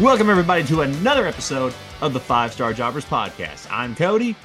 Welcome, 0.00 0.30
everybody, 0.30 0.62
to 0.66 0.82
another 0.82 1.26
episode 1.26 1.74
of 2.00 2.12
the 2.12 2.20
Five 2.20 2.52
Star 2.52 2.72
Jobbers 2.72 3.04
Podcast. 3.04 3.66
I'm 3.68 3.96
Cody. 3.96 4.36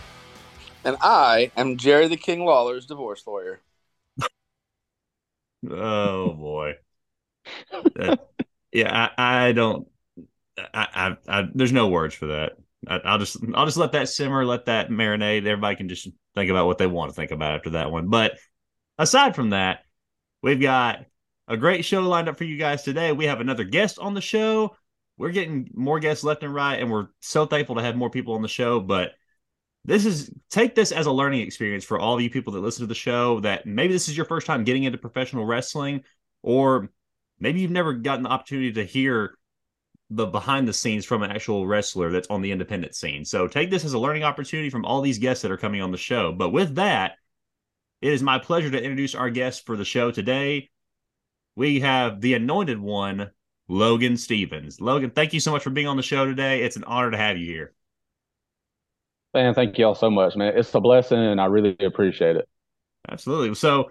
And 0.84 0.98
I 1.00 1.52
am 1.56 1.78
Jerry 1.78 2.08
the 2.08 2.18
King 2.18 2.44
Lawler's 2.44 2.88
divorce 2.88 3.28
lawyer. 3.28 3.62
Oh, 5.70 6.34
boy. 6.34 6.74
Uh, 7.72 8.16
yeah, 8.72 9.10
I, 9.16 9.48
I 9.48 9.52
don't. 9.52 9.88
I, 10.58 10.66
I, 10.74 11.18
I, 11.28 11.48
there's 11.54 11.72
no 11.72 11.88
words 11.88 12.16
for 12.16 12.28
that. 12.28 12.54
I, 12.88 13.12
will 13.12 13.20
just, 13.20 13.38
I'll 13.54 13.66
just 13.66 13.78
let 13.78 13.92
that 13.92 14.10
simmer, 14.10 14.44
let 14.44 14.66
that 14.66 14.90
marinate. 14.90 15.46
Everybody 15.46 15.76
can 15.76 15.88
just 15.88 16.10
think 16.34 16.50
about 16.50 16.66
what 16.66 16.80
they 16.80 16.88
want 16.88 17.12
to 17.12 17.16
think 17.16 17.30
about 17.30 17.54
after 17.54 17.70
that 17.72 17.92
one. 17.92 18.10
But 18.10 18.40
aside 18.98 19.36
from 19.36 19.52
that, 19.52 19.82
we've 20.42 20.60
got 20.60 21.06
a 21.48 21.58
great 21.58 21.86
show 21.86 22.02
lined 22.02 22.28
up 22.28 22.40
for 22.40 22.44
you 22.44 22.58
guys 22.58 22.82
today. 22.82 23.12
We 23.12 23.26
have 23.26 23.40
another 23.40 23.66
guest 23.66 24.00
on 24.00 24.16
the 24.16 24.22
show 24.22 24.76
we're 25.18 25.32
getting 25.32 25.70
more 25.74 26.00
guests 26.00 26.24
left 26.24 26.44
and 26.44 26.54
right, 26.54 26.80
and 26.80 26.92
we're 26.92 27.08
so 27.22 27.46
thankful 27.46 27.76
to 27.76 27.82
have 27.82 27.96
more 27.96 28.10
people 28.10 28.36
on 28.36 28.42
the 28.42 28.48
show. 28.48 28.80
But 28.80 29.12
this 29.86 30.06
is 30.06 30.32
take 30.50 30.76
this 30.76 30.92
as 30.92 31.06
a 31.06 31.12
learning 31.12 31.42
experience 31.42 31.84
for 31.84 32.00
all 32.00 32.16
of 32.16 32.22
you 32.22 32.30
people 32.30 32.54
that 32.54 32.62
listen 32.62 32.84
to 32.84 32.88
the 32.88 32.96
show. 32.96 33.40
That 33.42 33.66
maybe 33.66 33.94
this 33.94 34.10
is 34.10 34.18
your 34.18 34.26
first 34.26 34.48
time 34.48 34.64
getting 34.64 34.84
into 34.84 34.98
professional 34.98 35.46
wrestling, 35.46 36.04
or 36.42 36.90
maybe 37.40 37.60
you've 37.60 37.72
never 37.72 37.94
gotten 37.94 38.24
the 38.24 38.30
opportunity 38.30 38.72
to 38.74 38.84
hear 38.84 39.38
the 40.10 40.26
behind 40.26 40.68
the 40.68 40.74
scenes 40.74 41.06
from 41.06 41.24
an 41.24 41.32
actual 41.32 41.66
wrestler 41.66 42.12
that's 42.12 42.28
on 42.30 42.42
the 42.42 42.52
independent 42.52 42.96
scene. 42.96 43.26
So 43.26 43.48
take 43.48 43.70
this 43.70 43.86
as 43.86 43.94
a 43.94 44.00
learning 44.00 44.24
opportunity 44.24 44.70
from 44.70 44.86
all 44.86 45.02
these 45.02 45.18
guests 45.18 45.42
that 45.42 45.52
are 45.52 45.58
coming 45.58 45.82
on 45.82 45.92
the 45.92 45.98
show. 45.98 46.32
But 46.32 46.50
with 46.50 46.76
that, 46.76 47.14
it 48.02 48.14
is 48.14 48.22
my 48.22 48.38
pleasure 48.38 48.70
to 48.70 48.82
introduce 48.82 49.16
our 49.16 49.30
guest 49.30 49.66
for 49.66 49.76
the 49.76 49.86
show 49.86 50.12
today. 50.12 50.70
We 51.56 51.80
have 51.80 52.22
the 52.22 52.34
anointed 52.34 52.80
one, 52.80 53.32
Logan 53.68 54.18
Stevens. 54.18 54.82
Logan, 54.82 55.12
thank 55.12 55.34
you 55.34 55.40
so 55.40 55.52
much 55.52 55.64
for 55.64 55.70
being 55.70 55.88
on 55.88 55.98
the 55.98 56.04
show 56.04 56.26
today. 56.26 56.64
It's 56.64 56.76
an 56.76 56.84
honor 56.84 57.12
to 57.12 57.18
have 57.18 57.38
you 57.38 57.46
here. 57.46 57.74
Man, 59.34 59.54
thank 59.54 59.78
you 59.78 59.86
all 59.86 59.96
so 59.96 60.12
much, 60.12 60.36
man. 60.36 60.54
It's 60.56 60.74
a 60.76 60.80
blessing 60.80 61.18
and 61.18 61.42
I 61.42 61.46
really 61.46 61.76
appreciate 61.80 62.36
it. 62.36 62.48
Absolutely. 63.10 63.56
So 63.56 63.90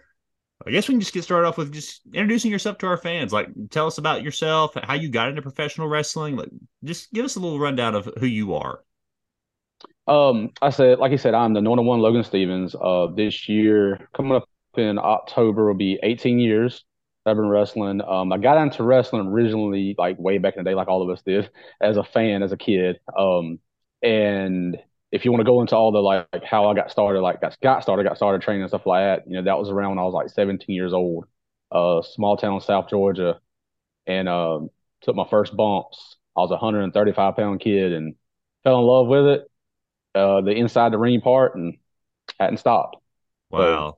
I 0.64 0.70
guess 0.70 0.86
we 0.86 0.94
can 0.94 1.00
just 1.00 1.12
get 1.12 1.24
started 1.24 1.48
off 1.48 1.58
with 1.58 1.72
just 1.72 2.02
introducing 2.12 2.50
yourself 2.50 2.78
to 2.78 2.86
our 2.86 2.96
fans. 2.96 3.32
Like 3.32 3.48
tell 3.70 3.86
us 3.86 3.98
about 3.98 4.22
yourself, 4.22 4.76
how 4.80 4.94
you 4.94 5.08
got 5.08 5.28
into 5.28 5.42
professional 5.42 5.88
wrestling. 5.88 6.36
Like 6.36 6.50
just 6.84 7.12
give 7.12 7.24
us 7.24 7.36
a 7.36 7.40
little 7.40 7.58
rundown 7.58 7.94
of 7.94 8.08
who 8.18 8.26
you 8.26 8.54
are. 8.54 8.80
Um, 10.06 10.50
I 10.60 10.70
said, 10.70 10.98
like 10.98 11.12
you 11.12 11.18
said, 11.18 11.34
I'm 11.34 11.54
the 11.54 11.60
number 11.60 11.82
one 11.82 12.00
Logan 12.00 12.24
Stevens. 12.24 12.76
Uh 12.80 13.08
this 13.14 13.48
year, 13.48 14.08
coming 14.14 14.32
up 14.32 14.48
in 14.76 14.98
October 14.98 15.66
will 15.66 15.74
be 15.74 15.98
18 16.02 16.38
years. 16.38 16.84
I've 17.24 17.36
been 17.36 17.48
wrestling. 17.48 18.00
Um, 18.02 18.32
I 18.32 18.38
got 18.38 18.58
into 18.60 18.82
wrestling 18.82 19.28
originally, 19.28 19.94
like 19.98 20.18
way 20.18 20.38
back 20.38 20.56
in 20.56 20.64
the 20.64 20.70
day, 20.70 20.74
like 20.74 20.88
all 20.88 21.02
of 21.02 21.10
us 21.10 21.22
did, 21.22 21.50
as 21.80 21.96
a 21.96 22.04
fan, 22.04 22.42
as 22.42 22.52
a 22.52 22.56
kid. 22.56 22.98
Um, 23.16 23.60
and 24.02 24.76
if 25.12 25.24
you 25.24 25.30
want 25.30 25.40
to 25.40 25.44
go 25.44 25.60
into 25.60 25.76
all 25.76 25.92
the 25.92 26.00
like, 26.00 26.26
like 26.32 26.44
how 26.44 26.68
I 26.68 26.74
got 26.74 26.90
started, 26.90 27.20
like 27.20 27.40
got, 27.40 27.56
got 27.62 27.82
started, 27.82 28.04
got 28.04 28.16
started 28.16 28.42
training 28.42 28.62
and 28.62 28.70
stuff 28.70 28.86
like 28.86 29.02
that, 29.04 29.28
you 29.30 29.34
know, 29.36 29.42
that 29.44 29.58
was 29.58 29.68
around 29.70 29.90
when 29.90 29.98
I 29.98 30.02
was 30.04 30.14
like 30.14 30.30
17 30.30 30.74
years 30.74 30.92
old, 30.92 31.26
uh, 31.70 32.02
small 32.02 32.36
town 32.36 32.54
in 32.54 32.60
South 32.60 32.88
Georgia, 32.88 33.40
and 34.06 34.28
um, 34.28 34.70
took 35.02 35.16
my 35.16 35.26
first 35.28 35.56
bumps. 35.56 36.16
I 36.36 36.40
was 36.40 36.50
a 36.50 36.54
135 36.54 37.36
pound 37.36 37.60
kid 37.60 37.92
and 37.92 38.14
fell 38.64 38.80
in 38.80 38.86
love 38.86 39.06
with 39.08 39.26
it, 39.26 39.50
uh, 40.14 40.40
the 40.42 40.52
inside 40.52 40.92
the 40.92 40.98
ring 40.98 41.20
part, 41.20 41.56
and 41.56 41.78
hadn't 42.38 42.58
stopped. 42.58 42.96
Wow. 43.50 43.96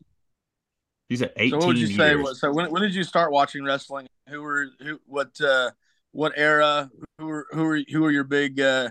So, 1.05 1.09
He's 1.09 1.23
at 1.23 1.33
18 1.37 1.51
So 1.51 1.59
what 1.59 1.67
would 1.67 1.79
you 1.79 1.87
years. 1.87 2.31
say? 2.31 2.39
So 2.41 2.53
when, 2.53 2.71
when 2.71 2.83
did 2.83 2.95
you 2.95 3.05
start 3.05 3.31
watching 3.31 3.65
wrestling? 3.65 4.07
Who 4.29 4.43
were 4.43 4.69
who? 4.81 4.99
What 5.07 5.39
uh, 5.41 5.71
what 6.13 6.33
era? 6.37 6.91
Who 7.19 7.27
were 7.27 7.47
who 7.51 7.65
were 7.65 7.81
who 7.91 8.03
were 8.03 8.11
your 8.11 8.25
big? 8.25 8.59
Uh, 8.59 8.91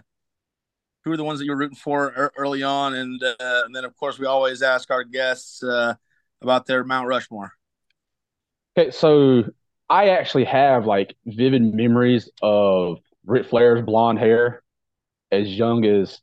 who 1.04 1.12
are 1.12 1.18
the 1.18 1.24
ones 1.24 1.40
that 1.40 1.46
you 1.46 1.52
were 1.52 1.58
rooting 1.58 1.76
for 1.76 2.32
early 2.38 2.64
on? 2.64 2.94
And 2.94 3.22
uh, 3.24 3.36
and 3.40 3.76
then 3.76 3.84
of 3.84 3.96
course 3.98 4.20
we 4.20 4.26
always 4.26 4.62
ask 4.62 4.92
our 4.92 5.04
guests 5.04 5.64
uh, 5.64 5.96
about 6.42 6.66
their 6.66 6.84
Mount 6.84 7.08
Rushmore. 7.08 7.52
Okay, 8.78 8.92
so 8.92 9.44
I 9.90 10.10
actually 10.10 10.46
have 10.46 10.86
like 10.86 11.16
vivid 11.26 11.74
memories 11.74 12.30
of 12.42 13.00
Ric 13.26 13.48
Flair's 13.48 13.84
blonde 13.84 14.20
hair 14.20 14.64
as 15.32 15.48
young 15.48 15.86
as 15.86 16.20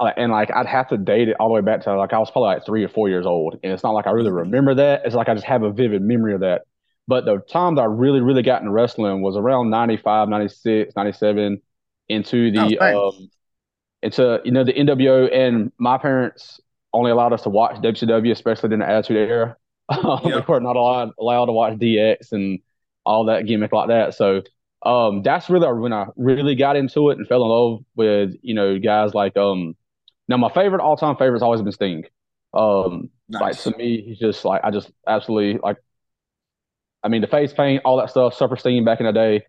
and 0.00 0.32
like 0.32 0.50
I'd 0.54 0.66
have 0.66 0.88
to 0.88 0.96
date 0.98 1.28
it 1.28 1.36
all 1.38 1.48
the 1.48 1.54
way 1.54 1.60
back 1.60 1.82
to 1.82 1.96
like 1.96 2.12
I 2.12 2.18
was 2.18 2.30
probably 2.30 2.54
like 2.54 2.66
three 2.66 2.84
or 2.84 2.88
four 2.88 3.08
years 3.08 3.26
old, 3.26 3.58
and 3.62 3.72
it's 3.72 3.82
not 3.82 3.92
like 3.92 4.06
I 4.06 4.10
really 4.10 4.32
remember 4.32 4.74
that. 4.74 5.02
It's 5.04 5.14
like 5.14 5.28
I 5.28 5.34
just 5.34 5.46
have 5.46 5.62
a 5.62 5.72
vivid 5.72 6.02
memory 6.02 6.34
of 6.34 6.40
that. 6.40 6.62
But 7.08 7.24
the 7.24 7.38
time 7.38 7.76
that 7.76 7.82
I 7.82 7.86
really, 7.86 8.20
really 8.20 8.42
got 8.42 8.60
into 8.62 8.72
wrestling 8.72 9.22
was 9.22 9.36
around 9.36 9.70
95, 9.70 10.28
96, 10.28 10.94
97 10.96 11.60
into 12.08 12.50
the 12.50 12.78
oh, 12.80 13.08
um 13.08 13.30
into 14.02 14.40
you 14.44 14.52
know 14.52 14.64
the 14.64 14.72
NWO 14.72 15.32
and 15.32 15.72
my 15.78 15.98
parents 15.98 16.60
only 16.92 17.10
allowed 17.10 17.32
us 17.32 17.42
to 17.42 17.48
watch 17.50 17.80
WCW, 17.82 18.32
especially 18.32 18.72
in 18.74 18.80
the 18.80 18.88
Attitude 18.88 19.16
Era. 19.16 19.56
We 20.24 20.40
were 20.48 20.60
not 20.60 20.76
allowed 20.76 21.10
allowed 21.18 21.46
to 21.46 21.52
watch 21.52 21.78
DX 21.78 22.32
and 22.32 22.60
all 23.04 23.26
that 23.26 23.46
gimmick 23.46 23.72
like 23.72 23.88
that. 23.88 24.14
So 24.14 24.42
um 24.84 25.22
that's 25.22 25.48
really 25.50 25.72
when 25.72 25.92
I 25.92 26.06
really 26.16 26.54
got 26.56 26.76
into 26.76 27.10
it 27.10 27.18
and 27.18 27.26
fell 27.28 27.42
in 27.42 27.48
love 27.48 27.84
with 27.94 28.34
you 28.42 28.54
know 28.54 28.78
guys 28.78 29.14
like 29.14 29.36
um 29.36 29.76
now, 30.28 30.36
my 30.36 30.50
favorite 30.52 30.80
all 30.80 30.96
time 30.96 31.16
favorite 31.16 31.36
has 31.36 31.42
always 31.42 31.62
been 31.62 31.72
Sting. 31.72 32.04
Um, 32.54 33.10
nice. 33.28 33.40
like 33.40 33.74
to 33.74 33.78
me, 33.78 34.02
he's 34.06 34.18
just 34.18 34.44
like 34.44 34.62
I 34.64 34.70
just 34.70 34.90
absolutely 35.06 35.58
like. 35.62 35.76
I 37.04 37.08
mean, 37.08 37.20
the 37.20 37.26
face 37.26 37.52
paint, 37.52 37.82
all 37.84 37.96
that 37.96 38.10
stuff. 38.10 38.34
Super 38.34 38.56
Sting 38.56 38.84
back 38.84 39.00
in 39.00 39.06
the 39.06 39.12
day. 39.12 39.42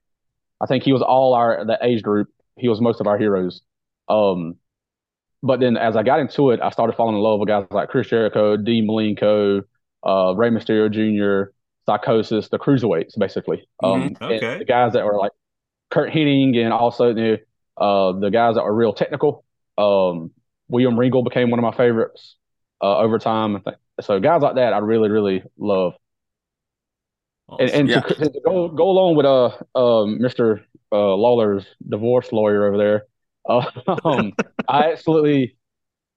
I 0.62 0.66
think 0.66 0.84
he 0.84 0.94
was 0.94 1.02
all 1.02 1.34
our 1.34 1.66
the 1.66 1.78
age 1.82 2.02
group. 2.02 2.30
He 2.58 2.68
was 2.68 2.82
most 2.82 3.00
of 3.00 3.08
our 3.08 3.18
heroes. 3.18 3.62
Um, 4.10 4.56
but 5.44 5.60
then 5.60 5.78
as 5.78 5.96
I 5.96 6.04
got 6.04 6.20
into 6.20 6.52
it, 6.52 6.62
I 6.62 6.70
started 6.70 6.96
falling 6.96 7.16
in 7.16 7.22
love 7.22 7.40
with 7.40 7.50
guys 7.50 7.66
like 7.70 7.90
Chris 7.90 8.08
Jericho, 8.08 8.56
Dean 8.56 8.88
Malenko, 8.88 9.62
uh, 10.06 10.34
Rey 10.36 10.50
Mysterio 10.50 10.90
Jr., 10.90 11.52
Psicosis, 11.88 12.50
the 12.50 12.58
cruiserweights, 12.58 13.20
basically. 13.20 13.68
Um, 13.84 14.10
mm-hmm. 14.12 14.24
okay. 14.24 14.60
The 14.60 14.66
guys 14.66 14.94
that 14.94 15.06
were 15.06 15.18
like 15.18 15.34
Curt 15.92 16.12
Hennig, 16.12 16.58
and 16.58 16.74
also 16.74 17.14
the 17.14 17.42
uh, 17.78 18.14
the 18.14 18.30
guys 18.30 18.56
that 18.56 18.64
were 18.64 18.74
real 18.74 18.94
technical. 18.94 19.44
Um, 19.78 20.32
William 20.74 21.00
Regal 21.00 21.24
became 21.24 21.52
one 21.52 21.60
of 21.60 21.64
my 21.64 21.78
favorites 21.78 22.36
uh, 22.82 22.98
over 22.98 23.20
time. 23.20 23.64
So 24.02 24.20
guys 24.20 24.42
like 24.42 24.56
that, 24.56 24.74
I 24.74 24.80
really, 24.80 25.10
really 25.10 25.44
love. 25.56 25.94
Awesome. 27.48 27.66
And, 27.66 27.76
and 27.76 27.90
yeah. 27.90 28.00
to, 28.02 28.30
to, 28.30 28.42
go 28.44 28.70
go 28.70 28.90
along 28.90 29.16
with 29.16 29.28
uh, 29.28 29.46
uh 29.76 30.06
Mr. 30.06 30.62
Uh, 30.92 31.16
Lawler's 31.16 31.66
divorce 31.88 32.32
lawyer 32.32 32.66
over 32.66 32.78
there, 32.78 33.04
uh, 33.48 33.70
um, 34.04 34.34
I 34.68 34.92
absolutely 34.94 35.58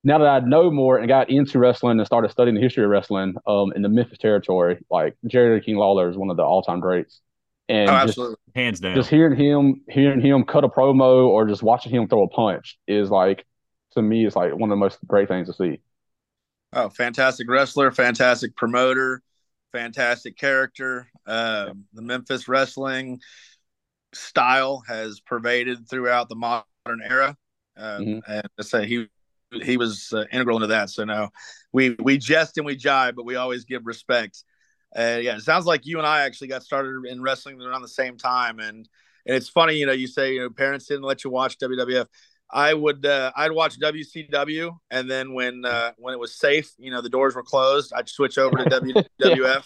now 0.02 0.18
that 0.18 0.26
I 0.26 0.38
know 0.38 0.70
more 0.70 0.96
and 0.98 1.06
got 1.06 1.28
into 1.28 1.58
wrestling 1.58 1.98
and 1.98 2.06
started 2.06 2.30
studying 2.30 2.54
the 2.54 2.62
history 2.62 2.84
of 2.84 2.90
wrestling 2.90 3.34
um, 3.46 3.72
in 3.76 3.82
the 3.82 3.90
Memphis 3.90 4.18
territory, 4.18 4.78
like 4.90 5.16
Jerry 5.26 5.60
King 5.60 5.76
Lawler 5.76 6.08
is 6.08 6.16
one 6.16 6.30
of 6.30 6.38
the 6.38 6.44
all 6.44 6.62
time 6.62 6.80
greats. 6.80 7.20
And 7.68 7.90
oh, 7.90 7.92
absolutely, 7.92 8.36
just, 8.46 8.56
hands 8.56 8.80
down. 8.80 8.94
Just 8.94 9.10
hearing 9.10 9.36
him, 9.36 9.82
hearing 9.90 10.20
him 10.20 10.44
cut 10.44 10.64
a 10.64 10.68
promo 10.68 11.26
or 11.26 11.46
just 11.46 11.62
watching 11.62 11.92
him 11.92 12.08
throw 12.08 12.22
a 12.22 12.28
punch 12.28 12.78
is 12.86 13.10
like 13.10 13.44
to 13.96 14.02
me 14.02 14.26
is 14.26 14.36
like 14.36 14.52
one 14.52 14.70
of 14.70 14.76
the 14.76 14.80
most 14.80 14.98
great 15.06 15.28
things 15.28 15.48
to 15.48 15.54
see. 15.54 15.80
Oh, 16.72 16.88
fantastic 16.88 17.48
wrestler, 17.48 17.90
fantastic 17.90 18.54
promoter, 18.56 19.22
fantastic 19.72 20.36
character. 20.36 21.08
Uh, 21.26 21.72
the 21.92 22.02
Memphis 22.02 22.48
wrestling 22.48 23.20
style 24.14 24.82
has 24.86 25.20
pervaded 25.20 25.88
throughout 25.88 26.28
the 26.28 26.36
modern 26.36 27.02
era, 27.02 27.36
uh, 27.76 27.98
mm-hmm. 27.98 28.30
and 28.30 28.48
to 28.58 28.64
say 28.64 28.86
he 28.86 29.08
he 29.62 29.76
was 29.76 30.12
uh, 30.12 30.24
integral 30.32 30.56
into 30.56 30.68
that. 30.68 30.90
So 30.90 31.04
no, 31.04 31.30
we 31.72 31.96
we 32.00 32.18
jest 32.18 32.56
and 32.58 32.66
we 32.66 32.76
jive, 32.76 33.14
but 33.16 33.24
we 33.24 33.36
always 33.36 33.64
give 33.64 33.86
respect. 33.86 34.44
Uh, 34.96 35.18
yeah, 35.20 35.36
it 35.36 35.42
sounds 35.42 35.66
like 35.66 35.86
you 35.86 35.98
and 35.98 36.06
I 36.06 36.24
actually 36.24 36.48
got 36.48 36.62
started 36.62 37.06
in 37.06 37.20
wrestling 37.22 37.60
around 37.60 37.82
the 37.82 37.88
same 37.88 38.16
time, 38.16 38.60
and 38.60 38.88
and 39.26 39.36
it's 39.36 39.48
funny, 39.48 39.74
you 39.74 39.86
know, 39.86 39.92
you 39.92 40.06
say 40.06 40.34
you 40.34 40.40
know 40.40 40.50
parents 40.50 40.86
didn't 40.86 41.02
let 41.04 41.24
you 41.24 41.30
watch 41.30 41.58
WWF. 41.58 42.06
I 42.50 42.74
would 42.74 43.04
uh, 43.04 43.32
I'd 43.36 43.52
watch 43.52 43.78
WCW, 43.80 44.76
and 44.90 45.10
then 45.10 45.34
when 45.34 45.64
uh, 45.64 45.92
when 45.98 46.14
it 46.14 46.20
was 46.20 46.36
safe, 46.36 46.72
you 46.78 46.90
know, 46.90 47.00
the 47.00 47.08
doors 47.08 47.34
were 47.34 47.42
closed, 47.42 47.92
I'd 47.94 48.08
switch 48.08 48.38
over 48.38 48.56
to 48.56 48.64
WWF. 48.64 49.04
yeah. 49.18 49.60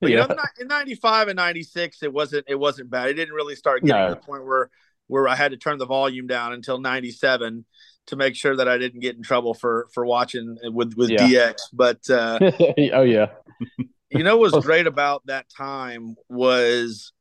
But 0.00 0.10
you 0.10 0.16
yeah. 0.16 0.26
know, 0.26 0.36
in 0.60 0.68
'95 0.68 1.28
and 1.28 1.36
'96, 1.36 2.02
it 2.02 2.12
wasn't 2.12 2.44
it 2.48 2.54
wasn't 2.54 2.90
bad. 2.90 3.08
It 3.08 3.14
didn't 3.14 3.34
really 3.34 3.56
start 3.56 3.82
getting 3.82 4.00
no. 4.00 4.08
to 4.08 4.14
the 4.14 4.20
point 4.20 4.44
where 4.44 4.70
where 5.08 5.28
I 5.28 5.34
had 5.34 5.50
to 5.50 5.56
turn 5.56 5.78
the 5.78 5.86
volume 5.86 6.26
down 6.26 6.52
until 6.52 6.78
'97 6.78 7.64
to 8.06 8.16
make 8.16 8.34
sure 8.34 8.56
that 8.56 8.68
I 8.68 8.78
didn't 8.78 9.00
get 9.00 9.16
in 9.16 9.22
trouble 9.22 9.54
for 9.54 9.88
for 9.92 10.06
watching 10.06 10.56
with 10.62 10.94
with 10.94 11.10
yeah. 11.10 11.26
DX. 11.26 11.54
But 11.72 12.08
uh, 12.08 12.38
oh 12.94 13.02
yeah, 13.02 13.26
you 14.10 14.22
know 14.22 14.36
what 14.36 14.52
was 14.52 14.64
great 14.64 14.86
about 14.86 15.26
that 15.26 15.46
time 15.54 16.16
was 16.28 17.12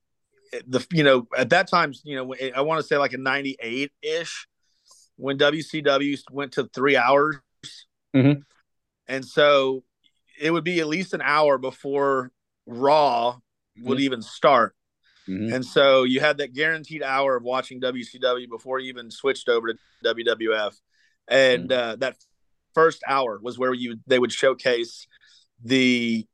the 0.67 0.85
you 0.91 1.03
know 1.03 1.27
at 1.37 1.49
that 1.49 1.67
time 1.67 1.93
you 2.03 2.15
know 2.15 2.33
I 2.55 2.61
want 2.61 2.79
to 2.79 2.87
say 2.87 2.97
like 2.97 3.13
a 3.13 3.17
'98 3.17 3.91
ish 4.01 4.47
when 5.19 5.37
WCW 5.37 6.17
went 6.31 6.53
to 6.53 6.69
three 6.73 6.95
hours. 6.95 7.35
Mm-hmm. 8.15 8.41
And 9.07 9.25
so 9.25 9.83
it 10.39 10.51
would 10.51 10.63
be 10.63 10.79
at 10.79 10.87
least 10.87 11.13
an 11.13 11.21
hour 11.21 11.57
before 11.57 12.31
Raw 12.65 13.37
would 13.81 13.97
mm-hmm. 13.97 14.03
even 14.03 14.21
start. 14.21 14.75
Mm-hmm. 15.27 15.53
And 15.53 15.65
so 15.65 16.03
you 16.03 16.21
had 16.21 16.37
that 16.37 16.53
guaranteed 16.53 17.03
hour 17.03 17.35
of 17.35 17.43
watching 17.43 17.81
WCW 17.81 18.49
before 18.49 18.79
you 18.79 18.89
even 18.89 19.11
switched 19.11 19.49
over 19.49 19.73
to 19.73 19.79
WWF. 20.03 20.73
And 21.27 21.69
mm-hmm. 21.69 21.91
uh, 21.91 21.95
that 21.97 22.15
first 22.73 23.03
hour 23.07 23.39
was 23.41 23.59
where 23.59 23.73
you 23.73 23.97
they 24.07 24.17
would 24.17 24.31
showcase 24.31 25.05
the 25.63 26.25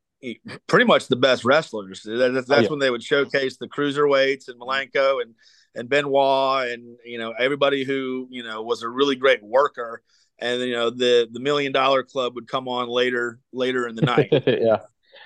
pretty 0.68 0.86
much 0.86 1.08
the 1.08 1.16
best 1.16 1.44
wrestlers. 1.44 2.04
That's, 2.06 2.50
oh, 2.50 2.60
yeah. 2.60 2.70
when 2.70 2.80
they 2.80 2.92
would 2.92 3.04
showcase 3.04 3.58
the 3.58 3.68
cruiserweights 3.68 4.48
and 4.48 4.60
Malenko 4.60 5.22
and 5.22 5.36
and 5.76 5.90
Benoit 5.90 6.70
and 6.70 6.98
you 7.06 7.18
know 7.18 7.34
everybody 7.38 7.84
who 7.84 8.28
you 8.30 8.44
know 8.44 8.62
was 8.62 8.82
a 8.84 8.90
really 8.90 9.16
great 9.16 9.44
worker. 9.44 10.02
And 10.40 10.62
you 10.62 10.74
know 10.74 10.90
the 10.90 11.28
the 11.32 11.40
Million 11.40 11.72
Dollar 11.72 12.04
Club 12.04 12.36
would 12.36 12.48
come 12.48 12.68
on 12.68 12.90
later 12.90 13.40
later 13.54 13.88
in 13.88 13.96
the 13.96 14.02
night. 14.06 14.30
yeah, 14.32 14.80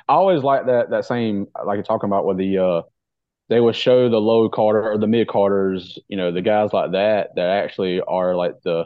I 0.08 0.14
always 0.14 0.44
like 0.44 0.68
that 0.68 0.92
that 0.92 1.06
same 1.06 1.48
like 1.66 1.76
you're 1.76 1.84
talking 1.84 2.10
about 2.10 2.26
with 2.26 2.38
the 2.38 2.58
uh 2.58 2.82
they 3.50 3.60
would 3.60 3.76
show 3.76 4.10
the 4.10 4.22
low 4.22 4.48
carder 4.48 4.92
or 4.92 4.98
the 4.98 5.08
mid 5.08 5.28
carders, 5.28 5.98
you 6.08 6.16
know, 6.16 6.32
the 6.32 6.42
guys 6.42 6.72
like 6.72 6.92
that 6.92 7.32
that 7.36 7.50
actually 7.50 8.00
are 8.02 8.36
like 8.36 8.62
the 8.64 8.86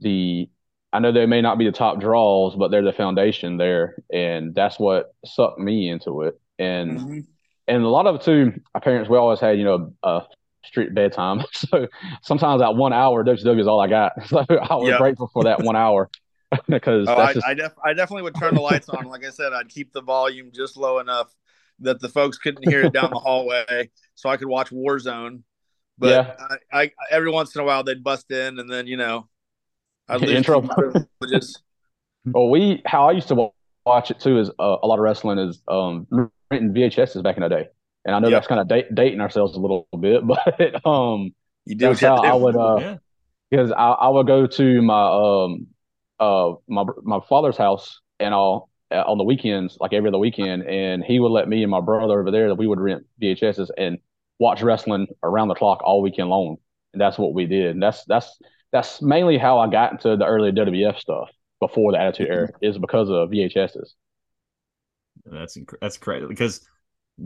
the 0.00 0.48
I 0.92 1.00
know 1.00 1.10
they 1.10 1.26
may 1.26 1.40
not 1.40 1.58
be 1.58 1.64
the 1.64 1.72
top 1.72 2.00
draws, 2.00 2.54
but 2.54 2.70
they're 2.70 2.82
the 2.82 2.92
foundation 2.92 3.56
there, 3.56 3.96
and 4.12 4.54
that's 4.54 4.78
what 4.78 5.12
sucked 5.24 5.58
me 5.58 5.88
into 5.88 6.22
it. 6.22 6.40
And 6.58 6.98
mm-hmm. 7.00 7.18
and 7.66 7.82
a 7.82 7.88
lot 7.88 8.06
of 8.06 8.16
it 8.16 8.22
too, 8.22 8.60
our 8.74 8.80
parents 8.80 9.08
we 9.08 9.16
always 9.16 9.40
had 9.40 9.58
you 9.58 9.64
know 9.64 9.92
a 10.02 10.22
strict 10.64 10.94
bedtime, 10.94 11.42
so 11.52 11.86
sometimes 12.22 12.60
that 12.60 12.74
one 12.74 12.92
hour 12.92 13.24
WCW 13.24 13.60
is 13.60 13.66
all 13.66 13.80
I 13.80 13.88
got. 13.88 14.12
So 14.26 14.38
I 14.48 14.74
was 14.74 14.88
yep. 14.88 14.98
grateful 14.98 15.30
for 15.32 15.44
that 15.44 15.62
one 15.62 15.76
hour 15.76 16.10
because 16.68 17.06
oh, 17.08 17.16
I, 17.16 17.34
just... 17.34 17.46
I, 17.46 17.54
def- 17.54 17.78
I 17.84 17.92
definitely 17.92 18.22
would 18.22 18.34
turn 18.34 18.54
the 18.54 18.60
lights 18.60 18.88
on. 18.88 19.06
Like 19.06 19.24
I 19.24 19.30
said, 19.30 19.52
I'd 19.52 19.68
keep 19.68 19.92
the 19.92 20.02
volume 20.02 20.50
just 20.52 20.76
low 20.76 20.98
enough 20.98 21.34
that 21.80 22.00
the 22.00 22.08
folks 22.08 22.38
couldn't 22.38 22.68
hear 22.68 22.82
it 22.82 22.92
down 22.92 23.10
the 23.10 23.18
hallway, 23.18 23.90
so 24.14 24.28
I 24.28 24.36
could 24.36 24.48
watch 24.48 24.70
Warzone. 24.70 25.42
But 25.98 26.08
yeah. 26.08 26.56
I, 26.72 26.82
I 26.82 26.90
every 27.10 27.30
once 27.30 27.54
in 27.54 27.60
a 27.60 27.64
while 27.64 27.84
they'd 27.84 28.02
bust 28.02 28.30
in, 28.30 28.58
and 28.58 28.68
then 28.68 28.86
you 28.86 28.96
know 28.96 29.28
I 30.08 30.16
intro. 30.16 30.60
well, 32.26 32.50
we 32.50 32.82
how 32.86 33.08
I 33.08 33.12
used 33.12 33.28
to 33.28 33.50
watch 33.84 34.10
it 34.10 34.20
too 34.20 34.38
is 34.38 34.50
uh, 34.58 34.76
a 34.82 34.86
lot 34.86 34.98
of 34.98 35.02
wrestling 35.02 35.38
is 35.38 35.62
um 35.68 36.06
renting 36.50 36.72
VHSs 36.72 37.22
back 37.22 37.36
in 37.36 37.42
the 37.42 37.48
day, 37.48 37.68
and 38.04 38.14
I 38.14 38.18
know 38.18 38.28
yep. 38.28 38.36
that's 38.36 38.46
kind 38.46 38.60
of 38.60 38.68
da- 38.68 38.88
dating 38.92 39.20
ourselves 39.20 39.56
a 39.56 39.60
little 39.60 39.88
bit, 39.98 40.22
but 40.26 40.86
um, 40.86 41.34
you 41.64 41.74
do. 41.74 41.94
how 41.94 42.16
I 42.16 42.34
would 42.34 42.56
uh 42.56 42.98
because 43.50 43.70
I, 43.72 43.90
I 43.90 44.08
would 44.08 44.26
go 44.26 44.46
to 44.46 44.82
my 44.82 45.44
um 45.44 45.66
uh 46.20 46.54
my 46.68 46.84
my 47.02 47.20
father's 47.28 47.56
house 47.56 48.00
and 48.20 48.34
all 48.34 48.70
uh, 48.90 49.04
on 49.06 49.18
the 49.18 49.24
weekends, 49.24 49.76
like 49.80 49.92
every 49.92 50.08
other 50.08 50.18
weekend, 50.18 50.62
and 50.64 51.02
he 51.02 51.18
would 51.18 51.32
let 51.32 51.48
me 51.48 51.62
and 51.62 51.70
my 51.70 51.80
brother 51.80 52.20
over 52.20 52.30
there 52.30 52.48
that 52.48 52.56
we 52.56 52.66
would 52.66 52.80
rent 52.80 53.04
VHSs 53.20 53.70
and 53.76 53.98
watch 54.38 54.62
wrestling 54.62 55.06
around 55.22 55.48
the 55.48 55.54
clock 55.54 55.82
all 55.82 56.02
weekend 56.02 56.28
long, 56.28 56.56
and 56.92 57.00
that's 57.00 57.18
what 57.18 57.34
we 57.34 57.46
did. 57.46 57.70
And 57.70 57.82
that's 57.82 58.04
that's 58.04 58.38
that's 58.72 59.00
mainly 59.00 59.38
how 59.38 59.58
I 59.58 59.68
got 59.68 59.92
into 59.92 60.16
the 60.16 60.26
early 60.26 60.52
WWF 60.52 60.98
stuff 60.98 61.30
before 61.60 61.92
the 61.92 62.00
Attitude 62.00 62.28
Era 62.28 62.48
is 62.60 62.76
because 62.78 63.08
of 63.08 63.30
VHSs. 63.30 63.94
That's 65.24 65.56
inc- 65.56 65.78
that's 65.80 65.96
crazy 65.96 66.26
because 66.26 66.66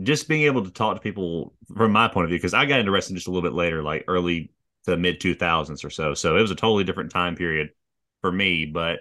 just 0.03 0.27
being 0.27 0.43
able 0.43 0.63
to 0.63 0.71
talk 0.71 0.95
to 0.95 1.01
people 1.01 1.53
from 1.75 1.91
my 1.91 2.07
point 2.07 2.25
of 2.25 2.29
view 2.29 2.37
because 2.37 2.53
I 2.53 2.65
got 2.65 2.79
into 2.79 2.91
wrestling 2.91 3.15
just 3.15 3.27
a 3.27 3.31
little 3.31 3.47
bit 3.47 3.55
later, 3.55 3.81
like 3.81 4.05
early 4.07 4.51
to 4.85 4.97
mid 4.97 5.19
two 5.19 5.35
thousands 5.35 5.83
or 5.83 5.89
so. 5.89 6.13
So 6.13 6.37
it 6.37 6.41
was 6.41 6.51
a 6.51 6.55
totally 6.55 6.83
different 6.83 7.11
time 7.11 7.35
period 7.35 7.69
for 8.21 8.31
me. 8.31 8.65
But 8.65 8.99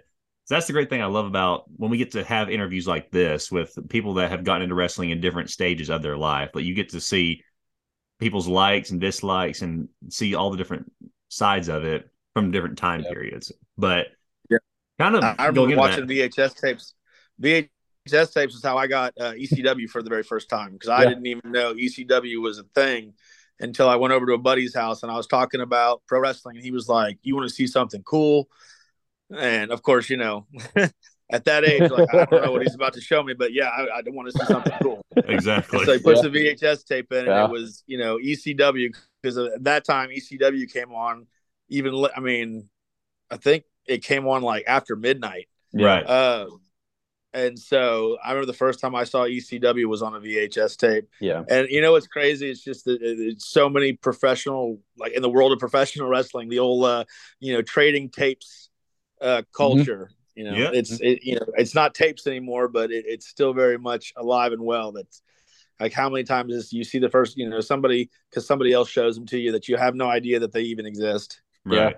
that's 0.48 0.66
the 0.66 0.72
great 0.72 0.88
thing 0.88 1.02
I 1.02 1.06
love 1.06 1.26
about 1.26 1.64
when 1.76 1.90
we 1.90 1.98
get 1.98 2.12
to 2.12 2.24
have 2.24 2.48
interviews 2.48 2.86
like 2.86 3.10
this 3.10 3.52
with 3.52 3.76
people 3.88 4.14
that 4.14 4.30
have 4.30 4.44
gotten 4.44 4.62
into 4.62 4.74
wrestling 4.74 5.10
in 5.10 5.20
different 5.20 5.50
stages 5.50 5.90
of 5.90 6.02
their 6.02 6.16
life. 6.16 6.50
But 6.54 6.64
you 6.64 6.74
get 6.74 6.90
to 6.90 7.00
see 7.00 7.42
people's 8.18 8.48
likes 8.48 8.90
and 8.90 9.00
dislikes 9.00 9.62
and 9.62 9.88
see 10.08 10.34
all 10.34 10.50
the 10.50 10.56
different 10.56 10.90
sides 11.28 11.68
of 11.68 11.84
it 11.84 12.08
from 12.34 12.50
different 12.50 12.78
time 12.78 13.02
periods. 13.02 13.52
But 13.76 14.06
yeah, 14.48 14.58
kind 14.98 15.16
of. 15.16 15.24
I 15.24 15.46
remember 15.46 15.76
watching 15.76 16.06
that. 16.06 16.32
VHS 16.34 16.60
tapes. 16.60 16.94
VHS 18.08 18.32
tapes 18.32 18.54
is 18.54 18.62
how 18.62 18.76
I 18.76 18.86
got 18.86 19.14
uh, 19.18 19.32
ECW 19.32 19.88
for 19.88 20.02
the 20.02 20.10
very 20.10 20.22
first 20.22 20.48
time 20.48 20.72
because 20.72 20.88
I 20.88 21.02
yeah. 21.02 21.08
didn't 21.10 21.26
even 21.26 21.52
know 21.52 21.74
ECW 21.74 22.40
was 22.40 22.58
a 22.58 22.64
thing 22.74 23.14
until 23.60 23.88
I 23.88 23.96
went 23.96 24.12
over 24.12 24.26
to 24.26 24.34
a 24.34 24.38
buddy's 24.38 24.74
house 24.74 25.02
and 25.02 25.12
I 25.12 25.16
was 25.16 25.26
talking 25.26 25.60
about 25.60 26.02
pro 26.06 26.20
wrestling 26.20 26.56
and 26.56 26.64
he 26.64 26.70
was 26.70 26.88
like, 26.88 27.18
"You 27.22 27.34
want 27.34 27.48
to 27.48 27.54
see 27.54 27.66
something 27.66 28.02
cool?" 28.02 28.48
And 29.36 29.70
of 29.70 29.82
course, 29.82 30.10
you 30.10 30.16
know. 30.16 30.46
at 31.30 31.44
that 31.44 31.62
age, 31.62 31.90
like 31.90 32.08
I 32.14 32.24
don't 32.24 32.42
know 32.42 32.52
what 32.52 32.62
he's 32.62 32.74
about 32.74 32.94
to 32.94 33.02
show 33.02 33.22
me, 33.22 33.34
but 33.34 33.52
yeah, 33.52 33.66
I, 33.66 33.98
I 33.98 34.02
want 34.06 34.32
to 34.32 34.38
see 34.38 34.46
something 34.46 34.72
cool. 34.82 35.02
Exactly. 35.14 35.84
so 35.84 35.92
he 35.92 35.98
puts 35.98 36.22
yeah. 36.22 36.30
the 36.30 36.54
VHS 36.54 36.86
tape 36.86 37.12
in, 37.12 37.18
and 37.18 37.26
yeah. 37.26 37.44
it 37.44 37.50
was 37.50 37.84
you 37.86 37.98
know 37.98 38.16
ECW 38.16 38.94
because 39.20 39.36
at 39.36 39.62
that 39.64 39.84
time 39.84 40.08
ECW 40.08 40.72
came 40.72 40.92
on 40.92 41.26
even 41.68 42.06
I 42.16 42.20
mean, 42.20 42.68
I 43.30 43.36
think 43.36 43.64
it 43.86 44.02
came 44.02 44.26
on 44.26 44.42
like 44.42 44.64
after 44.66 44.96
midnight. 44.96 45.48
Right. 45.72 46.04
Uh, 46.04 46.46
and 47.34 47.58
so 47.58 48.16
I 48.24 48.30
remember 48.30 48.46
the 48.46 48.56
first 48.56 48.80
time 48.80 48.94
I 48.94 49.04
saw 49.04 49.24
ECW 49.24 49.84
was 49.86 50.02
on 50.02 50.14
a 50.14 50.20
VHS 50.20 50.76
tape. 50.78 51.08
Yeah. 51.20 51.44
And 51.48 51.68
you 51.68 51.82
know 51.82 51.92
what's 51.92 52.06
crazy? 52.06 52.50
It's 52.50 52.62
just 52.62 52.86
that 52.86 52.98
it's 53.02 53.46
so 53.46 53.68
many 53.68 53.92
professional, 53.92 54.80
like 54.96 55.12
in 55.12 55.20
the 55.20 55.28
world 55.28 55.52
of 55.52 55.58
professional 55.58 56.08
wrestling, 56.08 56.48
the 56.48 56.58
old, 56.58 56.84
uh, 56.84 57.04
you 57.38 57.52
know, 57.52 57.60
trading 57.60 58.08
tapes 58.08 58.70
uh, 59.20 59.42
culture. 59.54 60.10
Mm-hmm. 60.10 60.14
You 60.38 60.44
know, 60.44 60.56
yeah. 60.56 60.70
it's 60.72 61.00
it, 61.00 61.24
you 61.24 61.34
know, 61.34 61.46
it's 61.56 61.74
not 61.74 61.94
tapes 61.94 62.26
anymore, 62.26 62.68
but 62.68 62.92
it, 62.92 63.04
it's 63.06 63.26
still 63.26 63.52
very 63.52 63.76
much 63.76 64.12
alive 64.16 64.52
and 64.52 64.62
well. 64.62 64.92
That's 64.92 65.20
like 65.80 65.92
how 65.92 66.08
many 66.08 66.24
times 66.24 66.54
is 66.54 66.72
you 66.72 66.84
see 66.84 67.00
the 67.00 67.10
first, 67.10 67.36
you 67.36 67.48
know, 67.48 67.60
somebody 67.60 68.08
because 68.30 68.46
somebody 68.46 68.72
else 68.72 68.88
shows 68.88 69.16
them 69.16 69.26
to 69.26 69.38
you 69.38 69.52
that 69.52 69.68
you 69.68 69.76
have 69.76 69.94
no 69.94 70.08
idea 70.08 70.38
that 70.38 70.52
they 70.52 70.62
even 70.62 70.86
exist. 70.86 71.42
Right. 71.64 71.76
Yeah. 71.76 71.90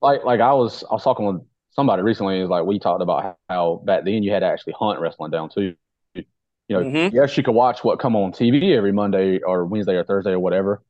Like 0.00 0.24
like 0.24 0.40
I 0.40 0.52
was 0.54 0.84
I 0.88 0.94
was 0.94 1.02
talking 1.02 1.26
with 1.26 1.42
somebody 1.78 2.02
recently 2.02 2.40
is 2.40 2.48
like 2.48 2.64
we 2.64 2.80
talked 2.80 3.02
about 3.02 3.36
how 3.48 3.80
back 3.84 4.04
then 4.04 4.24
you 4.24 4.32
had 4.32 4.40
to 4.40 4.46
actually 4.46 4.74
hunt 4.76 4.98
wrestling 4.98 5.30
down 5.30 5.48
too. 5.48 5.76
You 6.14 6.24
know, 6.70 6.80
mm-hmm. 6.80 7.14
yes, 7.14 7.36
you 7.36 7.44
could 7.44 7.54
watch 7.54 7.84
what 7.84 8.00
come 8.00 8.16
on 8.16 8.32
TV 8.32 8.76
every 8.76 8.90
Monday 8.90 9.38
or 9.38 9.64
Wednesday 9.64 9.94
or 9.94 10.02
Thursday 10.02 10.32
or 10.32 10.40
whatever, 10.40 10.82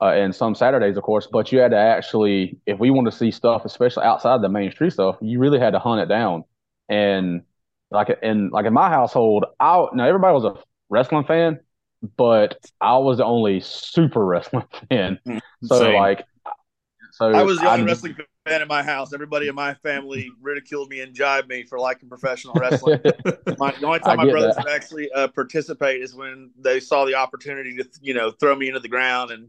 uh, 0.00 0.06
and 0.06 0.34
some 0.34 0.54
Saturdays, 0.54 0.96
of 0.96 1.02
course. 1.02 1.28
But 1.30 1.52
you 1.52 1.58
had 1.58 1.72
to 1.72 1.76
actually, 1.76 2.58
if 2.64 2.78
we 2.78 2.90
want 2.90 3.08
to 3.08 3.12
see 3.12 3.30
stuff, 3.30 3.66
especially 3.66 4.04
outside 4.04 4.40
the 4.40 4.48
main 4.48 4.72
street 4.72 4.94
stuff, 4.94 5.16
you 5.20 5.38
really 5.38 5.58
had 5.58 5.72
to 5.72 5.78
hunt 5.78 6.00
it 6.00 6.06
down. 6.06 6.44
And 6.88 7.42
like 7.90 8.08
in 8.22 8.48
like 8.48 8.64
in 8.64 8.72
my 8.72 8.88
household, 8.88 9.44
I 9.60 9.84
now 9.92 10.06
everybody 10.06 10.32
was 10.32 10.44
a 10.46 10.54
wrestling 10.88 11.24
fan, 11.24 11.60
but 12.16 12.56
I 12.80 12.96
was 12.96 13.18
the 13.18 13.26
only 13.26 13.60
super 13.60 14.24
wrestling 14.32 14.64
fan. 14.88 15.18
Mm, 15.28 15.40
so 15.62 15.78
Same. 15.78 15.94
like 15.94 16.24
so 17.30 17.38
I 17.38 17.42
was 17.42 17.58
the 17.58 17.68
only 17.68 17.80
I'm, 17.80 17.86
wrestling 17.86 18.16
fan 18.46 18.62
in 18.62 18.68
my 18.68 18.82
house. 18.82 19.12
Everybody 19.12 19.48
in 19.48 19.54
my 19.54 19.74
family 19.74 20.30
ridiculed 20.40 20.88
me 20.88 21.00
and 21.00 21.14
jibed 21.14 21.48
me 21.48 21.64
for 21.64 21.78
liking 21.78 22.08
professional 22.08 22.54
wrestling. 22.54 23.00
my, 23.58 23.72
the 23.72 23.86
only 23.86 23.98
time 24.00 24.16
my 24.16 24.30
brothers 24.30 24.54
would 24.56 24.68
actually 24.68 25.10
uh, 25.12 25.28
participate 25.28 26.02
is 26.02 26.14
when 26.14 26.50
they 26.58 26.80
saw 26.80 27.04
the 27.04 27.14
opportunity 27.14 27.76
to, 27.76 27.88
you 28.00 28.14
know, 28.14 28.30
throw 28.30 28.54
me 28.54 28.68
into 28.68 28.80
the 28.80 28.88
ground 28.88 29.30
and, 29.30 29.48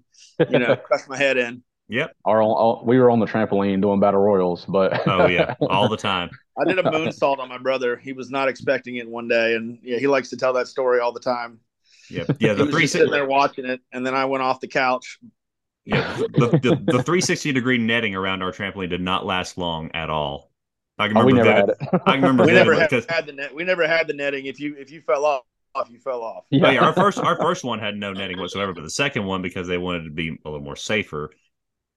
you 0.49 0.59
know, 0.59 0.75
crush 0.87 1.07
my 1.07 1.17
head 1.17 1.37
in. 1.37 1.63
Yep. 1.89 2.15
Our, 2.25 2.41
our, 2.41 2.83
we 2.83 2.97
were 2.97 3.09
on 3.09 3.19
the 3.19 3.25
trampoline 3.25 3.81
doing 3.81 3.99
battle 3.99 4.21
royals, 4.21 4.65
but 4.65 5.05
oh 5.07 5.27
yeah, 5.27 5.55
all 5.69 5.89
the 5.89 5.97
time. 5.97 6.29
I 6.57 6.65
did 6.65 6.79
a 6.79 6.83
moonsault 6.83 7.39
on 7.39 7.49
my 7.49 7.57
brother. 7.57 7.97
He 7.97 8.13
was 8.13 8.29
not 8.29 8.47
expecting 8.47 8.95
it 8.95 9.07
one 9.07 9.27
day, 9.27 9.55
and 9.55 9.79
yeah, 9.83 9.97
he 9.97 10.07
likes 10.07 10.29
to 10.29 10.37
tell 10.37 10.53
that 10.53 10.67
story 10.67 10.99
all 10.99 11.11
the 11.11 11.19
time. 11.19 11.59
Yeah, 12.09 12.23
yeah. 12.39 12.53
The 12.53 12.67
three 12.67 12.87
sitting 12.87 13.11
there 13.11 13.25
watching 13.25 13.65
it, 13.65 13.81
and 13.91 14.05
then 14.05 14.15
I 14.15 14.25
went 14.25 14.43
off 14.43 14.59
the 14.59 14.67
couch, 14.67 15.19
yeah, 15.85 16.15
the, 16.17 16.59
the, 16.61 16.69
the 16.75 17.03
360 17.03 17.51
degree 17.51 17.77
netting 17.77 18.15
around 18.15 18.41
our 18.41 18.51
trampoline 18.51 18.89
did 18.89 19.01
not 19.01 19.25
last 19.25 19.57
long 19.57 19.91
at 19.93 20.09
all. 20.09 20.51
I 20.97 21.07
can 21.07 21.17
remember. 21.17 21.41
Oh, 21.41 21.43
we 21.43 21.49
never 21.49 21.75
had. 21.91 22.01
I 22.05 22.15
remember. 22.15 22.45
we 22.45 22.51
never 22.51 22.75
had, 22.75 22.91
had, 23.09 23.25
the 23.25 23.33
net. 23.33 23.53
We 23.53 23.63
never 23.63 23.87
had 23.87 24.07
the 24.07 24.13
netting. 24.13 24.45
If 24.45 24.59
you 24.59 24.75
if 24.77 24.91
you 24.91 25.01
fell 25.01 25.25
off, 25.25 25.41
off 25.75 25.89
you 25.89 25.99
fell 25.99 26.21
off. 26.21 26.45
Yeah. 26.51 26.67
Oh, 26.67 26.69
yeah, 26.69 26.85
our 26.85 26.93
first 26.93 27.17
our 27.17 27.35
first 27.37 27.63
one 27.63 27.79
had 27.79 27.95
no 27.95 28.13
netting 28.13 28.39
whatsoever, 28.39 28.73
but 28.73 28.83
the 28.83 28.89
second 28.89 29.25
one 29.25 29.41
because 29.41 29.67
they 29.67 29.77
wanted 29.77 30.03
to 30.03 30.11
be 30.11 30.37
a 30.45 30.49
little 30.49 30.63
more 30.63 30.75
safer. 30.75 31.31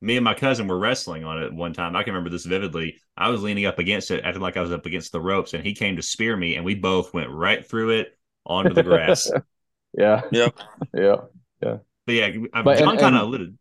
Me 0.03 0.17
and 0.17 0.25
my 0.25 0.35
cousin 0.35 0.69
were 0.69 0.79
wrestling 0.79 1.25
on 1.25 1.43
it 1.43 1.53
one 1.53 1.73
time. 1.73 1.97
I 1.97 2.03
can 2.03 2.13
remember 2.13 2.31
this 2.31 2.45
vividly. 2.45 2.99
I 3.17 3.29
was 3.31 3.43
leaning 3.43 3.65
up 3.65 3.79
against 3.79 4.11
it, 4.11 4.25
acting 4.25 4.43
like 4.43 4.57
I 4.57 4.61
was 4.61 4.73
up 4.73 4.85
against 4.85 5.11
the 5.13 5.21
ropes, 5.21 5.55
and 5.55 5.65
he 5.65 5.75
came 5.75 5.97
to 5.97 6.03
spear 6.03 6.37
me, 6.37 6.57
and 6.57 6.65
we 6.65 6.75
both 6.75 7.15
went 7.15 7.31
right 7.31 7.67
through 7.67 7.91
it 7.91 8.19
onto 8.45 8.75
the 8.75 8.83
grass. 8.83 9.31
yeah. 9.99 10.23
Yep. 10.31 10.55
yeah. 10.95 11.17
Yeah. 11.63 11.77
But 12.05 12.15
yeah, 12.15 12.31
but, 12.63 12.79
John 12.79 12.99
kind 12.99 13.17
of 13.17 13.23
alluded. 13.23 13.57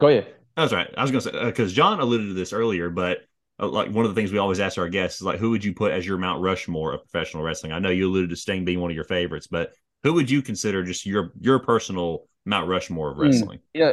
Go 0.00 0.08
ahead. 0.08 0.34
That's 0.56 0.72
right. 0.72 0.88
I 0.96 1.02
was 1.02 1.10
going 1.10 1.22
to 1.22 1.30
say 1.30 1.44
because 1.44 1.72
uh, 1.72 1.74
John 1.74 2.00
alluded 2.00 2.28
to 2.28 2.34
this 2.34 2.52
earlier, 2.52 2.90
but 2.90 3.18
uh, 3.60 3.68
like 3.68 3.90
one 3.90 4.04
of 4.04 4.14
the 4.14 4.20
things 4.20 4.32
we 4.32 4.38
always 4.38 4.60
ask 4.60 4.78
our 4.78 4.88
guests 4.88 5.20
is 5.20 5.26
like, 5.26 5.38
who 5.38 5.50
would 5.50 5.64
you 5.64 5.74
put 5.74 5.92
as 5.92 6.06
your 6.06 6.18
Mount 6.18 6.42
Rushmore 6.42 6.92
of 6.94 7.02
professional 7.02 7.42
wrestling? 7.42 7.72
I 7.72 7.78
know 7.78 7.90
you 7.90 8.08
alluded 8.08 8.30
to 8.30 8.36
Sting 8.36 8.64
being 8.64 8.80
one 8.80 8.90
of 8.90 8.94
your 8.94 9.04
favorites, 9.04 9.46
but 9.46 9.72
who 10.02 10.14
would 10.14 10.30
you 10.30 10.42
consider 10.42 10.84
just 10.84 11.06
your 11.06 11.32
your 11.40 11.58
personal 11.58 12.26
Mount 12.44 12.68
Rushmore 12.68 13.10
of 13.10 13.16
hmm. 13.16 13.22
wrestling? 13.22 13.58
Yeah, 13.74 13.92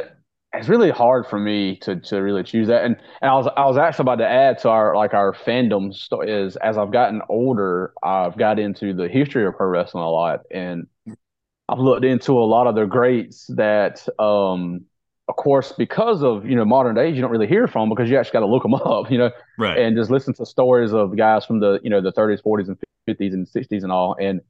it's 0.52 0.68
really 0.68 0.90
hard 0.90 1.26
for 1.26 1.38
me 1.38 1.76
to 1.82 2.00
to 2.00 2.16
really 2.18 2.42
choose 2.42 2.68
that. 2.68 2.84
And 2.84 2.96
and 3.20 3.30
I 3.30 3.34
was 3.34 3.48
I 3.56 3.66
was 3.66 3.76
actually 3.76 4.04
about 4.04 4.16
to 4.16 4.28
add 4.28 4.58
to 4.60 4.68
our 4.68 4.96
like 4.96 5.14
our 5.14 5.32
fandom 5.32 5.90
is 6.26 6.56
as 6.56 6.78
I've 6.78 6.92
gotten 6.92 7.22
older, 7.28 7.92
I've 8.02 8.36
got 8.36 8.58
into 8.58 8.92
the 8.92 9.08
history 9.08 9.46
of 9.46 9.56
pro 9.56 9.68
wrestling 9.68 10.04
a 10.04 10.10
lot, 10.10 10.40
and 10.50 10.86
I've 11.68 11.78
looked 11.78 12.04
into 12.04 12.32
a 12.32 12.46
lot 12.46 12.66
of 12.66 12.74
their 12.74 12.86
greats 12.86 13.46
that, 13.56 14.06
um, 14.20 14.84
of 15.28 15.36
course, 15.36 15.72
because 15.72 16.22
of 16.22 16.46
you 16.46 16.54
know 16.54 16.64
modern 16.64 16.94
days, 16.94 17.16
you 17.16 17.22
don't 17.22 17.30
really 17.30 17.48
hear 17.48 17.66
from 17.66 17.88
because 17.88 18.08
you 18.08 18.16
actually 18.16 18.32
got 18.32 18.40
to 18.40 18.46
look 18.46 18.62
them 18.62 18.74
up, 18.74 19.10
you 19.10 19.18
know, 19.18 19.30
right? 19.58 19.78
And 19.78 19.96
just 19.96 20.10
listen 20.10 20.34
to 20.34 20.46
stories 20.46 20.92
of 20.92 21.16
guys 21.16 21.44
from 21.44 21.60
the 21.60 21.80
you 21.82 21.90
know 21.90 22.00
the 22.00 22.12
30s, 22.12 22.42
40s, 22.42 22.68
and 22.68 22.78
50s 23.08 23.32
and 23.32 23.46
60s 23.46 23.82
and 23.82 23.92
all, 23.92 24.16
and 24.20 24.40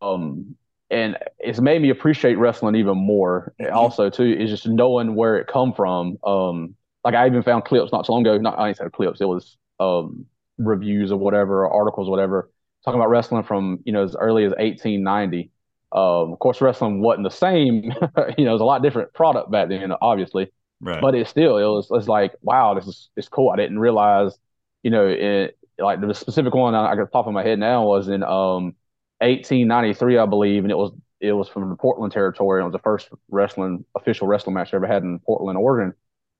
um, 0.00 0.56
and 0.90 1.16
it's 1.38 1.60
made 1.60 1.82
me 1.82 1.90
appreciate 1.90 2.36
wrestling 2.36 2.74
even 2.76 2.96
more. 2.96 3.52
Mm-hmm. 3.60 3.74
Also, 3.74 4.08
too, 4.08 4.24
is 4.24 4.50
just 4.50 4.66
knowing 4.66 5.14
where 5.14 5.36
it 5.36 5.46
come 5.46 5.72
from. 5.72 6.18
Um, 6.24 6.74
like 7.04 7.14
I 7.14 7.26
even 7.26 7.42
found 7.42 7.64
clips 7.64 7.92
not 7.92 8.06
so 8.06 8.12
long 8.12 8.22
ago. 8.22 8.36
Not 8.38 8.58
I 8.58 8.68
ain't 8.68 8.76
said 8.76 8.92
clips. 8.92 9.20
It 9.20 9.26
was 9.26 9.56
um 9.80 10.26
reviews 10.58 11.10
or 11.10 11.18
whatever, 11.18 11.66
or 11.66 11.72
articles, 11.72 12.08
whatever, 12.08 12.50
talking 12.84 13.00
about 13.00 13.10
wrestling 13.10 13.42
from 13.42 13.80
you 13.84 13.92
know 13.92 14.04
as 14.04 14.14
early 14.14 14.44
as 14.44 14.50
1890 14.50 15.50
um, 15.92 16.32
of 16.32 16.38
course, 16.38 16.60
wrestling 16.60 17.00
wasn't 17.00 17.24
the 17.24 17.30
same. 17.30 17.84
you 18.38 18.44
know, 18.44 18.50
it 18.50 18.52
was 18.52 18.60
a 18.60 18.64
lot 18.64 18.82
different 18.82 19.12
product 19.12 19.50
back 19.50 19.68
then, 19.68 19.92
obviously. 20.00 20.52
Right. 20.80 21.00
But 21.00 21.14
it 21.14 21.28
still, 21.28 21.58
it 21.58 21.64
was, 21.64 21.88
it's 21.90 22.08
like, 22.08 22.32
wow, 22.42 22.74
this 22.74 22.86
is 22.86 23.10
it's 23.16 23.28
cool. 23.28 23.50
I 23.50 23.56
didn't 23.56 23.78
realize, 23.78 24.38
you 24.82 24.90
know, 24.90 25.06
it, 25.06 25.58
like 25.78 26.00
the 26.00 26.14
specific 26.14 26.54
one 26.54 26.74
I, 26.74 26.92
I 26.92 26.96
could 26.96 27.10
pop 27.10 27.26
in 27.26 27.34
my 27.34 27.42
head 27.42 27.58
now 27.58 27.84
was 27.84 28.08
in 28.08 28.22
um 28.22 28.74
1893, 29.20 30.18
I 30.18 30.26
believe, 30.26 30.62
and 30.62 30.70
it 30.70 30.76
was 30.76 30.92
it 31.20 31.32
was 31.32 31.48
from 31.48 31.68
the 31.68 31.76
Portland 31.76 32.12
territory. 32.12 32.62
It 32.62 32.64
was 32.64 32.72
the 32.72 32.78
first 32.78 33.10
wrestling 33.28 33.84
official 33.94 34.26
wrestling 34.26 34.54
match 34.54 34.72
I 34.72 34.76
ever 34.76 34.86
had 34.86 35.02
in 35.02 35.18
Portland, 35.20 35.58
Oregon. 35.58 35.94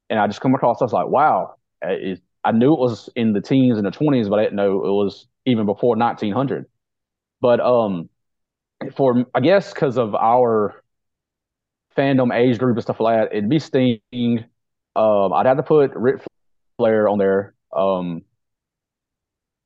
And 0.09 0.19
I 0.19 0.27
just 0.27 0.41
come 0.41 0.55
across, 0.55 0.81
I 0.81 0.85
was 0.85 0.93
like, 0.93 1.07
wow, 1.09 1.55
it, 1.83 2.21
I 2.43 2.53
knew 2.53 2.73
it 2.73 2.81
was 2.81 3.09
in 3.15 3.33
the 3.33 3.41
teens 3.41 3.77
and 3.77 3.87
the 3.87 3.91
20s, 3.91 4.29
but 4.29 4.39
I 4.39 4.45
didn't 4.45 4.57
know 4.57 4.85
it 4.85 4.91
was 4.91 5.27
even 5.45 5.67
before 5.67 5.97
1900. 5.97 6.67
But 7.41 7.61
um, 7.61 8.09
for 8.97 9.25
I 9.35 9.41
guess 9.41 9.73
because 9.73 9.99
of 9.99 10.15
our 10.15 10.83
fandom 11.97 12.35
age 12.35 12.59
group 12.59 12.77
and 12.77 12.83
stuff 12.83 13.01
like 13.01 13.19
that, 13.19 13.37
it'd 13.37 13.49
be 13.51 13.59
Sting. 13.59 14.01
Um, 14.97 15.33
I'd 15.33 15.47
have 15.47 15.57
to 15.57 15.63
put 15.63 15.93
Ric 15.95 16.23
Flair 16.77 17.09
on 17.09 17.19
there. 17.19 17.55
Um, 17.75 18.23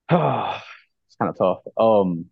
it's 0.11 1.17
kind 1.19 1.31
of 1.31 1.39
tough. 1.39 1.61
Um, 1.77 2.27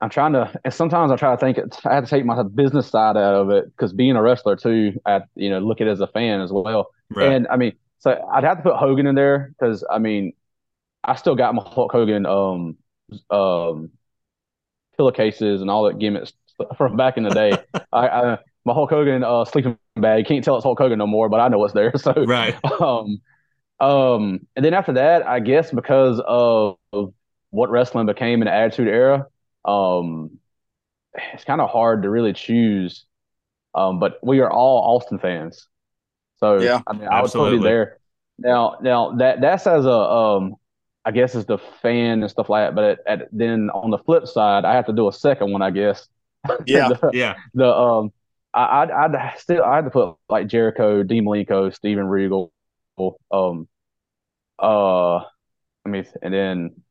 I'm 0.00 0.10
trying 0.10 0.34
to, 0.34 0.52
and 0.64 0.74
sometimes 0.74 1.10
I 1.10 1.16
try 1.16 1.34
to 1.34 1.38
think 1.38 1.58
it, 1.58 1.80
I 1.84 1.94
have 1.94 2.04
to 2.04 2.10
take 2.10 2.24
my 2.24 2.42
business 2.42 2.88
side 2.88 3.16
out 3.16 3.34
of 3.34 3.50
it 3.50 3.64
because 3.66 3.92
being 3.92 4.16
a 4.16 4.22
wrestler 4.22 4.56
too, 4.56 4.92
I 5.06 5.22
you 5.34 5.48
know 5.48 5.58
look 5.58 5.80
at 5.80 5.86
it 5.86 5.90
as 5.90 6.00
a 6.00 6.06
fan 6.06 6.40
as 6.40 6.52
well. 6.52 6.90
Right. 7.10 7.32
And 7.32 7.46
I 7.48 7.56
mean, 7.56 7.72
so 7.98 8.20
I'd 8.32 8.44
have 8.44 8.58
to 8.58 8.62
put 8.62 8.76
Hogan 8.76 9.06
in 9.06 9.14
there 9.14 9.52
because 9.58 9.84
I 9.90 9.98
mean, 9.98 10.32
I 11.02 11.14
still 11.14 11.34
got 11.34 11.54
my 11.54 11.62
Hulk 11.62 11.92
Hogan 11.92 12.26
um 12.26 12.76
um 13.30 13.90
pillowcases 14.96 15.60
and 15.60 15.70
all 15.70 15.84
that 15.84 15.98
gimmicks 15.98 16.32
from 16.76 16.96
back 16.96 17.16
in 17.16 17.24
the 17.24 17.30
day. 17.30 17.52
I, 17.92 18.08
I, 18.08 18.38
my 18.64 18.72
Hulk 18.72 18.90
Hogan 18.90 19.22
uh, 19.22 19.44
sleeping 19.44 19.78
bag. 19.96 20.18
You 20.18 20.24
can't 20.24 20.44
tell 20.44 20.56
it's 20.56 20.64
Hulk 20.64 20.78
Hogan 20.78 20.98
no 20.98 21.06
more, 21.06 21.28
but 21.28 21.40
I 21.40 21.48
know 21.48 21.64
it's 21.64 21.74
there. 21.74 21.92
So 21.98 22.12
right. 22.12 22.56
Um, 22.80 23.20
um, 23.78 24.46
and 24.56 24.64
then 24.64 24.74
after 24.74 24.94
that, 24.94 25.26
I 25.26 25.40
guess 25.40 25.70
because 25.70 26.20
of, 26.26 26.76
of 26.92 27.12
what 27.50 27.70
wrestling 27.70 28.06
became 28.06 28.40
in 28.42 28.46
the 28.46 28.54
Attitude 28.54 28.88
Era, 28.88 29.26
um, 29.64 30.38
it's 31.34 31.44
kind 31.44 31.60
of 31.60 31.70
hard 31.70 32.02
to 32.02 32.10
really 32.10 32.32
choose. 32.32 33.04
Um, 33.74 33.98
but 33.98 34.18
we 34.22 34.40
are 34.40 34.50
all 34.50 34.96
Austin 34.96 35.18
fans, 35.18 35.68
so 36.38 36.60
yeah, 36.60 36.80
I 36.86 36.94
mean, 36.94 37.08
I 37.08 37.20
would 37.20 37.30
totally 37.30 37.58
it 37.58 37.62
there. 37.62 37.98
Now, 38.38 38.78
now 38.80 39.12
that 39.16 39.42
that's 39.42 39.66
as 39.66 39.84
a 39.84 39.90
um 39.90 40.54
I 41.06 41.12
guess 41.12 41.36
as 41.36 41.46
the 41.46 41.58
fan 41.82 42.22
and 42.22 42.30
stuff 42.30 42.48
like 42.48 42.66
that. 42.66 42.74
But 42.74 42.84
at, 42.84 42.98
at, 43.06 43.28
then 43.30 43.70
on 43.70 43.92
the 43.92 43.98
flip 43.98 44.26
side, 44.26 44.64
I 44.64 44.74
have 44.74 44.86
to 44.86 44.92
do 44.92 45.06
a 45.06 45.12
second 45.12 45.52
one, 45.52 45.62
I 45.62 45.70
guess. 45.70 46.06
Yeah, 46.66 46.88
the, 46.90 47.10
yeah. 47.12 47.34
The 47.54 47.66
um, 47.66 48.12
I 48.54 48.82
I'd, 48.82 48.90
I'd, 48.92 49.38
still 49.38 49.64
I 49.64 49.76
had 49.76 49.84
to 49.86 49.90
put 49.90 50.14
like 50.28 50.46
Jericho, 50.46 51.02
Dean 51.02 51.24
Malenko, 51.24 51.74
Steven 51.74 52.06
Regal, 52.06 52.52
um, 53.32 53.66
uh, 54.56 55.16
I 55.16 55.88
mean, 55.88 56.06
and 56.22 56.32
then 56.32 56.82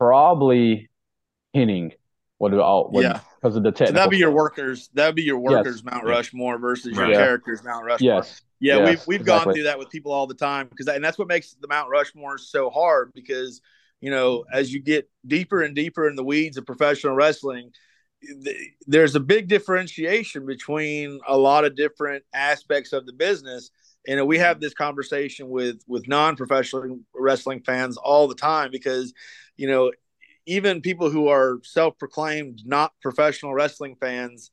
probably 0.00 0.90
Hennig. 1.54 1.92
What 2.38 2.50
do 2.50 2.60
all? 2.60 2.90
What, 2.90 3.04
yeah, 3.04 3.20
because 3.40 3.56
of 3.56 3.62
the 3.62 3.70
technical. 3.70 3.94
So 3.94 3.94
that'd 3.94 4.10
be 4.10 4.18
your 4.18 4.32
workers. 4.32 4.90
That'd 4.94 5.14
be 5.14 5.22
your 5.22 5.38
workers 5.38 5.82
yes. 5.84 5.92
Mount 5.92 6.04
Rushmore 6.04 6.58
versus 6.58 6.96
right. 6.96 7.10
your 7.10 7.18
characters 7.18 7.62
Mount 7.62 7.84
Rushmore. 7.84 8.14
Yes. 8.16 8.42
Yeah, 8.64 8.88
we've 8.88 9.06
we've 9.06 9.20
exactly. 9.20 9.44
gone 9.44 9.54
through 9.54 9.64
that 9.64 9.78
with 9.78 9.90
people 9.90 10.10
all 10.10 10.26
the 10.26 10.34
time 10.34 10.68
because 10.68 10.88
and 10.88 11.04
that's 11.04 11.18
what 11.18 11.28
makes 11.28 11.52
the 11.52 11.68
Mount 11.68 11.90
Rushmore 11.90 12.38
so 12.38 12.70
hard 12.70 13.12
because 13.12 13.60
you 14.00 14.10
know 14.10 14.44
as 14.50 14.72
you 14.72 14.80
get 14.80 15.10
deeper 15.26 15.62
and 15.62 15.74
deeper 15.74 16.08
in 16.08 16.16
the 16.16 16.24
weeds 16.24 16.56
of 16.56 16.64
professional 16.64 17.14
wrestling, 17.14 17.72
there's 18.86 19.14
a 19.16 19.20
big 19.20 19.48
differentiation 19.48 20.46
between 20.46 21.20
a 21.28 21.36
lot 21.36 21.66
of 21.66 21.76
different 21.76 22.24
aspects 22.32 22.94
of 22.94 23.04
the 23.04 23.12
business. 23.12 23.70
And 24.08 24.26
we 24.26 24.38
have 24.38 24.60
this 24.60 24.72
conversation 24.72 25.50
with 25.50 25.82
with 25.86 26.08
non-professional 26.08 27.00
wrestling 27.14 27.60
fans 27.60 27.98
all 27.98 28.28
the 28.28 28.34
time 28.34 28.70
because 28.70 29.12
you 29.58 29.68
know 29.68 29.92
even 30.46 30.80
people 30.80 31.10
who 31.10 31.28
are 31.28 31.58
self-proclaimed 31.64 32.62
not 32.64 32.92
professional 33.02 33.52
wrestling 33.52 33.96
fans 33.96 34.50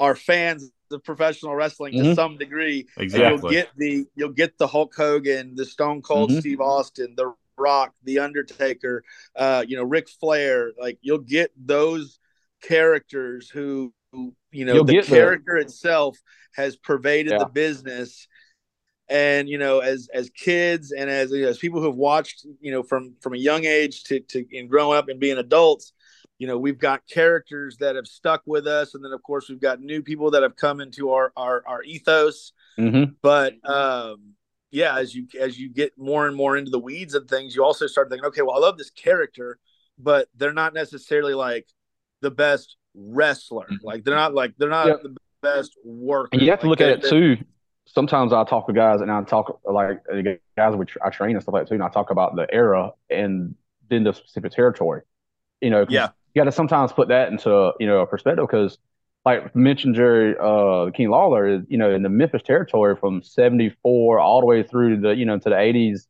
are 0.00 0.14
fans 0.14 0.70
of 0.94 1.04
professional 1.04 1.54
wrestling 1.54 1.94
mm-hmm. 1.94 2.10
to 2.10 2.14
some 2.14 2.36
degree. 2.36 2.86
Exactly. 2.96 3.28
You'll 3.28 3.50
get 3.50 3.68
the 3.76 4.06
you'll 4.14 4.32
get 4.32 4.58
the 4.58 4.66
Hulk 4.66 4.94
Hogan, 4.96 5.54
the 5.54 5.64
Stone 5.64 6.02
Cold 6.02 6.30
mm-hmm. 6.30 6.40
Steve 6.40 6.60
Austin, 6.60 7.14
the 7.16 7.34
Rock, 7.56 7.92
the 8.02 8.20
Undertaker, 8.20 9.04
uh, 9.36 9.64
you 9.66 9.76
know, 9.76 9.84
Ric 9.84 10.08
Flair. 10.08 10.72
Like 10.78 10.98
you'll 11.02 11.18
get 11.18 11.52
those 11.56 12.18
characters 12.62 13.50
who, 13.50 13.92
who 14.12 14.34
you 14.50 14.64
know, 14.64 14.74
you'll 14.74 14.84
the 14.84 15.02
character 15.02 15.56
itself 15.56 16.18
has 16.54 16.76
pervaded 16.76 17.32
yeah. 17.32 17.38
the 17.38 17.46
business 17.46 18.28
and 19.08 19.48
you 19.48 19.58
know 19.58 19.80
as 19.80 20.08
as 20.14 20.30
kids 20.30 20.92
and 20.92 21.10
as 21.10 21.30
you 21.30 21.42
know, 21.42 21.48
as 21.48 21.58
people 21.58 21.80
who 21.80 21.86
have 21.86 21.96
watched 21.96 22.46
you 22.60 22.72
know 22.72 22.82
from 22.82 23.14
from 23.20 23.34
a 23.34 23.38
young 23.38 23.64
age 23.64 24.04
to 24.04 24.20
to 24.20 24.44
and 24.56 24.70
growing 24.70 24.96
up 24.96 25.08
and 25.08 25.20
being 25.20 25.36
adults 25.38 25.92
you 26.38 26.46
know 26.46 26.58
we've 26.58 26.78
got 26.78 27.02
characters 27.08 27.76
that 27.78 27.96
have 27.96 28.06
stuck 28.06 28.42
with 28.46 28.66
us 28.66 28.94
and 28.94 29.04
then 29.04 29.12
of 29.12 29.22
course 29.22 29.48
we've 29.48 29.60
got 29.60 29.80
new 29.80 30.02
people 30.02 30.30
that 30.30 30.42
have 30.42 30.56
come 30.56 30.80
into 30.80 31.10
our 31.10 31.32
our, 31.36 31.62
our 31.66 31.82
ethos 31.82 32.52
mm-hmm. 32.78 33.12
but 33.22 33.54
um 33.68 34.34
yeah 34.70 34.98
as 34.98 35.14
you 35.14 35.26
as 35.40 35.58
you 35.58 35.68
get 35.68 35.96
more 35.96 36.26
and 36.26 36.36
more 36.36 36.56
into 36.56 36.70
the 36.70 36.78
weeds 36.78 37.14
of 37.14 37.28
things 37.28 37.54
you 37.54 37.64
also 37.64 37.86
start 37.86 38.08
thinking 38.08 38.26
okay 38.26 38.42
well 38.42 38.56
i 38.56 38.58
love 38.58 38.78
this 38.78 38.90
character 38.90 39.58
but 39.98 40.28
they're 40.36 40.52
not 40.52 40.74
necessarily 40.74 41.34
like 41.34 41.68
the 42.20 42.30
best 42.30 42.76
wrestler 42.94 43.66
mm-hmm. 43.66 43.86
like 43.86 44.04
they're 44.04 44.16
not 44.16 44.34
like 44.34 44.54
they're 44.58 44.68
not 44.68 44.86
yep. 44.86 45.02
the 45.02 45.16
best 45.42 45.76
worker 45.84 46.28
and 46.32 46.42
you 46.42 46.50
have 46.50 46.60
to 46.60 46.68
like, 46.68 46.80
look 46.80 46.88
at 46.88 47.04
it 47.04 47.08
too 47.08 47.36
sometimes 47.86 48.32
I 48.32 48.44
talk 48.44 48.66
to 48.66 48.72
guys 48.72 49.00
and 49.00 49.10
I 49.10 49.22
talk 49.22 49.60
like 49.64 50.02
guys 50.56 50.76
which 50.76 50.96
I 51.04 51.10
train 51.10 51.36
and 51.36 51.42
stuff 51.42 51.54
like 51.54 51.64
that 51.64 51.68
too, 51.68 51.74
and 51.74 51.82
I 51.82 51.88
talk 51.88 52.10
about 52.10 52.36
the 52.36 52.46
era 52.52 52.92
and 53.10 53.54
then 53.88 54.04
the 54.04 54.12
specific 54.12 54.52
territory. 54.52 55.02
You 55.60 55.70
know, 55.70 55.86
yeah, 55.88 56.10
you 56.34 56.40
got 56.40 56.44
to 56.44 56.52
sometimes 56.52 56.92
put 56.92 57.08
that 57.08 57.30
into 57.30 57.72
you 57.78 57.86
know 57.86 58.00
a 58.00 58.06
perspective 58.06 58.46
because, 58.46 58.78
like 59.24 59.54
mentioned 59.54 59.94
Jerry 59.94 60.34
uh, 60.40 60.90
King 60.90 61.10
Lawler, 61.10 61.62
you 61.68 61.78
know, 61.78 61.94
in 61.94 62.02
the 62.02 62.08
Memphis 62.08 62.42
territory 62.42 62.96
from 62.96 63.22
'74 63.22 64.18
all 64.18 64.40
the 64.40 64.46
way 64.46 64.62
through 64.62 65.00
the 65.00 65.14
you 65.14 65.24
know 65.24 65.38
to 65.38 65.48
the 65.48 65.56
'80s, 65.56 66.06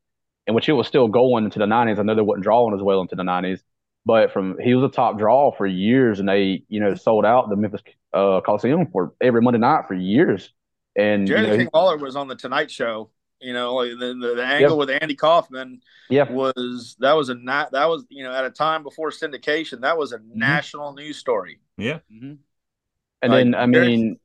in 0.46 0.54
which 0.54 0.68
it 0.68 0.72
was 0.72 0.86
still 0.86 1.08
going 1.08 1.44
into 1.44 1.58
the 1.58 1.66
'90s. 1.66 1.98
I 1.98 2.02
know 2.02 2.14
they 2.14 2.22
wasn't 2.22 2.44
drawing 2.44 2.74
as 2.74 2.82
well 2.82 3.00
into 3.00 3.16
the 3.16 3.22
'90s, 3.22 3.60
but 4.06 4.32
from 4.32 4.58
he 4.58 4.74
was 4.74 4.90
a 4.90 4.94
top 4.94 5.18
draw 5.18 5.52
for 5.52 5.66
years, 5.66 6.20
and 6.20 6.28
they 6.28 6.64
you 6.68 6.80
know 6.80 6.94
sold 6.94 7.24
out 7.24 7.50
the 7.50 7.56
Memphis 7.56 7.82
uh, 8.12 8.40
Coliseum 8.40 8.86
for 8.90 9.14
every 9.20 9.42
Monday 9.42 9.58
night 9.58 9.86
for 9.86 9.94
years 9.94 10.52
and 10.96 11.26
Jerry 11.26 11.42
you 11.42 11.46
know, 11.48 11.56
King 11.56 11.68
Lawler 11.74 11.96
was 11.96 12.16
on 12.16 12.28
the 12.28 12.36
Tonight 12.36 12.70
Show. 12.70 13.10
You 13.40 13.52
know, 13.52 13.74
like 13.74 13.90
the, 13.90 14.14
the, 14.14 14.34
the 14.36 14.44
angle 14.44 14.78
yep. 14.78 14.78
with 14.78 15.02
Andy 15.02 15.14
Kaufman 15.14 15.80
yep. 16.08 16.30
was 16.30 16.96
that 17.00 17.12
was 17.12 17.28
a 17.28 17.34
not 17.34 17.72
that 17.72 17.88
was 17.88 18.04
you 18.08 18.24
know 18.24 18.32
at 18.32 18.44
a 18.44 18.50
time 18.50 18.82
before 18.82 19.10
syndication 19.10 19.80
that 19.82 19.98
was 19.98 20.12
a 20.12 20.18
mm-hmm. 20.18 20.38
national 20.38 20.94
news 20.94 21.18
story. 21.18 21.60
Yeah, 21.76 21.98
mm-hmm. 22.12 22.34
and 23.22 23.32
like, 23.32 23.32
then 23.32 23.54
I 23.54 23.66
mean, 23.66 24.18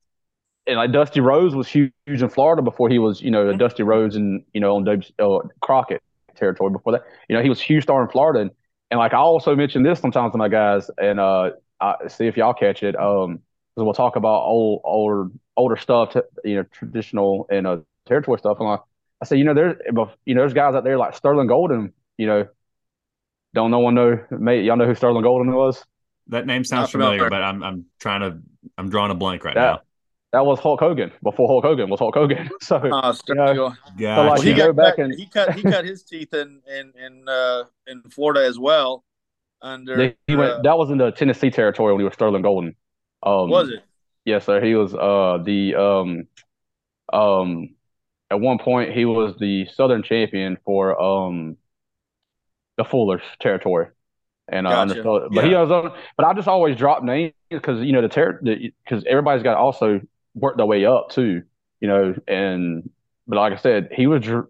and 0.68 0.78
like 0.78 0.92
Dusty 0.92 1.20
Rhodes 1.20 1.56
was 1.56 1.68
huge 1.68 1.92
in 2.06 2.30
Florida 2.30 2.62
before 2.62 2.90
he 2.90 3.00
was 3.00 3.22
you 3.22 3.32
know 3.32 3.46
mm-hmm. 3.46 3.58
Dusty 3.58 3.84
Rhodes 3.84 4.16
and 4.16 4.44
you 4.54 4.62
know 4.62 4.76
on 4.76 4.84
w, 4.86 5.02
uh, 5.20 5.40
Crockett 5.62 6.02
territory 6.36 6.72
before 6.72 6.94
that. 6.94 7.04
You 7.28 7.36
know 7.36 7.42
he 7.42 7.50
was 7.50 7.60
huge 7.60 7.84
star 7.84 8.02
in 8.02 8.10
Florida, 8.10 8.40
and, 8.40 8.52
and 8.92 9.00
like 9.00 9.14
I 9.14 9.18
also 9.18 9.56
mention 9.56 9.84
this 9.84 10.00
sometimes 10.00 10.32
to 10.32 10.38
my 10.38 10.48
guys, 10.48 10.90
and 10.98 11.20
uh, 11.20 11.52
I, 11.82 11.96
see 12.08 12.28
if 12.28 12.38
y'all 12.38 12.54
catch 12.54 12.84
it. 12.84 12.98
Um, 12.98 13.42
because 13.80 13.86
we'll 13.86 13.94
talk 13.94 14.16
about 14.16 14.42
old 14.44 14.82
older 14.84 15.30
older 15.56 15.78
stuff, 15.78 16.16
you 16.44 16.56
know, 16.56 16.64
traditional 16.64 17.48
and 17.50 17.66
uh, 17.66 17.78
territory 18.06 18.38
stuff. 18.40 18.58
And 18.60 18.68
I, 18.68 18.78
I 19.22 19.26
said, 19.26 19.38
you 19.38 19.44
know, 19.44 19.54
there's 19.54 19.76
you 20.26 20.36
know, 20.36 20.42
there's 20.42 20.54
guys 20.54 20.76
out 20.76 20.84
there 20.84 20.98
like 20.98 21.16
Sterling 21.16 21.48
Golden. 21.48 21.94
You 22.18 22.28
know, 22.28 22.48
don't 23.54 23.72
no 23.72 23.80
one 23.80 23.96
know? 23.96 24.24
Mate, 24.32 24.64
y'all 24.64 24.78
know 24.78 24.86
who 24.86 24.96
Sterling 24.96 25.24
Golden 25.24 25.54
was? 25.54 25.84
That 26.28 26.46
name 26.46 26.64
sounds 26.64 26.92
familiar, 26.92 27.30
but 27.30 27.42
I'm 27.42 27.64
I'm 27.64 27.86
trying 28.00 28.22
to 28.22 28.40
I'm 28.78 28.90
drawing 28.90 29.12
a 29.12 29.16
blank 29.16 29.44
right 29.44 29.56
that, 29.56 29.62
now. 29.62 29.82
That 30.32 30.46
was 30.46 30.60
Hulk 30.60 30.80
Hogan 30.80 31.12
before 31.24 31.48
Hulk 31.48 31.66
Hogan 31.66 31.90
was 31.90 32.00
Hulk 32.00 32.14
Hogan. 32.16 32.50
So, 32.62 32.76
uh, 32.76 33.14
you 33.28 33.36
know, 33.36 33.74
gotcha. 33.98 34.16
so 34.16 34.24
like 34.24 34.42
he, 34.42 34.54
go 34.54 34.72
back 34.72 34.98
cut, 34.98 35.06
and 35.06 35.14
he 35.16 35.26
cut 35.26 35.56
he 35.56 35.64
cut 35.64 35.86
his 35.86 36.04
teeth 36.04 36.34
in 36.34 36.62
in 36.68 36.94
in 37.04 37.28
uh, 37.28 37.64
in 37.88 38.04
Florida 38.12 38.46
as 38.46 38.60
well. 38.60 39.04
under. 39.62 40.16
he 40.28 40.36
went. 40.36 40.52
uh, 40.52 40.62
That 40.62 40.78
was 40.78 40.92
in 40.92 41.00
the 41.00 41.12
Tennessee 41.12 41.50
territory 41.50 41.94
when 41.94 42.02
he 42.02 42.06
was 42.06 42.14
Sterling 42.14 42.44
Golden. 42.44 42.76
Um, 43.24 43.50
was 43.50 43.70
it? 43.70 43.84
Yes, 44.24 44.46
sir. 44.46 44.64
He 44.64 44.76
was 44.76 44.94
uh 44.94 45.40
the 45.44 45.76
um 45.76 46.28
um 47.12 47.70
at 48.32 48.40
one 48.40 48.60
point 48.60 48.94
he 48.94 49.06
was 49.06 49.36
the 49.40 49.68
Southern 49.74 50.04
champion 50.04 50.58
for 50.66 51.00
um 51.02 51.58
the 52.78 52.84
Fuller's 52.84 53.22
territory. 53.40 53.88
And 54.52 54.68
uh, 54.68 54.72
Gotcha. 54.72 54.82
understood, 54.82 55.34
but 55.34 55.46
he 55.46 55.54
Yeah. 55.54 55.56
was 55.56 55.72
on. 55.72 55.94
But 56.18 56.26
I 56.28 56.34
just 56.36 56.48
always 56.50 56.78
drop 56.78 57.04
names 57.04 57.34
because 57.50 57.82
you 57.84 57.94
know 57.94 58.02
the 58.04 58.10
ter 58.10 58.34
because 58.44 59.06
everybody's 59.08 59.44
got 59.44 59.54
to 59.54 59.60
also 59.60 60.02
work 60.36 60.58
their 60.58 60.68
way 60.68 60.86
up 60.86 61.10
too, 61.12 61.44
you 61.82 61.88
know. 61.88 62.16
And 62.28 62.90
but 63.28 63.38
like 63.38 63.54
I 63.54 63.58
said, 63.58 63.90
he 63.96 64.08
was 64.08 64.26
you 64.26 64.50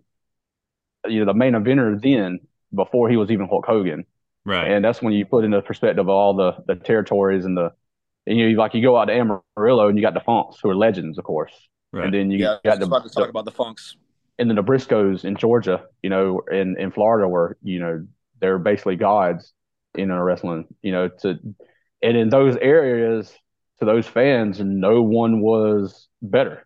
know 1.07 1.25
the 1.25 1.33
main 1.33 1.53
eventer 1.53 2.01
then 2.01 2.39
before 2.73 3.09
he 3.09 3.17
was 3.17 3.31
even 3.31 3.47
Hulk 3.47 3.65
Hogan. 3.65 4.05
Right. 4.45 4.73
And 4.73 4.85
that's 4.85 5.01
when 5.01 5.13
you 5.13 5.25
put 5.25 5.45
into 5.45 5.61
perspective 5.63 5.99
of 6.05 6.09
all 6.09 6.35
the 6.35 6.57
the 6.67 6.75
territories 6.77 7.45
and 7.45 7.57
the 7.57 7.73
and 8.27 8.37
you 8.39 8.57
like 8.57 8.75
you 8.75 8.83
go 8.83 8.97
out 8.97 9.07
to 9.07 9.13
Amarillo 9.13 9.89
and 9.89 9.97
you 9.99 10.03
got 10.03 10.15
the 10.15 10.21
Funks 10.21 10.59
who 10.63 10.69
are 10.71 10.77
legends, 10.77 11.19
of 11.19 11.25
course, 11.25 11.68
right. 11.91 12.05
and 12.05 12.13
then 12.13 12.31
you 12.31 12.39
Yeah, 12.39 12.57
got 12.65 12.79
the, 12.79 12.85
about 12.85 13.03
to 13.03 13.09
talk 13.09 13.29
the 13.29 13.29
about 13.29 13.45
the 13.45 13.51
Funks. 13.51 13.95
and 14.37 14.49
then 14.49 14.55
the 14.55 14.63
Briscoes 14.63 15.25
in 15.25 15.35
Georgia, 15.35 15.85
you 16.01 16.09
know, 16.09 16.41
in 16.51 16.79
in 16.79 16.91
Florida, 16.91 17.27
where 17.27 17.57
you 17.63 17.79
know 17.79 18.07
they're 18.39 18.59
basically 18.59 18.95
gods 18.95 19.53
in 19.95 20.11
wrestling, 20.11 20.67
you 20.81 20.91
know, 20.91 21.09
to 21.21 21.39
and 22.01 22.17
in 22.17 22.29
those 22.29 22.55
areas 22.57 23.33
to 23.79 23.85
those 23.85 24.07
fans, 24.07 24.59
no 24.59 25.01
one 25.01 25.41
was 25.41 26.07
better. 26.21 26.65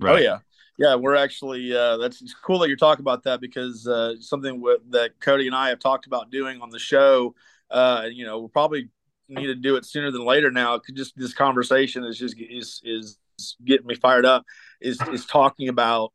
right. 0.00 0.14
Oh 0.14 0.16
yeah, 0.16 0.38
yeah. 0.78 0.94
We're 0.96 1.16
actually 1.16 1.74
uh, 1.74 1.96
that's 1.96 2.20
it's 2.22 2.34
cool 2.34 2.58
that 2.60 2.68
you're 2.68 2.76
talking 2.76 3.02
about 3.02 3.22
that 3.24 3.40
because 3.40 3.86
uh, 3.86 4.14
something 4.20 4.56
w- 4.60 4.78
that 4.90 5.18
Cody 5.20 5.46
and 5.46 5.56
I 5.56 5.68
have 5.70 5.78
talked 5.78 6.06
about 6.06 6.30
doing 6.30 6.60
on 6.60 6.70
the 6.70 6.78
show. 6.78 7.34
Uh, 7.70 8.06
you 8.10 8.24
know, 8.26 8.38
we'll 8.38 8.48
probably 8.48 8.90
need 9.28 9.46
to 9.46 9.54
do 9.54 9.76
it 9.76 9.84
sooner 9.86 10.10
than 10.10 10.24
later. 10.24 10.50
Now, 10.50 10.74
It 10.74 10.82
could 10.84 10.96
just 10.96 11.16
this 11.16 11.32
conversation 11.32 12.04
is 12.04 12.18
just 12.18 12.36
is 12.38 12.80
is 12.84 13.18
getting 13.64 13.86
me 13.86 13.94
fired 13.94 14.24
up. 14.26 14.44
Is 14.80 15.00
is 15.12 15.26
talking 15.26 15.68
about 15.68 16.12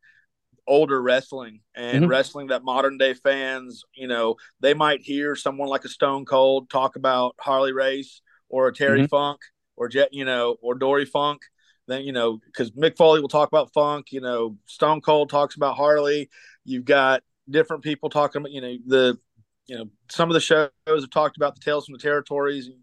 older 0.67 1.01
wrestling 1.01 1.61
and 1.75 2.03
Mhm. 2.05 2.09
wrestling 2.09 2.47
that 2.47 2.63
modern 2.63 2.97
day 2.97 3.13
fans, 3.15 3.83
you 3.95 4.07
know, 4.07 4.35
they 4.59 4.73
might 4.73 5.01
hear 5.01 5.35
someone 5.35 5.67
like 5.69 5.83
a 5.85 5.89
Stone 5.89 6.25
Cold 6.25 6.69
talk 6.69 6.95
about 6.95 7.35
Harley 7.39 7.73
Race 7.73 8.21
or 8.49 8.67
a 8.67 8.73
Terry 8.73 9.03
Mhm. 9.03 9.09
Funk 9.09 9.39
or 9.75 9.87
Jet, 9.87 10.13
you 10.13 10.25
know, 10.25 10.57
or 10.61 10.75
Dory 10.75 11.05
Funk. 11.05 11.41
Then 11.87 12.03
you 12.03 12.11
know, 12.11 12.37
because 12.45 12.71
Mick 12.71 12.97
Foley 12.97 13.19
will 13.21 13.27
talk 13.29 13.47
about 13.47 13.73
Funk. 13.73 14.11
You 14.11 14.21
know, 14.21 14.57
Stone 14.67 15.01
Cold 15.01 15.29
talks 15.29 15.55
about 15.55 15.75
Harley. 15.75 16.29
You've 16.65 16.85
got 16.85 17.23
different 17.49 17.83
people 17.83 18.09
talking 18.09 18.41
about, 18.41 18.51
you 18.51 18.61
know, 18.61 18.77
the, 18.85 19.17
you 19.65 19.75
know, 19.75 19.89
some 20.09 20.29
of 20.29 20.35
the 20.35 20.39
shows 20.39 20.69
have 20.87 21.09
talked 21.09 21.37
about 21.37 21.55
the 21.55 21.61
tales 21.61 21.85
from 21.85 21.93
the 21.93 21.99
territories, 21.99 22.67
and, 22.67 22.77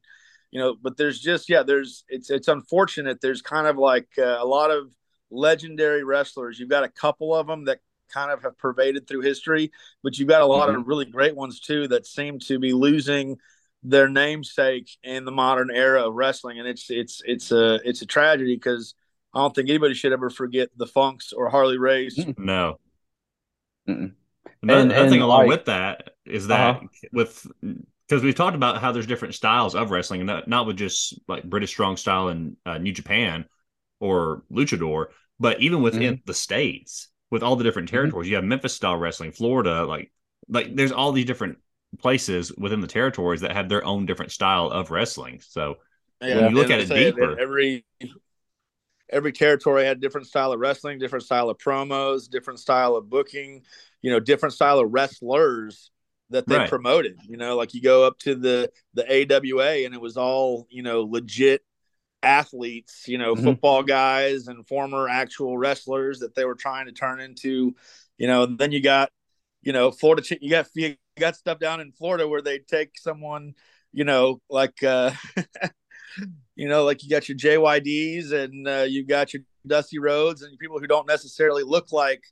you 0.51 0.61
know, 0.61 0.77
but 0.81 0.97
there's 0.97 1.21
just 1.21 1.49
yeah, 1.49 1.63
there's 1.63 2.05
it's 2.09 2.31
it's 2.31 2.49
unfortunate. 2.49 3.21
There's 3.21 3.43
kind 3.43 3.67
of 3.67 3.77
like 3.77 4.09
uh, 4.19 4.37
a 4.41 4.47
lot 4.47 4.71
of 4.71 4.91
legendary 5.31 6.05
wrestlers. 6.05 6.59
You've 6.59 6.69
got 6.69 6.85
a 6.85 6.89
couple 6.89 7.35
of 7.35 7.47
them 7.47 7.65
that 7.67 7.81
kind 8.13 8.31
of 8.31 8.43
have 8.43 8.57
pervaded 8.57 9.07
through 9.09 9.23
history, 9.23 9.73
but 10.03 10.17
you've 10.19 10.29
got 10.29 10.41
a 10.43 10.47
lot 10.47 10.73
of 10.73 10.87
really 10.87 11.05
great 11.05 11.35
ones 11.35 11.59
too 11.61 11.89
that 11.89 12.07
seem 12.07 12.39
to 12.39 12.59
be 12.61 12.73
losing 12.73 13.37
their 13.83 14.09
namesake 14.09 14.89
in 15.03 15.25
the 15.25 15.33
modern 15.33 15.71
era 15.71 16.07
of 16.07 16.15
wrestling, 16.15 16.59
and 16.59 16.69
it's 16.69 16.91
it's 16.91 17.21
it's 17.25 17.51
a 17.53 17.81
it's 17.85 18.03
a 18.03 18.07
tragedy 18.07 18.55
because 18.57 18.95
I 19.35 19.41
don't 19.41 19.55
think 19.55 19.69
anybody 19.69 19.95
should 19.95 20.13
ever 20.13 20.31
forget 20.31 20.71
the 20.77 20.87
Funks 20.87 21.33
or 21.33 21.51
Harley 21.51 21.79
Race. 21.79 22.17
Mm. 22.19 22.39
No. 22.39 22.79
Mm-mm. 23.89 24.13
Another, 24.63 24.81
And- 24.81 24.93
another 24.93 25.05
thing 25.09 25.15
and, 25.15 25.23
along 25.23 25.41
like- 25.41 25.49
with 25.49 25.65
that 25.67 26.11
is 26.25 26.47
that 26.49 26.77
Uh-huh. 26.77 26.87
with 27.13 27.47
because 28.09 28.23
we've 28.23 28.35
talked 28.35 28.57
about 28.57 28.81
how 28.81 28.93
there's 28.93 29.07
different 29.07 29.35
styles 29.35 29.75
of 29.75 29.91
wrestling, 29.91 30.21
and 30.21 30.27
not, 30.29 30.49
not 30.49 30.67
with 30.67 30.77
just 30.77 31.19
like 31.29 31.45
British 31.45 31.71
strong 31.71 31.97
style 31.97 32.29
and 32.29 32.57
uh, 32.65 32.79
New 32.79 32.93
Japan 32.93 33.47
or 34.01 34.45
luchador, 34.53 35.07
but 35.41 35.61
even 35.61 35.83
within 35.83 36.21
the 36.27 36.35
states 36.35 37.09
with 37.31 37.43
all 37.43 37.57
the 37.57 37.65
different 37.65 37.89
Mm-hmm. 37.93 38.11
territories. 38.11 38.29
You 38.29 38.37
have 38.37 38.45
Memphis 38.45 38.75
style 38.75 38.97
wrestling, 38.97 39.33
Florida, 39.33 39.85
like 39.85 40.13
like 40.49 40.75
there's 40.77 40.93
all 40.93 41.13
these 41.13 41.25
different 41.27 41.59
places 41.99 42.53
within 42.57 42.81
the 42.81 42.87
territories 42.87 43.41
that 43.41 43.53
have 43.53 43.69
their 43.69 43.85
own 43.85 44.07
different 44.07 44.33
style 44.33 44.69
of 44.71 44.91
wrestling. 44.91 45.41
So 45.41 45.77
Yeah, 46.21 46.35
When 46.37 46.47
you 46.49 46.57
look 46.57 46.71
at 46.71 46.81
it 46.81 46.93
deeper- 46.95 47.39
every 47.41 47.85
every 49.11 49.33
territory 49.33 49.85
had 49.85 50.01
different 50.01 50.27
style 50.27 50.53
of 50.53 50.61
wrestling, 50.61 50.99
different 50.99 51.25
style 51.25 51.49
of 51.49 51.59
promos, 51.59 52.29
different 52.29 52.59
style 52.59 52.97
of 52.97 53.09
booking, 53.09 53.63
you 54.03 54.11
know, 54.11 54.21
different 54.21 54.53
style 54.55 54.79
of 54.79 54.93
wrestlers 54.93 55.91
that 56.31 56.47
they 56.49 56.57
Right. 56.57 56.69
promoted. 56.69 57.19
You 57.29 57.37
know, 57.37 57.57
like 57.57 57.75
you 57.75 57.83
go 57.83 58.05
up 58.05 58.19
to 58.21 58.35
the 58.35 58.71
the 58.95 59.05
AWA 59.11 59.85
and 59.85 59.95
it 59.95 60.01
was 60.01 60.17
all 60.17 60.67
you 60.71 60.83
know 60.83 61.03
legit 61.03 61.63
athletes, 62.23 63.05
you 63.07 63.19
know, 63.19 63.35
Mhm. 63.37 63.45
football 63.45 63.83
guys 63.83 64.49
and 64.49 64.67
former 64.67 65.09
actual 65.09 65.57
wrestlers 65.59 66.21
that 66.21 66.35
they 66.35 66.45
were 66.45 66.55
trying 66.57 66.87
to 66.87 66.93
turn 66.93 67.21
into. 67.21 67.75
You 68.19 68.27
know, 68.27 68.45
and 68.45 68.59
then 68.59 68.73
you 68.73 68.83
got 68.83 69.11
you 69.63 69.73
know 69.73 69.91
Florida. 69.91 70.23
You 70.41 70.51
got 70.51 70.69
you 70.75 70.97
got 71.19 71.37
stuff 71.37 71.59
down 71.59 71.81
in 71.81 71.93
Florida 71.93 72.27
where 72.29 72.43
they 72.43 72.59
take 72.61 72.99
someone 72.99 73.55
you 73.93 74.05
know 74.05 74.41
like. 74.51 74.83
uh 74.83 75.13
you 76.55 76.69
know, 76.69 76.85
like 76.85 77.03
you 77.03 77.11
got 77.11 77.29
your 77.29 77.37
JYDs 77.37 78.33
and 78.33 78.67
uh, 78.67 78.87
you 78.89 79.05
got 79.07 79.33
your 79.35 79.43
Dusty 79.67 79.99
Rhodes 79.99 80.43
and 80.43 80.59
people 80.59 80.79
who 80.79 80.87
don't 80.87 81.07
necessarily 81.07 81.63
look 81.63 81.93
like 81.93 82.23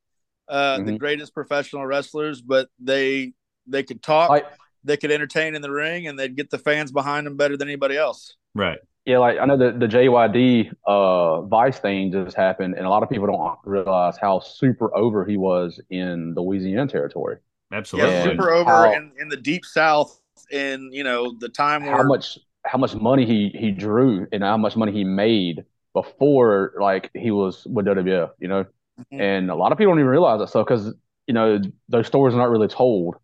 uh, 0.48 0.78
the 0.78 0.92
Mhm. 0.92 0.98
greatest 0.98 1.34
professional 1.34 1.84
wrestlers, 1.86 2.40
but 2.40 2.68
they 2.78 3.32
they 3.66 3.82
could 3.82 4.02
talk, 4.02 4.30
Like 4.30 4.46
they 4.84 4.96
could 4.96 5.10
entertain 5.10 5.54
in 5.54 5.62
the 5.62 5.70
ring, 5.70 6.06
and 6.06 6.18
they'd 6.18 6.36
get 6.36 6.50
the 6.50 6.58
fans 6.58 6.92
behind 6.92 7.26
them 7.26 7.36
better 7.36 7.56
than 7.56 7.68
anybody 7.68 7.96
else. 7.96 8.36
right, 8.54 8.78
Yeah, 9.06 9.18
like 9.18 9.38
I 9.38 9.46
know 9.46 9.56
the 9.56 9.72
the 9.72 9.86
JYD 9.88 10.70
uh 10.86 11.42
Vice 11.42 11.78
thing 11.78 12.12
just 12.12 12.36
happened, 12.36 12.74
and 12.76 12.86
a 12.86 12.90
lot 12.90 13.02
of 13.02 13.10
people 13.10 13.26
don't 13.26 13.58
realize 13.64 14.16
how 14.16 14.40
super 14.40 14.94
over 14.96 15.24
he 15.24 15.36
was 15.36 15.80
in 15.90 16.34
the 16.34 16.40
Louisiana 16.42 16.86
territory. 16.90 17.38
absolutely. 17.72 18.12
Yeah, 18.14 18.24
super 18.24 18.50
over 18.52 18.70
how- 18.70 18.92
in, 18.94 19.12
in 19.18 19.28
the 19.28 19.36
deep 19.36 19.64
South, 19.64 20.20
in 20.50 20.90
you 20.92 21.04
know 21.04 21.34
the 21.38 21.48
time 21.48 21.84
where 21.84 21.96
How 21.96 22.02
much 22.02 22.38
how 22.64 22.78
much 22.78 22.94
money 22.94 23.26
he 23.26 23.50
he 23.58 23.70
drew 23.70 24.26
and 24.32 24.42
how 24.42 24.56
much 24.56 24.76
money 24.76 24.92
he 24.92 25.04
made 25.04 25.64
before 25.92 26.72
like 26.80 27.10
he 27.14 27.30
was 27.30 27.66
with 27.66 27.86
WWF, 27.86 28.30
you 28.40 28.48
know. 28.48 28.64
Mhm. 29.12 29.20
And 29.20 29.50
a 29.50 29.54
lot 29.54 29.72
of 29.72 29.78
people 29.78 29.92
don't 29.92 30.00
even 30.00 30.10
realize 30.10 30.38
that 30.40 30.48
stuff 30.48 30.66
because 30.66 30.94
you 31.26 31.34
know 31.34 31.60
those 31.88 32.06
stories 32.06 32.34
are 32.34 32.38
not 32.38 32.50
really 32.50 32.68
told, 32.68 33.16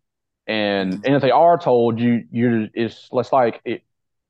and 0.51 1.01
and 1.05 1.15
if 1.15 1.21
they 1.21 1.31
are 1.31 1.57
told, 1.57 1.99
you 1.99 2.25
you 2.31 2.69
it's 2.73 3.09
less 3.11 3.31
like 3.33 3.61
it, 3.65 3.83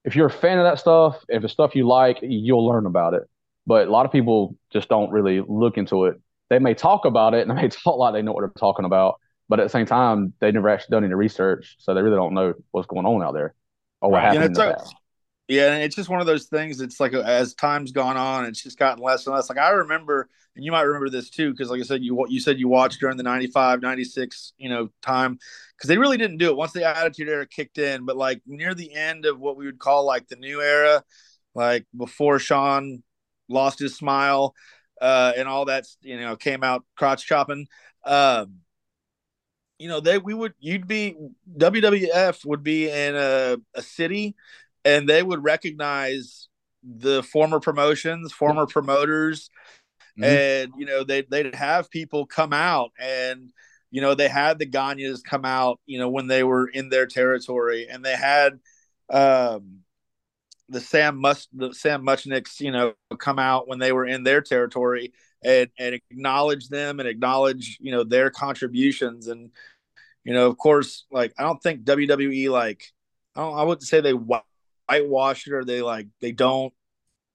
if 0.06 0.16
you're 0.16 0.28
a 0.28 0.32
fan 0.32 0.60
of 0.60 0.66
that 0.66 0.80
stuff, 0.80 1.24
if 1.30 1.44
it's 1.44 1.54
stuff 1.54 1.76
you 1.76 1.88
like, 1.88 2.20
you'll 2.22 2.66
learn 2.68 2.86
about 2.86 3.14
it. 3.14 3.24
But 3.68 3.88
a 3.88 3.92
lot 3.92 4.06
of 4.06 4.12
people 4.12 4.58
just 4.72 4.90
don't 4.90 5.12
really 5.12 5.42
look 5.42 5.78
into 5.78 6.06
it. 6.06 6.20
They 6.50 6.60
may 6.60 6.74
talk 6.74 7.06
about 7.06 7.34
it 7.36 7.48
and 7.48 7.52
they 7.58 7.64
may 7.64 7.70
talk 7.70 7.98
like 7.98 8.14
they 8.14 8.22
know 8.22 8.34
what 8.34 8.42
they're 8.42 8.52
talking 8.60 8.86
about, 8.86 9.20
but 9.50 9.60
at 9.60 9.64
the 9.64 9.70
same 9.70 9.86
time, 9.86 10.34
they 10.40 10.52
never 10.52 10.70
actually 10.70 10.94
done 10.96 11.06
any 11.06 11.14
research, 11.16 11.76
so 11.80 11.94
they 11.94 12.02
really 12.02 12.18
don't 12.18 12.34
know 12.34 12.54
what's 12.72 12.88
going 12.88 13.06
on 13.06 13.24
out 13.24 13.34
there 13.34 13.56
or 14.02 14.12
what 14.12 14.22
Right. 14.22 14.32
Yeah, 14.32 14.48
happened 14.48 14.58
in 14.58 14.74
Yeah, 15.52 15.74
and 15.74 15.84
it's 15.84 15.98
just 15.98 16.08
one 16.08 16.22
of 16.22 16.28
those 16.28 16.46
things. 16.46 16.80
It's 16.80 16.98
like 17.02 17.14
as 17.14 17.54
time's 17.54 17.92
gone 17.92 18.16
on, 18.16 18.46
it's 18.46 18.64
just 18.64 18.80
gotten 18.80 19.04
less 19.04 19.28
and 19.28 19.36
less. 19.36 19.50
Like 19.50 19.58
I 19.60 19.72
remember, 19.72 20.30
and 20.56 20.64
you 20.64 20.72
might 20.72 20.84
remember 20.84 21.10
this 21.10 21.30
too, 21.30 21.52
because 21.52 21.70
like 21.70 21.82
I 21.82 21.84
said, 21.84 22.02
you 22.02 22.26
you 22.30 22.40
said 22.40 22.58
you 22.58 22.70
watched 22.70 23.02
during 23.02 23.18
the 23.18 23.24
95, 23.24 23.82
96, 23.82 24.54
you 24.58 24.70
know, 24.70 24.88
time, 25.02 25.38
because 25.76 25.90
they 25.90 25.98
really 25.98 26.16
didn't 26.16 26.38
do 26.38 26.48
it 26.48 26.56
once 26.56 26.72
the 26.72 26.86
Attitude 26.88 27.28
Era 27.28 27.46
kicked 27.46 27.80
in. 27.80 28.06
But 28.06 28.16
like 28.16 28.42
near 28.46 28.74
the 28.74 28.94
end 28.94 29.26
of 29.26 29.42
what 29.42 29.58
we 29.58 29.66
would 29.66 29.78
call 29.78 30.06
like 30.06 30.30
the 30.30 30.38
new 30.38 30.62
era, 30.62 31.04
like 31.54 31.86
before 31.98 32.40
Shawn 32.40 33.04
lost 33.50 33.80
his 33.80 33.94
smile, 33.98 34.56
uh, 35.02 35.34
and 35.36 35.50
all 35.50 35.66
that, 35.66 35.84
you 36.00 36.18
know, 36.18 36.38
came 36.38 36.64
out 36.64 36.86
crotch 36.96 37.26
chopping. 37.26 37.68
Um, 38.06 38.62
you 39.80 39.88
know, 39.88 40.00
they 40.00 40.18
we 40.18 40.34
would 40.34 40.54
you'd 40.60 40.88
be 40.88 41.16
WWF 41.58 42.46
would 42.46 42.64
be 42.64 42.90
in 42.90 43.16
a, 43.16 43.58
a 43.74 43.82
city 43.82 44.36
and 44.86 45.08
they 45.08 45.24
would 45.24 45.44
recognize 45.44 46.48
the 46.84 47.24
former 47.24 47.60
promotions, 47.60 48.32
former 48.32 48.66
promoters, 48.66 49.50
Mhm. 50.20 50.24
and 50.24 50.74
you 50.78 50.86
know 50.86 51.04
they 51.04 51.22
they'd 51.24 51.56
have 51.56 51.90
people 51.92 52.26
come 52.26 52.54
out 52.54 52.92
and 53.00 53.52
you 53.92 54.02
know 54.02 54.16
they 54.16 54.28
had 54.30 54.60
the 54.60 54.66
Gagnes 54.66 55.24
come 55.24 55.46
out, 55.46 55.80
you 55.86 56.00
know 56.00 56.10
when 56.10 56.28
they 56.28 56.44
were 56.44 56.68
in 56.68 56.90
their 56.90 57.08
territory, 57.08 57.88
and 57.90 58.04
they 58.06 58.16
had 58.16 58.60
um, 59.10 59.82
the 60.70 60.80
Sam 60.80 61.18
Mus 61.20 61.48
the 61.54 61.74
Sam 61.74 62.04
Muchnicks, 62.04 62.62
you 62.62 62.72
know, 62.72 62.94
come 63.20 63.40
out 63.40 63.68
when 63.68 63.80
they 63.80 63.92
were 63.92 64.06
in 64.06 64.24
their 64.24 64.42
territory 64.42 65.14
and 65.44 65.70
and 65.80 65.96
acknowledge 65.96 66.70
them 66.70 67.00
and 67.00 67.10
acknowledge 67.10 67.78
you 67.82 67.92
know 67.92 68.04
their 68.04 68.30
contributions 68.30 69.28
and 69.28 69.52
you 70.24 70.34
know 70.34 70.48
of 70.48 70.58
course 70.58 71.06
like 71.12 71.34
I 71.38 71.44
don't 71.44 71.62
think 71.62 71.84
WWE 71.84 72.50
like 72.50 72.84
I 73.36 73.42
don't 73.42 73.58
I 73.58 73.64
wouldn't 73.64 73.88
say 73.88 74.02
they 74.02 74.14
whitewash 74.88 75.48
it 75.48 75.54
or 75.54 75.64
they 75.64 75.82
like 75.82 76.08
they 76.20 76.32
don't 76.32 76.74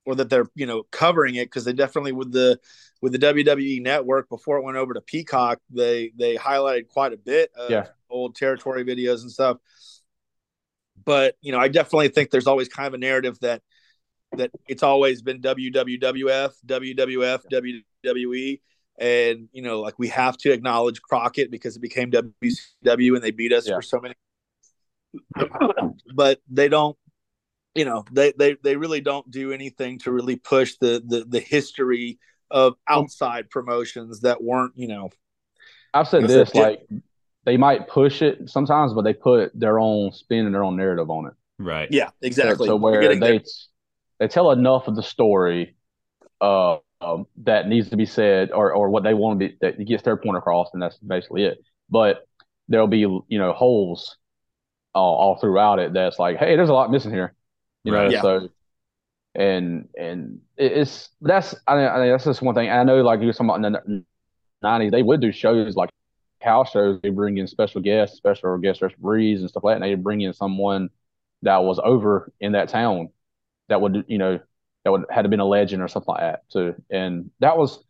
or 0.04 0.14
that 0.14 0.30
they're 0.30 0.48
you 0.54 0.66
know 0.66 0.82
covering 0.90 1.34
it 1.34 1.46
because 1.46 1.64
they 1.64 1.72
definitely 1.72 2.12
with 2.12 2.32
the 2.32 2.58
with 3.02 3.12
the 3.12 3.18
WWE 3.18 3.82
network 3.82 4.28
before 4.28 4.58
it 4.58 4.64
went 4.64 4.76
over 4.76 4.94
to 4.94 5.00
Peacock 5.00 5.60
they 5.70 6.12
they 6.16 6.36
highlighted 6.36 6.88
quite 6.88 7.12
a 7.12 7.16
bit 7.16 7.50
of 7.56 7.70
Yeah. 7.70 7.86
old 8.10 8.34
territory 8.34 8.84
videos 8.84 9.22
and 9.22 9.30
stuff 9.30 9.58
but 11.06 11.36
you 11.40 11.52
know, 11.52 11.58
I 11.58 11.68
definitely 11.68 12.08
think 12.08 12.30
there's 12.30 12.46
always 12.46 12.68
kind 12.68 12.88
of 12.88 12.94
a 12.94 12.98
narrative 12.98 13.38
that 13.40 13.62
that 14.36 14.50
it's 14.68 14.82
always 14.82 15.22
been 15.22 15.40
WWWF, 15.40 16.52
WWF, 16.66 17.40
WWE, 18.04 18.60
and 18.98 19.48
you 19.52 19.62
know, 19.62 19.80
like 19.80 19.98
we 19.98 20.08
have 20.08 20.36
to 20.38 20.52
acknowledge 20.52 21.00
Crockett 21.00 21.50
because 21.50 21.76
it 21.76 21.80
became 21.80 22.10
WCW 22.10 23.14
and 23.14 23.22
they 23.22 23.30
beat 23.30 23.52
us 23.52 23.68
yeah. 23.68 23.76
for 23.76 23.82
so 23.82 24.00
many. 24.00 24.14
but 26.14 26.40
they 26.50 26.68
don't, 26.68 26.96
you 27.76 27.84
know, 27.84 28.04
they 28.10 28.32
they 28.38 28.56
they 28.62 28.76
really 28.76 29.00
don't 29.00 29.30
do 29.30 29.52
anything 29.52 29.98
to 30.00 30.10
really 30.10 30.36
push 30.36 30.76
the 30.80 31.02
the 31.06 31.24
the 31.24 31.40
history 31.40 32.18
of 32.50 32.74
outside 32.88 33.50
promotions 33.50 34.20
that 34.20 34.42
weren't, 34.42 34.72
you 34.76 34.88
know. 34.88 35.10
I've 35.92 36.08
said 36.08 36.24
this 36.24 36.54
like 36.54 36.86
they 37.44 37.56
might 37.56 37.88
push 37.88 38.22
it 38.22 38.48
sometimes, 38.48 38.94
but 38.94 39.02
they 39.02 39.14
put 39.14 39.58
their 39.58 39.78
own 39.78 40.12
spin 40.12 40.46
and 40.46 40.54
their 40.54 40.64
own 40.64 40.76
narrative 40.76 41.10
on 41.10 41.26
it. 41.26 41.34
Right. 41.58 41.88
Yeah, 41.90 42.10
exactly. 42.20 42.66
So, 42.66 42.72
so 42.72 42.76
where 42.76 43.00
they 43.08 43.18
there. 43.18 43.40
they 44.18 44.28
tell 44.28 44.50
enough 44.50 44.88
of 44.88 44.96
the 44.96 45.02
story 45.02 45.76
uh, 46.40 46.78
um, 47.00 47.26
that 47.44 47.68
needs 47.68 47.90
to 47.90 47.96
be 47.96 48.06
said, 48.06 48.52
or 48.52 48.72
or 48.72 48.90
what 48.90 49.04
they 49.04 49.14
want 49.14 49.38
to 49.38 49.48
be 49.48 49.56
that 49.60 49.84
gets 49.84 50.02
their 50.02 50.16
point 50.16 50.36
across, 50.36 50.70
and 50.72 50.82
that's 50.82 50.98
basically 50.98 51.44
it. 51.44 51.58
But 51.90 52.26
there'll 52.68 52.86
be 52.86 52.98
you 52.98 53.24
know 53.30 53.52
holes 53.52 54.16
all, 54.94 55.16
all 55.16 55.38
throughout 55.38 55.78
it. 55.78 55.92
That's 55.92 56.18
like, 56.18 56.38
hey, 56.38 56.56
there's 56.56 56.68
a 56.68 56.74
lot 56.74 56.90
missing 56.90 57.12
here. 57.12 57.34
You 57.86 57.94
right. 57.94 58.04
know, 58.04 58.10
yeah. 58.10 58.22
so 58.22 58.48
and 59.34 59.88
and 59.98 60.40
it's 60.56 61.10
that's 61.20 61.54
I 61.66 61.76
mean, 61.76 61.86
I 61.86 61.98
mean 62.00 62.10
that's 62.10 62.24
just 62.24 62.42
one 62.42 62.54
thing. 62.54 62.70
I 62.70 62.82
know 62.84 63.02
like 63.02 63.20
you 63.20 63.26
were 63.26 63.32
talking 63.32 63.50
about 63.50 63.64
in 63.64 63.72
the 63.72 64.04
'90s, 64.64 64.90
they 64.90 65.02
would 65.02 65.20
do 65.20 65.32
shows 65.32 65.76
like 65.76 65.90
house 66.42 66.70
shows, 66.70 67.00
they 67.02 67.10
bring 67.10 67.38
in 67.38 67.46
special 67.46 67.80
guests, 67.80 68.16
special 68.16 68.56
guest 68.58 68.82
referees 68.82 69.40
and 69.40 69.50
stuff 69.50 69.64
like 69.64 69.72
that. 69.72 69.82
And 69.82 69.92
they 69.92 69.94
bring 70.00 70.20
in 70.22 70.32
someone 70.32 70.90
that 71.42 71.58
was 71.58 71.78
over 71.82 72.32
in 72.40 72.52
that 72.52 72.68
town 72.68 73.10
that 73.68 73.80
would, 73.80 74.04
you 74.08 74.18
know, 74.18 74.40
that 74.84 74.92
would 74.92 75.04
had 75.10 75.28
been 75.28 75.40
a 75.40 75.44
legend 75.44 75.82
or 75.82 75.88
something 75.88 76.14
like 76.14 76.20
that 76.20 76.48
too. 76.50 76.74
And 76.90 77.30
that 77.40 77.58
was 77.58 77.82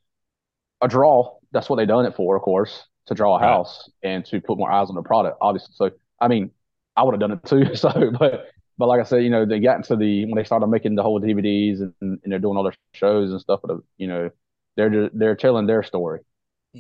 a 0.81 0.89
draw. 0.89 1.37
That's 1.53 1.69
what 1.69 1.77
they 1.77 1.87
done 1.87 2.07
it 2.07 2.17
for, 2.17 2.37
of 2.37 2.43
course, 2.43 2.85
to 3.07 3.15
draw 3.15 3.37
a 3.37 3.41
house 3.41 3.89
right. 4.03 4.11
and 4.11 4.25
to 4.27 4.41
put 4.41 4.59
more 4.59 4.71
eyes 4.73 4.89
on 4.89 4.95
the 4.97 5.03
product, 5.03 5.39
obviously. 5.41 5.75
So 5.77 5.91
I 6.21 6.29
mean, 6.29 6.51
I 6.97 7.05
would 7.05 7.13
have 7.13 7.21
done 7.21 7.33
it 7.33 7.45
too. 7.45 7.65
So 7.77 8.11
but 8.19 8.49
but 8.79 8.89
like 8.89 9.01
I 9.01 9.05
said, 9.05 9.23
you 9.23 9.31
know, 9.31 9.47
they 9.47 9.61
got 9.61 9.77
into 9.77 9.97
the 9.97 10.25
when 10.25 10.35
they 10.35 10.45
started 10.45 10.67
making 10.67 10.95
the 10.95 11.03
whole 11.03 11.21
DVDs 11.21 11.81
and, 11.81 11.93
and 12.01 12.21
they're 12.25 12.39
doing 12.39 12.57
all 12.57 12.65
their 12.65 12.75
shows 12.93 13.31
and 13.31 13.41
stuff, 13.41 13.61
but 13.63 13.79
you 13.97 14.07
know, 14.07 14.31
they're 14.77 15.11
they're 15.13 15.37
telling 15.37 15.67
their 15.67 15.83
story 15.83 16.21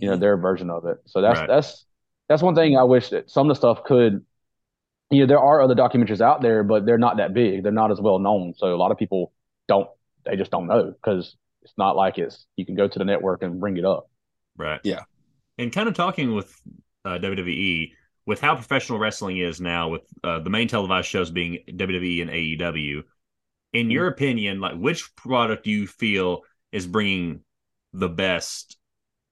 you 0.01 0.09
know 0.09 0.15
mm-hmm. 0.15 0.21
their 0.21 0.37
version 0.37 0.71
of 0.71 0.85
it. 0.87 0.99
So 1.07 1.21
that's 1.21 1.41
right. 1.41 1.49
that's 1.49 1.85
that's 2.29 2.43
one 2.43 2.55
thing 2.55 2.77
I 2.77 2.83
wish 2.83 3.11
that 3.11 3.31
some 3.31 3.49
of 3.51 3.57
the 3.57 3.59
stuff 3.59 3.85
could. 3.85 4.25
You 5.11 5.21
know, 5.21 5.27
there 5.27 5.39
are 5.39 5.63
other 5.63 5.77
documentaries 5.77 6.21
out 6.21 6.43
there, 6.43 6.65
but 6.65 6.85
they're 6.85 6.99
not 6.99 7.19
that 7.19 7.33
big. 7.33 7.63
They're 7.63 7.71
not 7.71 7.93
as 7.93 8.01
well 8.01 8.19
known. 8.19 8.55
So 8.57 8.75
a 8.75 8.77
lot 8.77 8.91
of 8.91 8.99
people 8.99 9.33
don't. 9.69 9.89
They 10.25 10.37
just 10.37 10.51
don't 10.51 10.67
know 10.67 10.91
because 10.91 11.37
it's 11.63 11.75
not 11.79 11.97
like 11.97 12.19
it's 12.19 12.45
you 12.57 12.67
can 12.67 12.75
go 12.75 12.89
to 12.89 12.99
the 12.99 13.05
network 13.05 13.43
and 13.43 13.61
bring 13.61 13.77
it 13.77 13.85
up. 13.85 14.11
Right. 14.57 14.81
Yeah. 14.83 15.03
And 15.59 15.73
kind 15.73 15.89
of 15.89 15.95
talking 15.95 16.35
with 16.35 16.61
uh, 17.05 17.19
WWE 17.19 17.93
with 18.27 18.41
how 18.41 18.55
professional 18.55 18.99
wrestling 18.99 19.39
is 19.39 19.61
now, 19.61 19.89
with 19.89 20.03
uh, 20.25 20.41
the 20.41 20.51
main 20.51 20.69
televised 20.69 21.09
shows 21.09 21.31
being 21.31 21.61
WWE 21.69 22.23
and 22.23 22.31
AEW. 22.31 23.03
In 23.73 23.91
your 23.91 24.09
opinion, 24.09 24.61
like 24.61 24.75
which 24.75 25.15
product 25.17 25.65
do 25.65 25.71
you 25.71 25.87
feel 25.87 26.43
is 26.73 26.87
bringing 26.87 27.41
the 27.93 28.09
best 28.09 28.77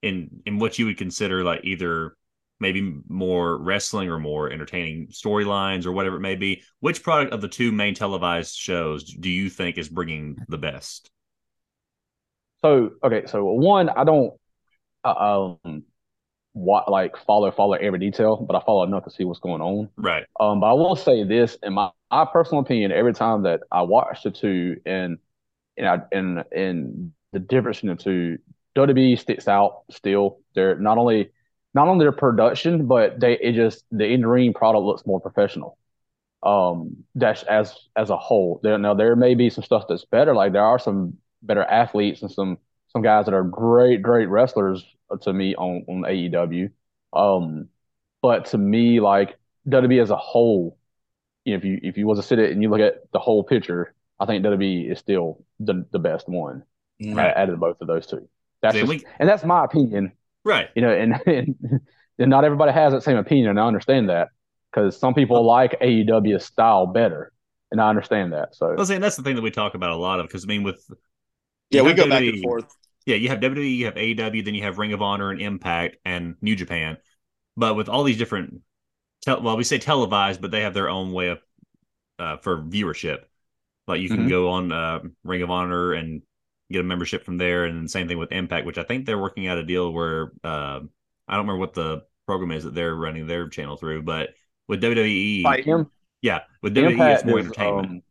in 0.03 0.43
in 0.47 0.59
what 0.59 0.79
you 0.79 0.87
would 0.87 0.99
consider 0.99 1.43
like 1.43 1.65
either 1.65 2.17
maybe 2.61 2.95
more 3.09 3.59
wrestling 3.59 4.09
or 4.09 4.19
more 4.19 4.51
entertaining 4.51 5.09
storylines 5.09 5.87
or 5.87 5.93
whatever 5.93 6.17
it 6.17 6.21
may 6.21 6.37
be 6.37 6.63
which 6.81 7.03
product 7.03 7.33
of 7.33 7.41
the 7.41 7.49
two 7.49 7.73
main 7.73 7.95
televised 7.95 8.55
shows 8.55 9.05
do 9.05 9.29
you 9.29 9.51
think 9.51 9.77
is 9.77 9.89
bringing 9.89 10.37
the 10.49 10.59
best 10.59 11.11
so 12.63 12.91
okay 13.03 13.25
so 13.27 13.45
one 13.45 13.89
i 13.89 14.05
don't 14.05 14.35
uh, 15.05 15.55
um 15.65 15.85
what 16.55 16.91
like 16.91 17.17
follow 17.17 17.51
follow 17.51 17.75
every 17.75 17.99
detail 17.99 18.37
but 18.37 18.57
i 18.57 18.61
follow 18.65 18.85
enough 18.85 19.05
to 19.05 19.11
see 19.11 19.25
what's 19.25 19.41
going 19.41 19.61
on 19.61 19.89
right 19.97 20.25
um 20.41 20.61
but 20.61 20.71
i 20.71 20.73
will 20.73 20.97
say 20.97 21.25
this 21.25 21.59
in 21.63 21.73
my, 21.73 21.91
my 22.11 22.25
personal 22.33 22.63
opinion 22.63 22.93
every 22.93 23.13
time 23.13 23.43
that 23.43 23.61
i 23.71 23.83
watch 23.83 24.23
the 24.23 24.31
two 24.31 24.81
and 24.87 25.19
you 25.77 25.85
know 25.85 26.01
and 26.13 26.39
and 26.39 26.45
and 26.53 27.13
the 27.33 27.41
difference 27.41 27.83
in 27.83 27.89
the 27.89 27.97
two 27.97 28.39
WWE 28.75 29.19
sticks 29.19 29.49
out 29.49 29.83
still. 29.91 30.41
They're 30.55 30.77
not 30.77 30.99
only 30.99 31.31
not 31.75 31.89
only 31.89 32.05
their 32.05 32.13
production, 32.13 32.87
but 32.87 33.21
they 33.21 33.39
it 33.39 33.53
just 33.53 33.85
the 33.91 34.07
in 34.07 34.27
ring 34.27 34.53
product 34.53 34.85
looks 34.85 35.07
more 35.07 35.21
professional. 35.21 35.79
Um, 36.43 37.05
that's 37.15 37.43
as 37.45 37.75
as 37.97 38.11
a 38.11 38.17
whole. 38.17 38.61
There 38.63 38.79
now 38.79 38.95
there 38.95 39.17
may 39.17 39.35
be 39.35 39.51
some 39.51 39.65
stuff 39.65 39.85
that's 39.89 40.05
better. 40.05 40.35
Like 40.35 40.53
there 40.53 40.65
are 40.65 40.79
some 40.79 41.19
better 41.43 41.63
athletes 41.63 42.23
and 42.23 42.31
some 42.31 42.59
some 42.95 43.03
guys 43.03 43.27
that 43.27 43.35
are 43.35 43.43
great 43.43 44.03
great 44.03 44.29
wrestlers 44.29 44.85
to 45.23 45.33
me 45.33 45.55
on 45.55 45.85
on 45.89 46.03
AEW. 46.03 46.71
Um, 47.13 47.69
but 48.23 48.47
to 48.47 48.59
me, 48.59 49.01
like 49.01 49.37
WWE 49.69 50.03
as 50.03 50.11
a 50.11 50.17
whole, 50.17 50.79
you 51.45 51.53
know, 51.53 51.59
if 51.59 51.65
you 51.65 51.81
if 51.83 51.97
you 51.99 52.07
was 52.07 52.19
to 52.19 52.23
sit 52.23 52.39
it 52.39 52.53
and 52.53 52.63
you 52.63 52.71
look 52.71 52.81
at 52.81 53.11
the 53.13 53.19
whole 53.19 53.45
picture, 53.45 53.95
I 54.19 54.27
think 54.27 54.45
WWE 54.45 54.91
is 54.91 54.99
still 54.99 55.45
the 55.61 55.85
the 55.91 55.99
best 55.99 56.29
one 56.29 56.63
right. 57.01 57.37
out 57.37 57.51
of 57.51 57.61
both 57.61 57.81
of 57.81 57.87
those 57.87 58.07
two. 58.07 58.29
That's 58.63 58.77
just, 58.77 59.05
and 59.19 59.29
that's 59.29 59.45
my 59.45 59.65
opinion. 59.65 60.13
Right. 60.45 60.69
You 60.75 60.83
know, 60.83 60.91
and, 60.91 61.21
and, 61.27 61.57
and 62.19 62.31
not 62.31 62.45
everybody 62.45 62.73
has 62.73 62.93
that 62.93 63.03
same 63.03 63.17
opinion. 63.17 63.51
And 63.51 63.61
I 63.61 63.67
understand 63.67 64.09
that 64.09 64.29
because 64.71 64.99
some 64.99 65.15
people 65.15 65.45
like 65.45 65.79
AEW 65.81 66.41
style 66.41 66.87
better. 66.87 67.33
And 67.71 67.81
I 67.81 67.89
understand 67.89 68.33
that. 68.33 68.55
So 68.55 68.71
I 68.71 68.75
was 68.75 68.89
saying 68.89 69.01
that's 69.01 69.17
the 69.17 69.23
thing 69.23 69.35
that 69.35 69.43
we 69.43 69.51
talk 69.51 69.75
about 69.75 69.91
a 69.91 69.97
lot 69.97 70.21
of 70.21 70.27
because 70.29 70.45
I 70.45 70.47
mean 70.47 70.63
with 70.63 70.89
yeah 71.71 71.83
we 71.83 71.93
go 71.93 72.05
WWE, 72.05 72.09
back 72.09 72.23
and 72.23 72.43
forth. 72.43 72.77
Yeah, 73.07 73.17
you 73.17 73.29
have 73.29 73.41
WWE, 73.41 73.77
you 73.77 73.85
have 73.87 73.95
AEW, 73.95 74.45
then 74.45 74.55
you 74.55 74.63
have 74.63 74.79
Ring 74.79 74.93
of 74.93 75.03
Honor 75.03 75.31
and 75.31 75.41
Impact 75.41 75.99
and 76.05 76.37
New 76.41 76.57
Japan. 76.57 76.97
But 77.57 77.75
with 77.75 77.89
all 77.89 78.03
these 78.03 78.17
different, 78.17 78.63
tel- 79.23 79.43
well, 79.43 79.57
we 79.57 79.65
say 79.65 79.79
televised, 79.79 80.41
but 80.41 80.51
they 80.51 80.63
have 80.63 80.75
their 80.75 80.89
own 80.89 81.13
way 81.13 81.29
of 81.29 81.41
uh, 82.19 82.37
for 82.39 82.63
viewership. 82.63 83.25
Like 83.87 84.01
you 84.01 84.09
can 84.09 84.21
mm-hmm. 84.21 84.29
go 84.29 84.51
on 84.51 84.73
uh, 84.73 85.01
Ring 85.23 85.43
of 85.43 85.51
Honor 85.51 85.93
and 85.93 86.23
get 86.71 86.81
a 86.81 86.85
membership 86.85 87.25
from 87.25 87.37
there, 87.37 87.65
and 87.65 87.91
same 87.91 88.09
thing 88.09 88.19
with 88.19 88.33
Impact, 88.33 88.67
which 88.67 88.79
I 88.79 88.83
think 88.85 89.05
they're 89.05 89.19
working 89.19 89.47
out 89.47 89.59
a 89.59 89.63
deal 89.63 89.93
where 89.93 90.33
uh, 90.43 90.81
I 91.29 91.37
don't 91.37 91.47
remember 91.47 91.59
what 91.59 91.75
the 91.75 92.03
program 92.27 92.53
is 92.53 92.65
that 92.65 92.75
they're 92.75 92.95
running 92.95 93.27
their 93.27 93.49
channel 93.49 93.77
through, 93.77 94.03
but 94.03 94.31
with 94.67 94.83
WWE, 94.83 95.87
yeah, 96.23 96.41
with 96.63 96.75
WWE, 96.75 96.93
Impact 96.93 97.21
it's 97.21 97.25
more 97.29 97.39
is, 97.39 97.47
entertainment. 97.47 97.87
Um, 97.87 98.03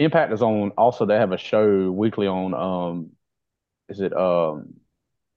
Impact 0.00 0.32
is 0.32 0.42
on. 0.42 0.70
Also, 0.70 1.06
they 1.06 1.14
have 1.14 1.30
a 1.30 1.38
show 1.38 1.90
weekly 1.92 2.26
on. 2.26 2.52
Um, 2.52 3.10
is 3.88 4.00
it 4.00 4.16
um, 4.16 4.74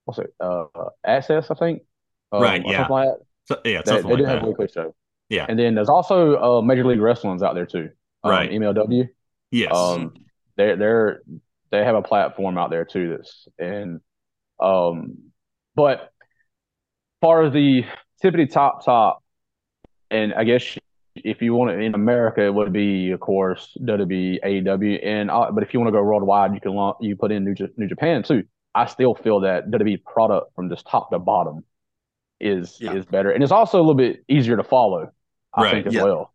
what's 0.05 0.19
it? 0.19 0.33
Uh, 0.39 0.65
AXS, 1.05 1.51
I 1.51 1.53
think. 1.55 1.81
Um, 2.31 2.41
right. 2.41 2.63
Yeah. 2.65 2.87
Like. 2.87 3.09
So, 3.45 3.59
yeah. 3.63 3.81
They, 3.85 4.01
they 4.01 4.15
do 4.15 4.25
have 4.25 4.43
a 4.43 4.47
weekly 4.47 4.67
show. 4.67 4.95
Yeah. 5.29 5.45
And 5.47 5.57
then 5.57 5.75
there's 5.75 5.89
also 5.89 6.37
uh, 6.37 6.61
Major 6.61 6.85
League 6.85 6.99
Wrestling's 6.99 7.43
out 7.43 7.55
there 7.55 7.65
too. 7.65 7.89
Um, 8.23 8.31
right. 8.31 8.49
MLW. 8.49 9.09
Yes. 9.51 9.75
Um, 9.75 10.13
they're 10.57 10.75
they're 10.75 11.21
they 11.71 11.83
have 11.83 11.95
a 11.95 12.01
platform 12.01 12.57
out 12.57 12.69
there 12.69 12.85
too 12.85 13.15
that's 13.15 13.47
and 13.59 14.01
um 14.59 15.17
but 15.75 16.11
far 17.21 17.43
as 17.43 17.53
the 17.53 17.85
tippity 18.23 18.51
top 18.51 18.83
top 18.83 19.23
and 20.09 20.33
I 20.33 20.43
guess 20.43 20.77
if 21.23 21.41
you 21.41 21.53
want 21.53 21.71
it 21.71 21.81
in 21.81 21.95
America, 21.95 22.43
it 22.43 22.53
would 22.53 22.73
be, 22.73 23.11
of 23.11 23.19
course, 23.19 23.75
WWE, 23.81 24.39
AEW, 24.43 25.05
and 25.05 25.29
uh, 25.29 25.51
but 25.51 25.63
if 25.63 25.73
you 25.73 25.79
want 25.79 25.87
to 25.87 25.91
go 25.91 26.03
worldwide, 26.03 26.53
you 26.53 26.59
can 26.59 26.73
launch, 26.73 26.97
you 27.01 27.15
put 27.15 27.31
in 27.31 27.43
New, 27.43 27.53
J- 27.53 27.69
New 27.77 27.87
Japan 27.87 28.23
too. 28.23 28.43
I 28.73 28.85
still 28.85 29.15
feel 29.15 29.41
that 29.41 29.69
WWE 29.71 30.03
product 30.03 30.53
from 30.55 30.69
just 30.69 30.85
top 30.87 31.09
to 31.11 31.19
bottom 31.19 31.63
is 32.39 32.77
yeah. 32.79 32.93
is 32.93 33.05
better, 33.05 33.31
and 33.31 33.43
it's 33.43 33.51
also 33.51 33.77
a 33.77 33.81
little 33.81 33.95
bit 33.95 34.23
easier 34.27 34.57
to 34.57 34.63
follow. 34.63 35.11
I 35.53 35.63
right. 35.63 35.71
think 35.71 35.87
as 35.87 35.93
yeah. 35.93 36.03
well. 36.03 36.33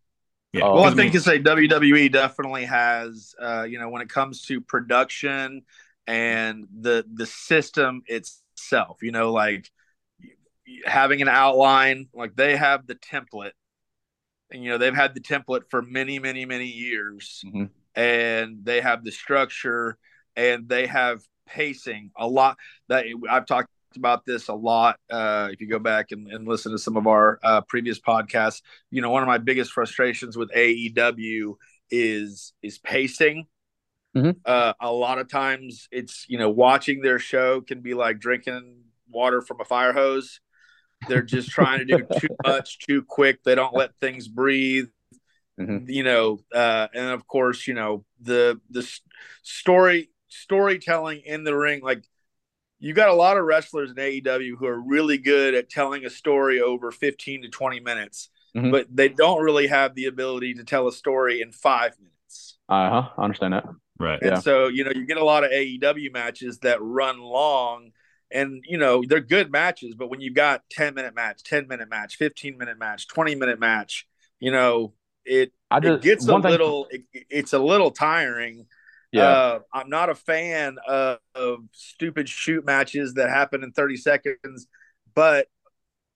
Yeah. 0.51 0.71
well, 0.71 0.83
I 0.83 0.93
think 0.93 1.13
to 1.13 1.19
say 1.19 1.39
WWE 1.39 2.11
definitely 2.11 2.65
has, 2.65 3.33
uh, 3.41 3.63
you 3.63 3.79
know, 3.79 3.89
when 3.89 4.03
it 4.03 4.09
comes 4.09 4.43
to 4.43 4.61
production 4.61 5.63
and 6.05 6.67
the 6.79 7.05
the 7.11 7.25
system 7.25 8.03
itself, 8.05 8.99
you 9.01 9.11
know, 9.11 9.31
like 9.31 9.71
having 10.85 11.21
an 11.21 11.27
outline, 11.27 12.07
like 12.13 12.35
they 12.35 12.55
have 12.55 12.85
the 12.85 12.95
template, 12.95 13.51
and 13.51 13.53
you 14.53 14.69
know 14.69 14.77
they've 14.77 14.95
had 14.95 15.15
the 15.15 15.21
template 15.21 15.69
for 15.69 15.81
many, 15.81 16.19
many, 16.19 16.45
many 16.45 16.67
years, 16.67 17.43
mm-hmm. 17.45 17.65
and 17.95 18.63
they 18.63 18.81
have 18.81 19.03
the 19.03 19.11
structure, 19.11 19.97
and 20.35 20.67
they 20.67 20.87
have 20.87 21.21
pacing 21.47 22.11
a 22.17 22.27
lot. 22.27 22.57
That 22.89 23.05
I've 23.29 23.45
talked 23.45 23.69
about 23.95 24.25
this 24.25 24.47
a 24.47 24.53
lot. 24.53 24.97
Uh, 25.09 25.49
if 25.51 25.61
you 25.61 25.67
go 25.67 25.79
back 25.79 26.11
and, 26.11 26.27
and 26.31 26.47
listen 26.47 26.71
to 26.71 26.77
some 26.77 26.97
of 26.97 27.07
our 27.07 27.39
uh, 27.43 27.61
previous 27.61 27.99
podcasts, 27.99 28.61
you 28.91 29.01
know, 29.01 29.09
one 29.09 29.23
of 29.23 29.27
my 29.27 29.37
biggest 29.37 29.71
frustrations 29.71 30.37
with 30.37 30.51
AEW 30.51 31.55
is 31.89 32.53
is 32.61 32.79
pacing. 32.79 33.45
Mm-hmm. 34.15 34.31
Uh, 34.45 34.73
a 34.79 34.91
lot 34.91 35.17
of 35.17 35.27
times, 35.27 35.87
it's 35.91 36.25
you 36.27 36.37
know, 36.37 36.49
watching 36.49 37.01
their 37.01 37.19
show 37.19 37.61
can 37.61 37.81
be 37.81 37.93
like 37.93 38.19
drinking 38.19 38.83
water 39.09 39.41
from 39.41 39.61
a 39.61 39.65
fire 39.65 39.93
hose. 39.93 40.39
They're 41.07 41.21
just 41.21 41.49
trying 41.49 41.79
to 41.79 41.85
do 41.85 42.07
too 42.19 42.35
much 42.45 42.79
too 42.79 43.03
quick. 43.03 43.43
They 43.43 43.55
don't 43.55 43.75
let 43.75 43.91
things 43.99 44.27
breathe. 44.27 44.87
mm-hmm. 45.59 45.89
you 45.89 46.03
know, 46.03 46.39
uh, 46.53 46.87
and 46.93 47.09
of 47.09 47.27
course, 47.27 47.67
you 47.67 47.73
know 47.73 48.05
the 48.21 48.59
the 48.69 48.87
story 49.41 50.09
storytelling 50.27 51.21
in 51.25 51.43
the 51.43 51.55
ring. 51.55 51.81
Like 51.81 52.03
you 52.79 52.93
got 52.93 53.09
a 53.09 53.13
lot 53.13 53.37
of 53.37 53.45
wrestlers 53.45 53.91
in 53.91 53.95
AEW 53.95 54.57
who 54.57 54.65
are 54.65 54.79
really 54.79 55.17
good 55.17 55.53
at 55.53 55.69
telling 55.69 56.05
a 56.05 56.09
story 56.09 56.59
over 56.59 56.91
15 56.91 57.43
to 57.43 57.49
20 57.49 57.79
minutes, 57.79 58.29
mm-hmm. 58.55 58.71
but 58.71 58.87
they 58.93 59.07
don't 59.07 59.41
really 59.41 59.67
have 59.67 59.95
the 59.95 60.05
ability 60.05 60.55
to 60.55 60.65
tell 60.65 60.87
a 60.89 60.91
story 60.91 61.41
in 61.41 61.51
five 61.51 61.93
minutes. 61.97 62.57
Uh 62.67 62.89
huh. 62.89 63.09
I 63.17 63.23
understand 63.23 63.53
that. 63.53 63.65
Right. 63.99 64.21
And 64.21 64.31
yeah. 64.31 64.39
so, 64.39 64.67
you 64.67 64.83
know, 64.83 64.91
you 64.93 65.05
get 65.05 65.17
a 65.17 65.23
lot 65.23 65.45
of 65.45 65.51
AEW 65.51 66.11
matches 66.11 66.59
that 66.59 66.81
run 66.81 67.21
long 67.21 67.91
and, 68.31 68.63
you 68.67 68.77
know, 68.77 69.03
they're 69.07 69.19
good 69.19 69.51
matches, 69.51 69.95
but 69.95 70.09
when 70.09 70.21
you've 70.21 70.33
got 70.33 70.63
10 70.71 70.95
minute 70.95 71.15
match, 71.15 71.43
10 71.43 71.67
minute 71.67 71.89
match, 71.89 72.15
15 72.17 72.57
minute 72.57 72.79
match, 72.79 73.07
20 73.07 73.35
minute 73.35 73.59
match, 73.59 74.07
you 74.39 74.51
know, 74.51 74.93
it, 75.25 75.51
just, 75.81 75.85
it 75.85 76.01
gets 76.01 76.27
a 76.27 76.37
little, 76.37 76.87
thing- 76.89 77.05
it, 77.13 77.25
it's 77.29 77.53
a 77.53 77.59
little 77.59 77.91
tiring 77.91 78.65
yeah. 79.13 79.27
Uh, 79.27 79.59
I'm 79.71 79.89
not 79.89 80.09
a 80.09 80.15
fan 80.15 80.77
of, 80.87 81.19
of, 81.35 81.59
stupid 81.71 82.27
shoot 82.27 82.65
matches 82.65 83.13
that 83.13 83.29
happen 83.29 83.63
in 83.63 83.71
30 83.71 83.95
seconds, 83.97 84.67
but 85.13 85.47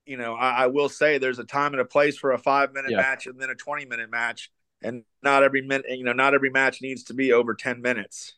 you 0.08 0.17
know, 0.17 0.34
I, 0.34 0.63
I, 0.63 0.67
will 0.67 0.89
say 0.89 1.20
there's 1.20 1.38
a 1.38 1.43
time 1.43 1.74
and 1.74 1.82
a 1.82 1.86
place 1.86 2.17
for 2.17 2.32
a 2.32 2.39
five 2.39 2.74
minute 2.74 2.91
yeah. 2.91 2.98
match 2.98 3.28
and 3.28 3.39
then 3.39 3.52
a 3.52 3.56
20 3.56 3.86
minute 3.86 4.10
match, 4.10 4.50
and 4.82 5.04
not 5.22 5.43
every 5.43 5.62
minute, 5.62 5.86
you 5.89 6.04
know, 6.04 6.13
not 6.13 6.34
every 6.34 6.50
match 6.50 6.82
needs 6.82 7.04
to 7.04 7.13
be 7.13 7.34
over 7.34 7.54
10 7.54 7.82
minutes. 7.82 8.34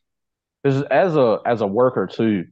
As 0.65 1.15
a 1.15 1.39
as 1.45 1.61
a 1.61 1.67
worker 1.67 2.05
too, 2.05 2.47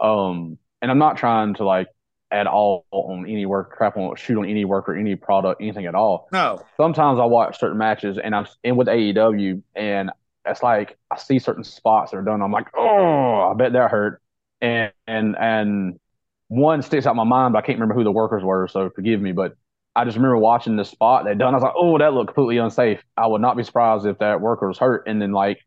um, 0.00 0.58
and 0.82 0.90
I'm 0.90 0.98
not 0.98 1.16
trying 1.16 1.54
to 1.54 1.64
like 1.64 1.88
at 2.30 2.46
all 2.46 2.86
on 2.90 3.26
any 3.28 3.46
work 3.46 3.70
crap 3.70 3.96
on 3.96 4.16
shoot 4.16 4.38
on 4.38 4.46
any 4.46 4.64
work 4.64 4.88
or 4.88 4.96
any 4.96 5.14
product, 5.16 5.60
anything 5.62 5.86
at 5.86 5.94
all. 5.94 6.28
No. 6.32 6.62
Sometimes 6.76 7.20
I 7.20 7.24
watch 7.24 7.58
certain 7.60 7.78
matches 7.78 8.18
and 8.22 8.34
I'm 8.34 8.46
in 8.64 8.76
with 8.76 8.88
AEW 8.88 9.62
and 9.76 10.10
it's 10.44 10.62
like 10.62 10.98
I 11.10 11.18
see 11.18 11.38
certain 11.38 11.62
spots 11.62 12.10
that 12.10 12.16
are 12.16 12.22
done. 12.22 12.42
I'm 12.42 12.50
like, 12.50 12.66
oh, 12.76 13.50
I 13.50 13.54
bet 13.56 13.72
that 13.74 13.90
hurt. 13.90 14.20
And 14.60 14.92
and 15.06 15.36
and 15.38 16.00
one 16.48 16.82
sticks 16.82 17.06
out 17.06 17.16
my 17.16 17.24
mind, 17.24 17.52
but 17.52 17.60
I 17.60 17.66
can't 17.66 17.78
remember 17.78 17.94
who 17.94 18.04
the 18.04 18.12
workers 18.12 18.42
were, 18.42 18.66
so 18.68 18.90
forgive 18.90 19.20
me. 19.20 19.32
But 19.32 19.54
I 19.94 20.04
just 20.04 20.16
remember 20.16 20.38
watching 20.38 20.76
the 20.76 20.84
spot 20.84 21.24
they 21.24 21.34
done. 21.34 21.54
I 21.54 21.56
was 21.58 21.62
like, 21.62 21.74
oh, 21.76 21.98
that 21.98 22.12
looked 22.12 22.34
completely 22.34 22.58
unsafe. 22.58 23.02
I 23.16 23.26
would 23.26 23.40
not 23.40 23.56
be 23.56 23.62
surprised 23.62 24.06
if 24.06 24.18
that 24.18 24.40
worker 24.40 24.68
was 24.68 24.78
hurt. 24.78 25.06
And 25.06 25.20
then 25.20 25.32
like 25.32 25.58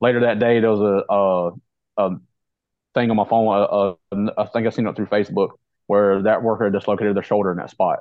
later 0.00 0.20
that 0.20 0.38
day, 0.38 0.60
there 0.60 0.70
was 0.70 0.80
a 0.80 1.12
a, 1.12 1.50
a 1.96 2.16
thing 2.94 3.10
on 3.10 3.16
my 3.16 3.26
phone. 3.26 3.96
Uh, 4.12 4.30
I 4.38 4.46
think 4.46 4.66
I 4.66 4.70
seen 4.70 4.86
it 4.86 4.96
through 4.96 5.06
Facebook 5.06 5.50
where 5.86 6.22
that 6.22 6.42
worker 6.42 6.70
dislocated 6.70 7.16
their 7.16 7.22
shoulder 7.22 7.50
in 7.50 7.58
that 7.58 7.70
spot. 7.70 8.00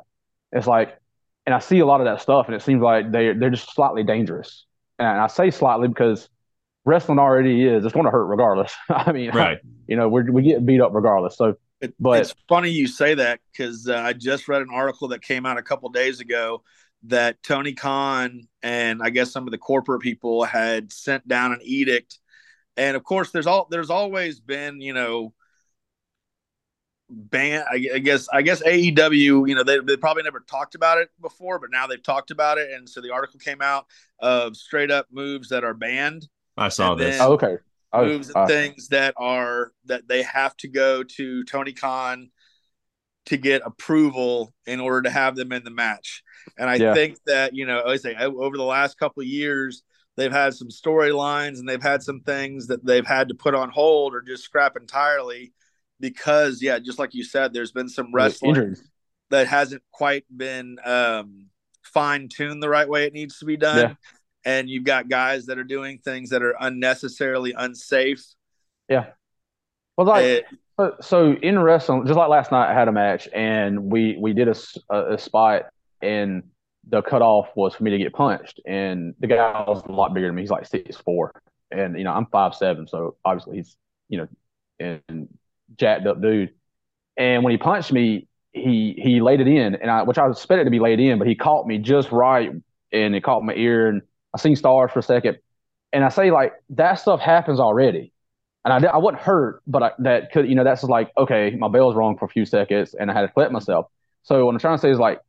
It's 0.51 0.67
like, 0.67 0.97
and 1.45 1.55
I 1.55 1.59
see 1.59 1.79
a 1.79 1.85
lot 1.85 2.01
of 2.01 2.05
that 2.05 2.21
stuff, 2.21 2.47
and 2.47 2.55
it 2.55 2.61
seems 2.61 2.81
like 2.81 3.11
they 3.11 3.33
they're 3.33 3.49
just 3.49 3.73
slightly 3.73 4.03
dangerous 4.03 4.65
and 4.99 5.07
I 5.07 5.27
say 5.27 5.49
slightly 5.49 5.87
because 5.87 6.29
wrestling 6.85 7.19
already 7.19 7.65
is 7.65 7.85
it's 7.85 7.93
going 7.93 8.05
to 8.05 8.11
hurt 8.11 8.25
regardless. 8.25 8.73
I 8.89 9.11
mean, 9.11 9.31
right? 9.31 9.59
You 9.87 9.95
know, 9.95 10.09
we 10.09 10.23
we 10.23 10.41
get 10.43 10.65
beat 10.65 10.81
up 10.81 10.91
regardless. 10.93 11.37
So, 11.37 11.55
it, 11.81 11.93
but 11.99 12.19
it's 12.19 12.35
funny 12.47 12.69
you 12.69 12.87
say 12.87 13.15
that 13.15 13.39
because 13.51 13.87
uh, 13.87 13.95
I 13.95 14.13
just 14.13 14.47
read 14.47 14.61
an 14.61 14.69
article 14.71 15.07
that 15.09 15.21
came 15.21 15.45
out 15.45 15.57
a 15.57 15.63
couple 15.63 15.89
days 15.89 16.19
ago 16.19 16.63
that 17.03 17.41
Tony 17.43 17.73
Khan 17.73 18.47
and 18.61 19.01
I 19.01 19.09
guess 19.09 19.31
some 19.31 19.47
of 19.47 19.51
the 19.51 19.57
corporate 19.57 20.01
people 20.01 20.43
had 20.43 20.91
sent 20.91 21.25
down 21.27 21.53
an 21.53 21.59
edict, 21.63 22.18
and 22.79 22.95
of 22.95 23.03
course, 23.03 23.31
there's 23.31 23.45
all 23.45 23.67
there's 23.69 23.89
always 23.89 24.39
been 24.39 24.79
you 24.79 24.93
know 24.93 25.33
ban 27.09 27.65
I, 27.69 27.79
guess 27.79 28.29
I 28.31 28.43
guess 28.43 28.61
AEW 28.63 29.47
you 29.47 29.55
know 29.55 29.63
they, 29.63 29.79
they 29.79 29.97
probably 29.97 30.23
never 30.23 30.41
talked 30.41 30.75
about 30.75 30.99
it 30.99 31.09
before 31.19 31.57
but 31.57 31.71
now 31.71 31.87
they've 31.87 32.01
talked 32.01 32.31
about 32.31 32.57
it. 32.57 32.71
And 32.71 32.87
so 32.87 33.01
the 33.01 33.11
article 33.11 33.39
came 33.39 33.61
out 33.61 33.87
of 34.19 34.55
straight 34.55 34.91
up 34.91 35.07
moves 35.11 35.49
that 35.49 35.63
are 35.63 35.73
banned. 35.73 36.27
I 36.57 36.69
saw 36.69 36.95
this. 36.95 37.19
Oh, 37.19 37.33
okay. 37.33 37.57
Oh, 37.91 38.05
moves 38.05 38.27
and 38.27 38.37
uh, 38.37 38.45
things 38.45 38.89
that 38.89 39.15
are 39.17 39.71
that 39.85 40.07
they 40.07 40.21
have 40.23 40.55
to 40.57 40.67
go 40.67 41.03
to 41.03 41.43
Tony 41.45 41.73
Khan 41.73 42.29
to 43.25 43.37
get 43.37 43.63
approval 43.65 44.53
in 44.67 44.79
order 44.79 45.01
to 45.01 45.09
have 45.09 45.35
them 45.35 45.51
in 45.51 45.63
the 45.63 45.71
match. 45.71 46.23
And 46.57 46.69
I 46.69 46.75
yeah. 46.75 46.93
think 46.93 47.17
that 47.25 47.55
you 47.55 47.65
know 47.65 47.83
I 47.85 47.97
say 47.97 48.15
over 48.15 48.55
the 48.55 48.63
last 48.63 48.99
couple 48.99 49.21
of 49.21 49.27
years 49.27 49.83
they've 50.19 50.31
had 50.33 50.53
some 50.53 50.67
storylines 50.67 51.59
and 51.59 51.69
they've 51.69 51.81
had 51.81 52.03
some 52.03 52.19
things 52.19 52.67
that 52.67 52.85
they've 52.85 53.07
had 53.07 53.29
to 53.29 53.33
put 53.33 53.55
on 53.55 53.69
hold 53.69 54.13
or 54.13 54.21
just 54.21 54.43
scrap 54.43 54.75
entirely 54.75 55.53
because 56.01 56.61
yeah, 56.61 56.77
just 56.77 56.99
like 56.99 57.13
you 57.13 57.23
said, 57.23 57.53
there's 57.53 57.71
been 57.71 57.87
some 57.87 58.13
wrestling 58.13 58.75
that 59.29 59.47
hasn't 59.47 59.81
quite 59.91 60.25
been 60.35 60.77
um, 60.83 61.47
fine 61.83 62.27
tuned 62.27 62.61
the 62.61 62.67
right 62.67 62.87
way 62.87 63.05
it 63.05 63.13
needs 63.13 63.39
to 63.39 63.45
be 63.45 63.55
done. 63.55 63.77
Yeah. 63.77 63.93
And 64.45 64.69
you've 64.69 64.83
got 64.83 65.07
guys 65.07 65.45
that 65.45 65.57
are 65.57 65.63
doing 65.63 65.99
things 65.99 66.29
that 66.31 66.43
are 66.43 66.55
unnecessarily 66.59 67.53
unsafe. 67.57 68.23
Yeah. 68.89 69.07
Well, 69.95 70.07
like 70.07 70.25
it, 70.25 70.45
so 71.01 71.33
in 71.33 71.59
wrestling, 71.59 72.05
just 72.05 72.17
like 72.17 72.29
last 72.29 72.51
night, 72.51 72.69
I 72.69 72.73
had 72.73 72.89
a 72.89 72.91
match 72.91 73.29
and 73.33 73.91
we 73.91 74.17
we 74.19 74.33
did 74.33 74.49
a, 74.49 74.55
a, 74.89 75.13
a 75.13 75.17
spot 75.17 75.67
and 76.01 76.43
the 76.89 77.01
cutoff 77.01 77.49
was 77.55 77.75
for 77.75 77.83
me 77.83 77.91
to 77.91 77.97
get 77.97 78.13
punched, 78.13 78.59
and 78.65 79.13
the 79.19 79.27
guy 79.27 79.63
was 79.67 79.83
a 79.87 79.91
lot 79.91 80.13
bigger 80.13 80.27
than 80.27 80.35
me. 80.35 80.41
He's 80.41 80.51
like 80.51 80.65
six 80.65 80.97
four, 80.97 81.31
and 81.71 81.97
you 81.97 82.03
know 82.03 82.11
I'm 82.11 82.25
five 82.27 82.55
seven, 82.55 82.87
so 82.87 83.15
obviously 83.23 83.57
he's 83.57 83.77
you 84.09 84.17
know 84.19 84.27
and 84.79 85.29
jacked 85.77 86.07
up 86.07 86.21
dude. 86.21 86.51
And 87.17 87.43
when 87.43 87.51
he 87.51 87.57
punched 87.57 87.91
me, 87.91 88.27
he 88.53 88.95
he 88.97 89.21
laid 89.21 89.41
it 89.41 89.47
in, 89.47 89.75
and 89.75 89.91
I 89.91 90.03
which 90.03 90.17
I 90.17 90.27
expected 90.27 90.65
to 90.65 90.71
be 90.71 90.79
laid 90.79 90.99
in, 90.99 91.19
but 91.19 91.27
he 91.27 91.35
caught 91.35 91.67
me 91.67 91.77
just 91.77 92.11
right, 92.11 92.51
and 92.91 93.15
it 93.15 93.23
caught 93.23 93.43
my 93.43 93.53
ear, 93.53 93.87
and 93.87 94.01
I 94.33 94.39
seen 94.39 94.55
stars 94.55 94.91
for 94.91 94.99
a 94.99 95.03
second. 95.03 95.37
And 95.93 96.03
I 96.03 96.09
say 96.09 96.31
like 96.31 96.53
that 96.71 96.95
stuff 96.95 97.19
happens 97.19 97.59
already, 97.59 98.13
and 98.65 98.85
I 98.85 98.89
I 98.89 98.97
wasn't 98.97 99.21
hurt, 99.21 99.61
but 99.67 99.83
I, 99.83 99.91
that 99.99 100.31
could 100.31 100.49
you 100.49 100.55
know 100.55 100.63
that's 100.63 100.83
like 100.83 101.11
okay, 101.17 101.55
my 101.57 101.67
bell's 101.67 101.95
wrong 101.95 102.17
for 102.17 102.25
a 102.25 102.29
few 102.29 102.45
seconds, 102.45 102.95
and 102.95 103.11
I 103.11 103.13
had 103.13 103.21
to 103.21 103.27
collect 103.27 103.51
myself. 103.51 103.87
So 104.23 104.45
what 104.45 104.53
I'm 104.53 104.59
trying 104.59 104.77
to 104.77 104.81
say 104.81 104.91
is 104.91 104.99
like 104.99 105.19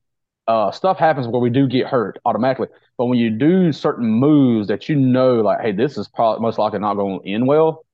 uh, 0.50 0.72
stuff 0.72 0.98
happens 0.98 1.28
where 1.28 1.40
we 1.40 1.48
do 1.48 1.68
get 1.68 1.86
hurt 1.86 2.18
automatically. 2.24 2.66
But 2.98 3.06
when 3.06 3.18
you 3.18 3.30
do 3.30 3.72
certain 3.72 4.08
moves 4.10 4.66
that 4.66 4.88
you 4.88 4.96
know, 4.96 5.36
like, 5.36 5.60
hey, 5.60 5.72
this 5.72 5.96
is 5.96 6.08
probably 6.08 6.42
most 6.42 6.58
likely 6.58 6.80
not 6.80 6.94
going 6.94 7.20
to 7.22 7.28
end 7.28 7.46
well, 7.46 7.84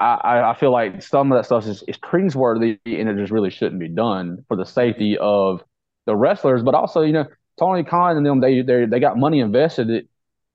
I, 0.00 0.50
I 0.50 0.54
feel 0.58 0.72
like 0.72 1.02
some 1.02 1.30
of 1.30 1.38
that 1.38 1.44
stuff 1.44 1.66
is, 1.66 1.84
is 1.86 1.98
cringeworthy 1.98 2.78
and 2.86 3.08
it 3.08 3.16
just 3.16 3.30
really 3.30 3.50
shouldn't 3.50 3.78
be 3.78 3.88
done 3.88 4.44
for 4.48 4.56
the 4.56 4.64
safety 4.64 5.18
of 5.18 5.62
the 6.06 6.16
wrestlers, 6.16 6.62
but 6.62 6.74
also, 6.74 7.02
you 7.02 7.12
know, 7.12 7.26
Tony 7.58 7.84
Khan 7.84 8.16
and 8.16 8.26
them, 8.26 8.40
they 8.40 8.62
they 8.62 8.86
they 8.86 8.98
got 8.98 9.18
money 9.18 9.40
invested 9.40 10.08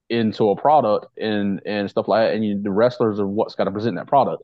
into 0.09 0.49
a 0.49 0.59
product 0.59 1.05
and 1.17 1.61
and 1.65 1.89
stuff 1.89 2.07
like 2.07 2.27
that, 2.27 2.33
and 2.33 2.43
you, 2.43 2.61
the 2.61 2.71
wrestlers 2.71 3.19
are 3.19 3.27
what's 3.27 3.55
got 3.55 3.65
to 3.65 3.71
present 3.71 3.95
that 3.95 4.07
product. 4.07 4.43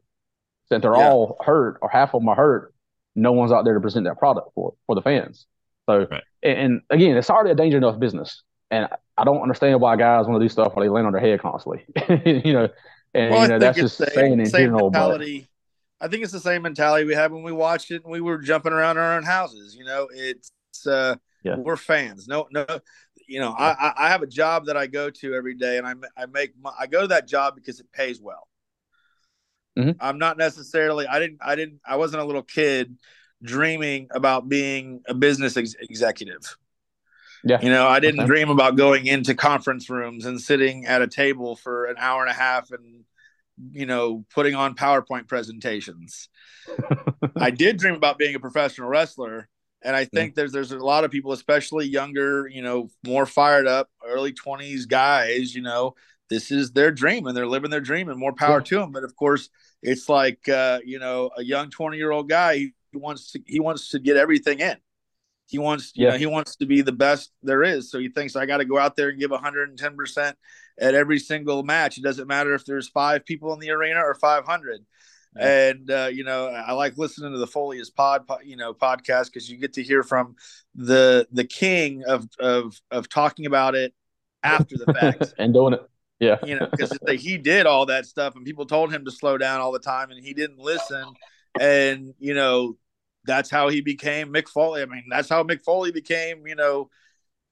Since 0.69 0.83
they're 0.83 0.95
yeah. 0.95 1.09
all 1.09 1.37
hurt 1.43 1.79
or 1.81 1.89
half 1.89 2.13
of 2.13 2.21
them 2.21 2.29
are 2.29 2.35
hurt, 2.35 2.73
no 3.15 3.31
one's 3.33 3.51
out 3.51 3.65
there 3.65 3.73
to 3.73 3.81
present 3.81 4.05
that 4.05 4.19
product 4.19 4.51
for 4.53 4.75
for 4.85 4.95
the 4.95 5.01
fans. 5.01 5.47
So, 5.89 6.07
right. 6.09 6.23
and, 6.41 6.57
and, 6.57 6.81
again, 6.89 7.17
it's 7.17 7.29
already 7.29 7.51
a 7.51 7.55
danger 7.55 7.77
enough 7.77 7.99
business, 7.99 8.43
and 8.71 8.87
I 9.17 9.23
don't 9.25 9.41
understand 9.41 9.79
why 9.81 9.95
guys 9.95 10.25
want 10.27 10.39
to 10.39 10.45
do 10.45 10.49
stuff 10.49 10.75
where 10.75 10.85
they 10.85 10.89
land 10.89 11.07
on 11.07 11.13
their 11.13 11.21
head 11.21 11.41
constantly. 11.41 11.85
you 12.43 12.53
know, 12.53 12.69
and 13.13 13.31
well, 13.31 13.41
you 13.43 13.47
know, 13.49 13.59
that's 13.59 13.77
just 13.77 13.97
saying 13.97 14.39
in 14.39 14.49
general. 14.49 14.91
Mentality. 14.91 15.41
But... 15.99 16.05
I 16.05 16.09
think 16.09 16.23
it's 16.23 16.33
the 16.33 16.39
same 16.39 16.63
mentality 16.63 17.05
we 17.05 17.13
had 17.13 17.31
when 17.31 17.43
we 17.43 17.51
watched 17.51 17.91
it 17.91 18.03
and 18.03 18.11
we 18.11 18.19
were 18.19 18.37
jumping 18.39 18.73
around 18.73 18.97
our 18.97 19.15
own 19.15 19.23
houses. 19.23 19.75
You 19.75 19.85
know, 19.85 20.09
it's 20.11 20.51
uh, 20.85 21.15
yeah. 21.43 21.55
we're 21.57 21.77
fans. 21.77 22.27
No, 22.27 22.47
no, 22.51 22.65
you 23.27 23.39
know, 23.39 23.55
yeah. 23.57 23.75
I 23.79 23.93
I 23.97 24.09
have 24.09 24.21
a 24.21 24.27
job 24.27 24.65
that 24.65 24.77
I 24.77 24.87
go 24.87 25.09
to 25.09 25.33
every 25.33 25.55
day, 25.55 25.77
and 25.77 25.87
I 25.87 25.93
I 26.17 26.25
make 26.27 26.53
my, 26.59 26.71
I 26.77 26.87
go 26.87 27.01
to 27.01 27.07
that 27.07 27.27
job 27.27 27.55
because 27.55 27.79
it 27.79 27.91
pays 27.91 28.21
well. 28.21 28.47
Mm-hmm. 29.77 29.91
I'm 29.99 30.17
not 30.17 30.37
necessarily. 30.37 31.07
I 31.07 31.19
didn't. 31.19 31.39
I 31.41 31.55
didn't. 31.55 31.81
I 31.85 31.97
wasn't 31.97 32.21
a 32.21 32.25
little 32.25 32.43
kid 32.43 32.95
dreaming 33.43 34.07
about 34.11 34.49
being 34.49 35.01
a 35.07 35.13
business 35.13 35.57
ex- 35.57 35.75
executive. 35.79 36.57
Yeah. 37.43 37.59
You 37.61 37.69
know, 37.69 37.87
I 37.87 37.99
didn't 37.99 38.21
okay. 38.21 38.27
dream 38.27 38.49
about 38.49 38.77
going 38.77 39.05
into 39.05 39.35
conference 39.35 39.89
rooms 39.89 40.25
and 40.25 40.39
sitting 40.39 40.85
at 40.85 41.01
a 41.01 41.07
table 41.07 41.55
for 41.55 41.85
an 41.85 41.95
hour 41.99 42.21
and 42.21 42.31
a 42.31 42.33
half 42.33 42.71
and, 42.71 43.03
you 43.71 43.85
know, 43.85 44.25
putting 44.33 44.55
on 44.55 44.75
PowerPoint 44.75 45.27
presentations. 45.27 46.29
I 47.35 47.51
did 47.51 47.77
dream 47.77 47.95
about 47.95 48.17
being 48.17 48.35
a 48.35 48.39
professional 48.39 48.87
wrestler. 48.87 49.49
And 49.83 49.93
I 49.93 50.05
think 50.05 50.31
yeah. 50.31 50.33
there's 50.37 50.53
there's 50.53 50.71
a 50.71 50.77
lot 50.77 51.03
of 51.03 51.11
people, 51.11 51.33
especially 51.33 51.85
younger, 51.85 52.47
you 52.47 52.61
know, 52.61 52.89
more 53.05 53.25
fired 53.25 53.67
up, 53.67 53.89
early 54.07 54.31
20s 54.31 54.87
guys, 54.87 55.53
you 55.53 55.61
know, 55.61 55.95
this 56.29 56.51
is 56.51 56.71
their 56.71 56.91
dream 56.91 57.27
and 57.27 57.35
they're 57.35 57.47
living 57.47 57.69
their 57.69 57.81
dream 57.81 58.09
and 58.09 58.17
more 58.17 58.33
power 58.33 58.59
yeah. 58.59 58.63
to 58.63 58.79
them. 58.79 58.91
But 58.91 59.03
of 59.03 59.15
course, 59.15 59.49
it's 59.81 60.07
like 60.07 60.47
uh, 60.47 60.79
you 60.85 60.99
know, 60.99 61.31
a 61.37 61.43
young 61.43 61.69
20 61.69 61.97
year 61.97 62.11
old 62.11 62.29
guy, 62.29 62.71
he 62.93 62.99
wants 62.99 63.31
to 63.31 63.41
he 63.45 63.59
wants 63.59 63.89
to 63.89 63.99
get 63.99 64.15
everything 64.15 64.59
in. 64.59 64.77
He 65.47 65.57
wants, 65.57 65.91
you 65.95 66.05
yeah. 66.05 66.11
know, 66.11 66.17
he 66.17 66.25
wants 66.25 66.55
to 66.57 66.65
be 66.65 66.81
the 66.81 66.93
best 66.93 67.31
there 67.41 67.63
is. 67.63 67.91
So 67.91 67.99
he 67.99 68.09
thinks 68.09 68.35
I 68.35 68.45
got 68.45 68.57
to 68.57 68.65
go 68.65 68.77
out 68.77 68.95
there 68.95 69.09
and 69.09 69.19
give 69.19 69.31
110% 69.31 70.33
at 70.79 70.95
every 70.95 71.19
single 71.19 71.63
match. 71.63 71.97
It 71.97 72.03
doesn't 72.03 72.27
matter 72.27 72.53
if 72.53 72.65
there's 72.65 72.87
five 72.87 73.25
people 73.25 73.53
in 73.53 73.59
the 73.59 73.71
arena 73.71 73.99
or 73.99 74.15
500. 74.15 74.85
Yeah. 75.35 75.69
And 75.69 75.91
uh, 75.91 76.09
you 76.11 76.23
know, 76.23 76.47
I 76.47 76.73
like 76.73 76.97
listening 76.97 77.33
to 77.33 77.39
the 77.39 77.47
Foley's 77.47 77.89
pod, 77.89 78.23
you 78.43 78.55
know, 78.55 78.73
podcast 78.73 79.25
because 79.25 79.49
you 79.49 79.57
get 79.57 79.73
to 79.73 79.83
hear 79.83 80.03
from 80.03 80.35
the 80.75 81.27
the 81.31 81.43
king 81.43 82.03
of 82.03 82.27
of 82.39 82.79
of 82.91 83.09
talking 83.09 83.47
about 83.47 83.73
it 83.73 83.93
after 84.43 84.77
the 84.77 84.93
fact 84.93 85.33
and 85.39 85.53
doing 85.53 85.73
it. 85.73 85.81
Yeah, 86.19 86.37
you 86.45 86.59
know, 86.59 86.67
because 86.69 86.97
he 87.19 87.39
did 87.39 87.65
all 87.65 87.87
that 87.87 88.05
stuff, 88.05 88.35
and 88.35 88.45
people 88.45 88.67
told 88.67 88.93
him 88.93 89.05
to 89.05 89.11
slow 89.11 89.39
down 89.39 89.59
all 89.59 89.71
the 89.71 89.79
time, 89.79 90.11
and 90.11 90.23
he 90.23 90.33
didn't 90.35 90.59
listen. 90.59 91.03
And 91.59 92.13
you 92.19 92.35
know, 92.35 92.77
that's 93.25 93.49
how 93.49 93.69
he 93.69 93.81
became 93.81 94.33
Mick 94.33 94.47
Foley. 94.47 94.81
I 94.81 94.85
mean, 94.85 95.05
that's 95.09 95.29
how 95.29 95.43
Mick 95.43 95.63
Foley 95.63 95.91
became, 95.91 96.45
you 96.47 96.55
know, 96.55 96.89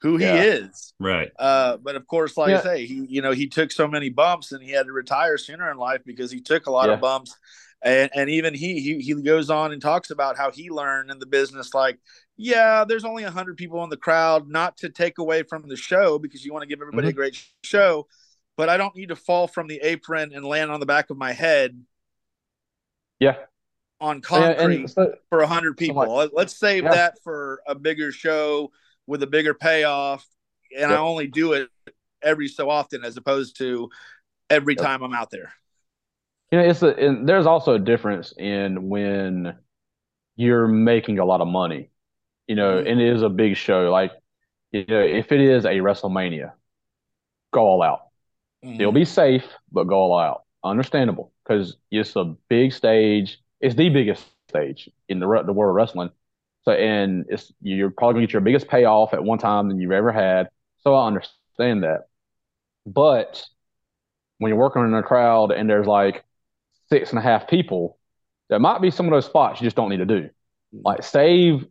who 0.02 0.18
he 0.18 0.26
yeah. 0.26 0.42
is. 0.42 0.94
Right. 1.00 1.32
Uh, 1.38 1.78
but 1.78 1.96
of 1.96 2.08
course, 2.08 2.38
like 2.38 2.50
yeah. 2.50 2.60
I 2.60 2.64
say, 2.64 2.86
he, 2.86 3.06
you 3.08 3.22
know, 3.22 3.32
he 3.32 3.48
took 3.48 3.72
so 3.72 3.88
many 3.88 4.10
bumps 4.10 4.52
and 4.52 4.64
he 4.64 4.72
had 4.72 4.88
to 4.88 4.92
retire 4.92 5.38
sooner 5.38 5.70
in 5.72 5.78
life 5.78 6.02
because 6.06 6.32
he 6.32 6.42
took 6.42 6.66
a 6.66 6.72
lot 6.72 6.88
yeah. 6.88 6.96
of 6.96 7.02
bumps. 7.02 7.36
And, 7.84 8.12
and 8.14 8.30
even 8.30 8.54
he, 8.54 8.80
he, 8.80 9.00
he 9.00 9.14
goes 9.22 9.50
on 9.50 9.72
and 9.72 9.82
talks 9.82 10.12
about 10.12 10.38
how 10.38 10.52
he 10.52 10.70
learned 10.70 11.10
in 11.10 11.20
the 11.20 11.26
business, 11.26 11.74
like, 11.74 12.00
yeah, 12.38 12.84
there's 12.88 13.06
only 13.06 13.24
a 13.24 13.32
hundred 13.32 13.58
people 13.58 13.84
in 13.84 13.90
the 13.90 13.98
crowd, 13.98 14.48
not 14.48 14.78
to 14.78 14.90
take 14.90 15.18
away 15.18 15.44
from 15.44 15.68
the 15.68 15.78
show 15.78 16.20
because 16.20 16.44
you 16.46 16.54
want 16.54 16.64
to 16.64 16.68
give 16.68 16.82
everybody 16.82 17.08
mm-hmm. 17.08 17.18
a 17.18 17.22
great 17.22 17.44
show, 17.64 18.08
but 18.56 18.70
I 18.70 18.78
don't 18.78 18.96
need 18.96 19.10
to 19.10 19.16
fall 19.16 19.48
from 19.48 19.68
the 19.68 19.80
apron 19.84 20.32
and 20.34 20.46
land 20.46 20.72
on 20.72 20.80
the 20.80 20.86
back 20.86 21.10
of 21.10 21.18
my 21.18 21.32
head. 21.32 21.80
Yeah 23.20 23.36
on 24.02 24.20
concrete 24.20 24.90
so, 24.90 25.14
for 25.30 25.42
a 25.42 25.48
hundred 25.48 25.78
people. 25.78 26.04
So 26.04 26.12
like, 26.12 26.32
Let's 26.34 26.58
save 26.58 26.84
yeah. 26.84 26.96
that 26.96 27.24
for 27.24 27.62
a 27.68 27.76
bigger 27.76 28.12
show 28.12 28.72
with 29.08 29.24
a 29.24 29.28
bigger 29.28 29.54
payoff, 29.54 30.28
and 30.72 30.90
yep. 30.90 30.92
I 30.92 30.98
only 30.98 31.28
do 31.28 31.54
it 31.54 31.70
every 32.22 32.48
so 32.48 32.70
often 32.70 33.06
as 33.06 33.16
opposed 33.16 33.58
to 33.60 33.90
every 34.50 34.76
time 34.76 35.04
I'm 35.04 35.14
out 35.14 35.30
there. 35.30 35.54
You 36.52 36.60
know, 36.60 36.66
it's 36.66 36.82
a, 36.82 36.88
and 36.88 37.30
there's 37.30 37.46
also 37.46 37.76
a 37.76 37.80
difference 37.80 38.34
in 38.38 38.90
when 38.90 39.56
you're 40.36 40.68
making 40.68 41.20
a 41.20 41.26
lot 41.26 41.40
of 41.40 41.48
money, 41.48 41.90
you 42.48 42.56
know, 42.56 42.78
mm-hmm. 42.78 42.88
and 42.88 43.00
it 43.00 43.16
is 43.16 43.22
a 43.22 43.30
big 43.30 43.56
show. 43.56 43.90
Like, 43.90 44.12
you 44.72 44.86
know, 44.88 45.00
if 45.00 45.32
it 45.32 45.40
is 45.40 45.66
a 45.66 45.76
WrestleMania, 45.76 46.52
go 47.54 47.62
all 47.62 47.82
out. 47.82 48.08
Mm-hmm. 48.66 48.82
It'll 48.82 48.92
be 48.92 49.06
safe, 49.06 49.46
but 49.72 49.86
go 49.86 49.96
all 49.96 50.20
out. 50.20 50.44
Understandable 50.64 51.32
because 51.44 51.78
it's 51.90 52.16
a 52.16 52.36
big 52.50 52.72
stage 52.72 53.41
it's 53.62 53.76
the 53.76 53.90
biggest 53.90 54.26
stage 54.50 54.90
in 55.08 55.20
the 55.20 55.44
the 55.46 55.54
world 55.54 55.70
of 55.70 55.76
wrestling. 55.76 56.10
So 56.64 56.72
and 56.72 57.26
it's 57.30 57.52
you're 57.62 57.92
probably 57.92 58.16
gonna 58.16 58.28
get 58.28 58.34
your 58.34 58.42
biggest 58.42 58.68
payoff 58.68 59.14
at 59.14 59.24
one 59.24 59.38
time 59.38 59.68
than 59.68 59.80
you've 59.80 59.92
ever 59.92 60.12
had. 60.12 60.50
So 60.80 60.96
I 60.96 61.08
understand 61.08 61.84
that. 61.84 62.08
But 62.86 63.46
when 64.40 64.50
you're 64.50 64.58
working 64.58 64.84
in 64.84 64.94
a 64.94 65.04
crowd 65.04 65.52
and 65.52 65.70
there's 65.70 65.88
like 65.88 66.24
six 66.90 67.12
and 67.12 67.20
a 67.20 67.22
half 67.22 67.48
people, 67.48 67.98
there 68.50 68.60
might 68.60 68.82
be 68.82 68.92
some 68.92 69.06
of 69.06 69.12
those 69.12 69.26
spots 69.26 69.62
you 69.62 69.66
just 69.66 69.76
don't 69.76 69.90
need 69.90 69.98
to 69.98 70.06
do. 70.06 70.30
Like 70.74 71.04
save 71.04 71.66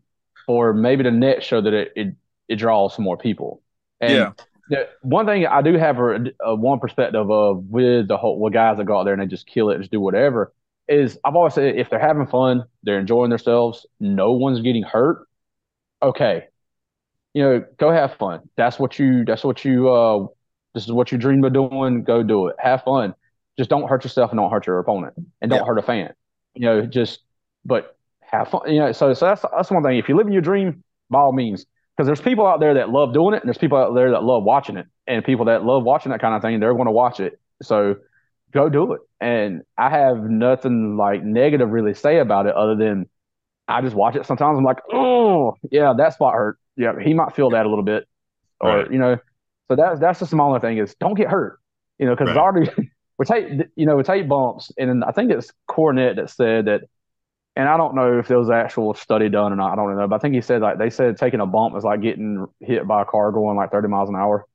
for 0.47 0.73
maybe 0.73 1.03
the 1.03 1.11
next 1.11 1.45
show 1.45 1.61
that 1.61 1.73
it 1.73 1.93
it, 1.97 2.15
it 2.49 2.57
draws 2.57 2.95
some 2.95 3.05
more 3.05 3.19
people. 3.19 3.63
And 4.01 4.13
yeah. 4.13 4.33
The, 4.69 4.89
one 5.03 5.27
thing 5.27 5.45
I 5.49 5.63
do 5.63 5.77
have 5.77 5.99
a, 5.99 6.27
a, 6.41 6.55
one 6.55 6.79
perspective 6.79 7.29
of 7.29 7.65
with 7.65 8.07
the 8.07 8.17
whole 8.17 8.39
with 8.39 8.53
guys 8.53 8.77
that 8.77 8.85
go 8.85 9.01
out 9.01 9.03
there 9.03 9.13
and 9.13 9.21
they 9.21 9.27
just 9.27 9.49
kill 9.49 9.71
it, 9.71 9.79
just 9.79 9.91
do 9.91 10.01
whatever 10.01 10.53
is 10.91 11.19
I've 11.25 11.37
always 11.37 11.55
said 11.55 11.77
if 11.77 11.89
they're 11.89 11.99
having 11.99 12.27
fun, 12.27 12.65
they're 12.83 12.99
enjoying 12.99 13.31
themselves, 13.31 13.87
no 14.01 14.33
one's 14.33 14.61
getting 14.61 14.83
hurt. 14.83 15.27
Okay, 16.03 16.45
you 17.33 17.43
know, 17.43 17.65
go 17.79 17.91
have 17.91 18.15
fun. 18.15 18.41
That's 18.57 18.79
what 18.79 18.99
you. 18.99 19.25
That's 19.25 19.45
what 19.45 19.65
you. 19.65 19.89
Uh, 19.89 20.27
this 20.75 20.85
is 20.85 20.93
what 20.93 21.13
you 21.13 21.19
dream 21.19 21.45
of 21.45 21.53
doing. 21.53 22.03
Go 22.03 22.23
do 22.23 22.49
it. 22.49 22.57
Have 22.59 22.83
fun. 22.83 23.15
Just 23.57 23.71
don't 23.71 23.89
hurt 23.89 24.05
yourself 24.05 24.31
and 24.31 24.39
don't 24.39 24.51
hurt 24.51 24.67
your 24.67 24.79
opponent 24.79 25.15
and 25.41 25.51
don't 25.51 25.61
yeah. 25.61 25.67
hurt 25.67 25.79
a 25.79 25.83
fan. 25.83 26.13
You 26.55 26.63
know, 26.63 26.87
just 26.87 27.21
but 27.65 27.97
have 28.21 28.49
fun. 28.49 28.63
You 28.67 28.81
know, 28.81 28.93
so 28.93 29.15
so 29.15 29.27
that's 29.27 29.45
that's 29.55 29.71
one 29.71 29.83
thing. 29.85 29.99
If 29.99 30.09
you 30.09 30.17
live 30.17 30.27
in 30.27 30.33
your 30.33 30.43
dream, 30.43 30.83
by 31.09 31.21
all 31.21 31.33
means, 31.33 31.67
because 31.97 32.07
there's 32.07 32.21
people 32.21 32.47
out 32.47 32.59
there 32.59 32.75
that 32.75 32.91
love 32.91 33.15
doing 33.15 33.35
it 33.35 33.43
and 33.43 33.49
there's 33.49 33.59
people 33.59 33.79
out 33.79 33.95
there 33.95 34.11
that 34.11 34.25
love 34.25 34.43
watching 34.43 34.77
it, 34.77 34.87
and 35.07 35.25
people 35.25 35.45
that 35.47 35.65
love 35.65 35.85
watching 35.85 36.11
that 36.11 36.21
kind 36.21 36.35
of 36.35 36.43
thing, 36.43 36.59
they're 36.59 36.75
going 36.75 36.87
to 36.87 36.93
watch 36.93 37.21
it. 37.21 37.39
So 37.63 37.97
go 38.53 38.69
do 38.69 38.93
it. 38.93 39.01
And 39.21 39.63
I 39.77 39.91
have 39.91 40.19
nothing 40.19 40.97
like 40.97 41.23
negative 41.23 41.71
really 41.71 41.95
say 41.95 42.19
about 42.19 42.47
it 42.47 42.55
other 42.55 42.77
than 42.77 43.09
I 43.69 43.81
just 43.83 43.95
watch 43.95 44.17
it 44.17 44.27
sometimes. 44.27 44.59
I'm 44.59 44.65
like, 44.65 44.81
oh 44.93 45.55
yeah, 45.71 45.93
that 45.97 46.15
spot 46.15 46.35
hurt. 46.35 46.59
Yeah, 46.77 46.93
he 47.01 47.15
might 47.15 47.35
feel 47.35 47.51
that 47.51 47.67
a 47.67 47.69
little 47.69 47.85
bit, 47.85 48.07
or 48.61 48.79
right. 48.79 48.91
you 48.91 48.99
know. 48.99 49.19
So 49.69 49.77
that's 49.77 50.01
that's 50.01 50.19
the 50.19 50.27
smaller 50.27 50.59
thing 50.59 50.79
is 50.79 50.95
don't 50.97 51.15
get 51.15 51.29
hurt. 51.29 51.61
You 51.99 52.07
know, 52.07 52.17
because 52.17 52.29
right. 52.29 52.37
already 52.37 52.71
we 53.19 53.27
take 53.27 53.49
you 53.77 53.87
know 53.87 53.97
we 53.97 54.03
take 54.03 54.29
bumps, 54.29 54.73
and 54.77 55.05
I 55.05 55.13
think 55.13 55.31
it's 55.31 55.53
Cornette 55.69 56.17
that 56.17 56.31
said 56.31 56.67
that. 56.67 56.83
And 57.57 57.69
I 57.69 57.77
don't 57.77 57.97
know 57.97 58.21
if 58.21 58.29
there 58.29 58.39
was 58.39 58.49
actual 58.49 58.95
study 58.95 59.29
done 59.29 59.53
or 59.53 59.57
not. 59.57 59.73
I 59.73 59.77
don't 59.77 59.97
know, 59.97 60.07
but 60.07 60.15
I 60.15 60.19
think 60.21 60.35
he 60.35 60.41
said 60.41 60.63
like 60.63 60.79
they 60.79 60.89
said 60.89 61.17
taking 61.17 61.41
a 61.41 61.47
bump 61.47 61.77
is 61.77 61.83
like 61.83 62.01
getting 62.01 62.47
hit 62.61 62.87
by 62.87 63.03
a 63.03 63.05
car 63.05 63.33
going 63.33 63.57
like 63.57 63.73
30 63.73 63.89
miles 63.89 64.09
an 64.09 64.15
hour. 64.15 64.47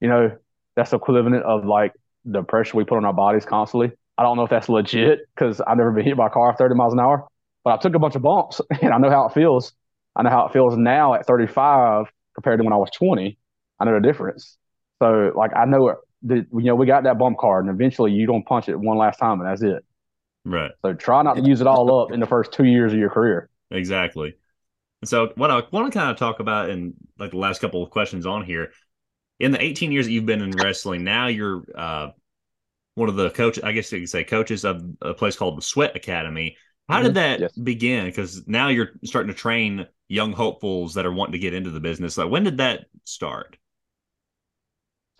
You 0.00 0.08
know, 0.08 0.36
that's 0.76 0.92
equivalent 0.92 1.42
of 1.42 1.66
like 1.66 1.92
the 2.26 2.42
pressure 2.42 2.76
we 2.76 2.84
put 2.84 2.96
on 2.96 3.04
our 3.04 3.12
bodies 3.12 3.46
constantly. 3.46 3.92
I 4.18 4.22
don't 4.22 4.36
know 4.36 4.44
if 4.44 4.50
that's 4.50 4.68
legit 4.68 5.20
because 5.34 5.60
I've 5.60 5.76
never 5.76 5.92
been 5.92 6.04
hit 6.04 6.16
by 6.16 6.26
a 6.26 6.30
car 6.30 6.54
30 6.56 6.74
miles 6.74 6.92
an 6.92 7.00
hour, 7.00 7.26
but 7.64 7.74
I 7.74 7.76
took 7.78 7.94
a 7.94 7.98
bunch 7.98 8.16
of 8.16 8.22
bumps 8.22 8.60
and 8.82 8.92
I 8.92 8.98
know 8.98 9.10
how 9.10 9.26
it 9.26 9.32
feels. 9.32 9.72
I 10.14 10.22
know 10.22 10.30
how 10.30 10.46
it 10.46 10.52
feels 10.52 10.76
now 10.76 11.14
at 11.14 11.26
35 11.26 12.06
compared 12.34 12.58
to 12.58 12.64
when 12.64 12.72
I 12.72 12.76
was 12.76 12.90
20. 12.90 13.38
I 13.78 13.84
know 13.84 13.94
the 13.94 14.06
difference. 14.06 14.56
So 14.98 15.32
like 15.36 15.52
I 15.54 15.66
know 15.66 15.94
the, 16.22 16.46
you 16.52 16.64
know 16.64 16.74
we 16.74 16.86
got 16.86 17.04
that 17.04 17.18
bump 17.18 17.38
card 17.38 17.66
and 17.66 17.74
eventually 17.74 18.12
you 18.12 18.26
don't 18.26 18.44
punch 18.44 18.68
it 18.68 18.76
one 18.76 18.96
last 18.96 19.18
time 19.18 19.40
and 19.40 19.48
that's 19.48 19.62
it. 19.62 19.84
Right. 20.44 20.70
So 20.82 20.94
try 20.94 21.22
not 21.22 21.36
to 21.36 21.42
use 21.42 21.60
it 21.60 21.66
all 21.66 22.02
up 22.02 22.12
in 22.12 22.20
the 22.20 22.26
first 22.26 22.52
two 22.52 22.64
years 22.64 22.92
of 22.92 22.98
your 22.98 23.10
career. 23.10 23.50
Exactly. 23.70 24.36
So 25.04 25.32
what 25.36 25.50
I 25.50 25.62
want 25.70 25.92
to 25.92 25.98
kind 25.98 26.10
of 26.10 26.16
talk 26.16 26.40
about 26.40 26.70
in 26.70 26.94
like 27.18 27.32
the 27.32 27.36
last 27.36 27.60
couple 27.60 27.82
of 27.82 27.90
questions 27.90 28.24
on 28.26 28.44
here 28.44 28.70
in 29.38 29.52
the 29.52 29.62
18 29.62 29.92
years 29.92 30.06
that 30.06 30.12
you've 30.12 30.26
been 30.26 30.42
in 30.42 30.50
wrestling, 30.52 31.04
now 31.04 31.26
you're 31.26 31.64
uh, 31.76 32.08
one 32.94 33.08
of 33.08 33.16
the 33.16 33.30
coaches, 33.30 33.62
I 33.62 33.72
guess 33.72 33.92
you 33.92 34.00
could 34.00 34.08
say 34.08 34.24
coaches 34.24 34.64
of 34.64 34.82
a 35.02 35.14
place 35.14 35.36
called 35.36 35.58
the 35.58 35.62
Sweat 35.62 35.94
Academy. 35.94 36.56
How 36.88 37.00
did 37.00 37.08
mm-hmm. 37.08 37.14
that 37.14 37.40
yes. 37.40 37.52
begin? 37.52 38.06
Because 38.06 38.46
now 38.46 38.68
you're 38.68 38.90
starting 39.04 39.32
to 39.32 39.38
train 39.38 39.86
young 40.08 40.32
hopefuls 40.32 40.94
that 40.94 41.04
are 41.04 41.12
wanting 41.12 41.32
to 41.32 41.38
get 41.38 41.52
into 41.52 41.70
the 41.70 41.80
business. 41.80 42.16
Like, 42.16 42.30
when 42.30 42.44
did 42.44 42.58
that 42.58 42.86
start? 43.04 43.58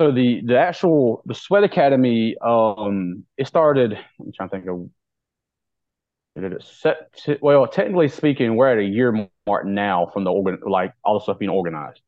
So 0.00 0.12
the 0.12 0.42
the 0.44 0.59
actual 0.59 1.22
the 1.24 1.35
Sweat 1.35 1.64
Academy, 1.64 2.37
um, 2.44 3.24
it 3.38 3.46
started. 3.46 3.98
I'm 4.20 4.33
trying 4.33 4.48
to 4.50 4.57
think 4.57 4.68
of. 4.68 4.90
Did 6.40 6.52
it 6.52 6.62
set? 6.62 7.40
Well, 7.40 7.66
technically 7.66 8.09
speaking, 8.09 8.57
we're 8.57 8.70
at 8.70 8.79
a 8.79 8.85
year 8.85 9.29
mark 9.46 9.64
now 9.64 10.11
from 10.12 10.24
the 10.24 10.31
organ, 10.31 10.59
like 10.66 10.92
all 11.02 11.18
the 11.18 11.22
stuff 11.22 11.38
being 11.38 11.50
organized. 11.50 12.02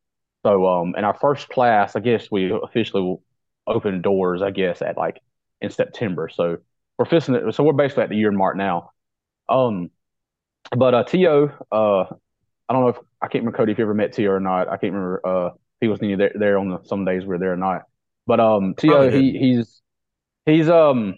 So 0.45 0.67
um, 0.67 0.95
in 0.97 1.05
our 1.05 1.15
first 1.15 1.49
class, 1.49 1.97
I 1.97 2.01
guess 2.01 2.31
we 2.31 2.53
officially 2.53 3.17
opened 3.67 4.03
doors. 4.03 4.43
I 4.43 4.51
guess 4.51 4.83
at 4.83 4.97
like 4.97 5.21
in 5.61 5.71
September. 5.71 6.29
So 6.29 6.59
we're 6.97 7.05
fixing 7.05 7.53
So 7.53 7.65
we're 7.65 7.73
basically 7.73 8.05
at 8.05 8.09
the 8.11 8.17
year 8.17 8.33
mark 8.33 8.57
now. 8.57 8.93
Um, 9.49 9.91
but 10.77 10.95
uh, 10.95 11.05
To, 11.05 11.51
uh, 11.73 12.03
I 12.03 12.73
don't 12.73 12.83
know 12.83 12.89
if 12.89 12.99
I 13.21 13.29
can't 13.29 13.43
remember 13.45 13.57
Cody 13.57 13.73
if 13.73 13.79
you 13.79 13.85
ever 13.85 13.95
met 13.95 14.13
To 14.15 14.27
or 14.27 14.41
not. 14.41 14.69
I 14.69 14.77
can't 14.77 14.93
remember 14.93 15.21
uh 15.25 15.51
he 15.81 15.89
was 15.89 16.01
there, 16.01 16.33
there 16.35 16.59
on 16.59 16.71
the, 16.71 16.83
some 16.85 17.05
days 17.05 17.25
we 17.25 17.37
are 17.37 17.39
there 17.39 17.53
or 17.53 17.57
not. 17.57 17.83
But 18.27 18.41
um, 18.41 18.75
To 18.79 19.11
he 19.11 19.39
he's 19.39 19.81
he's 20.45 20.69
um 20.69 21.17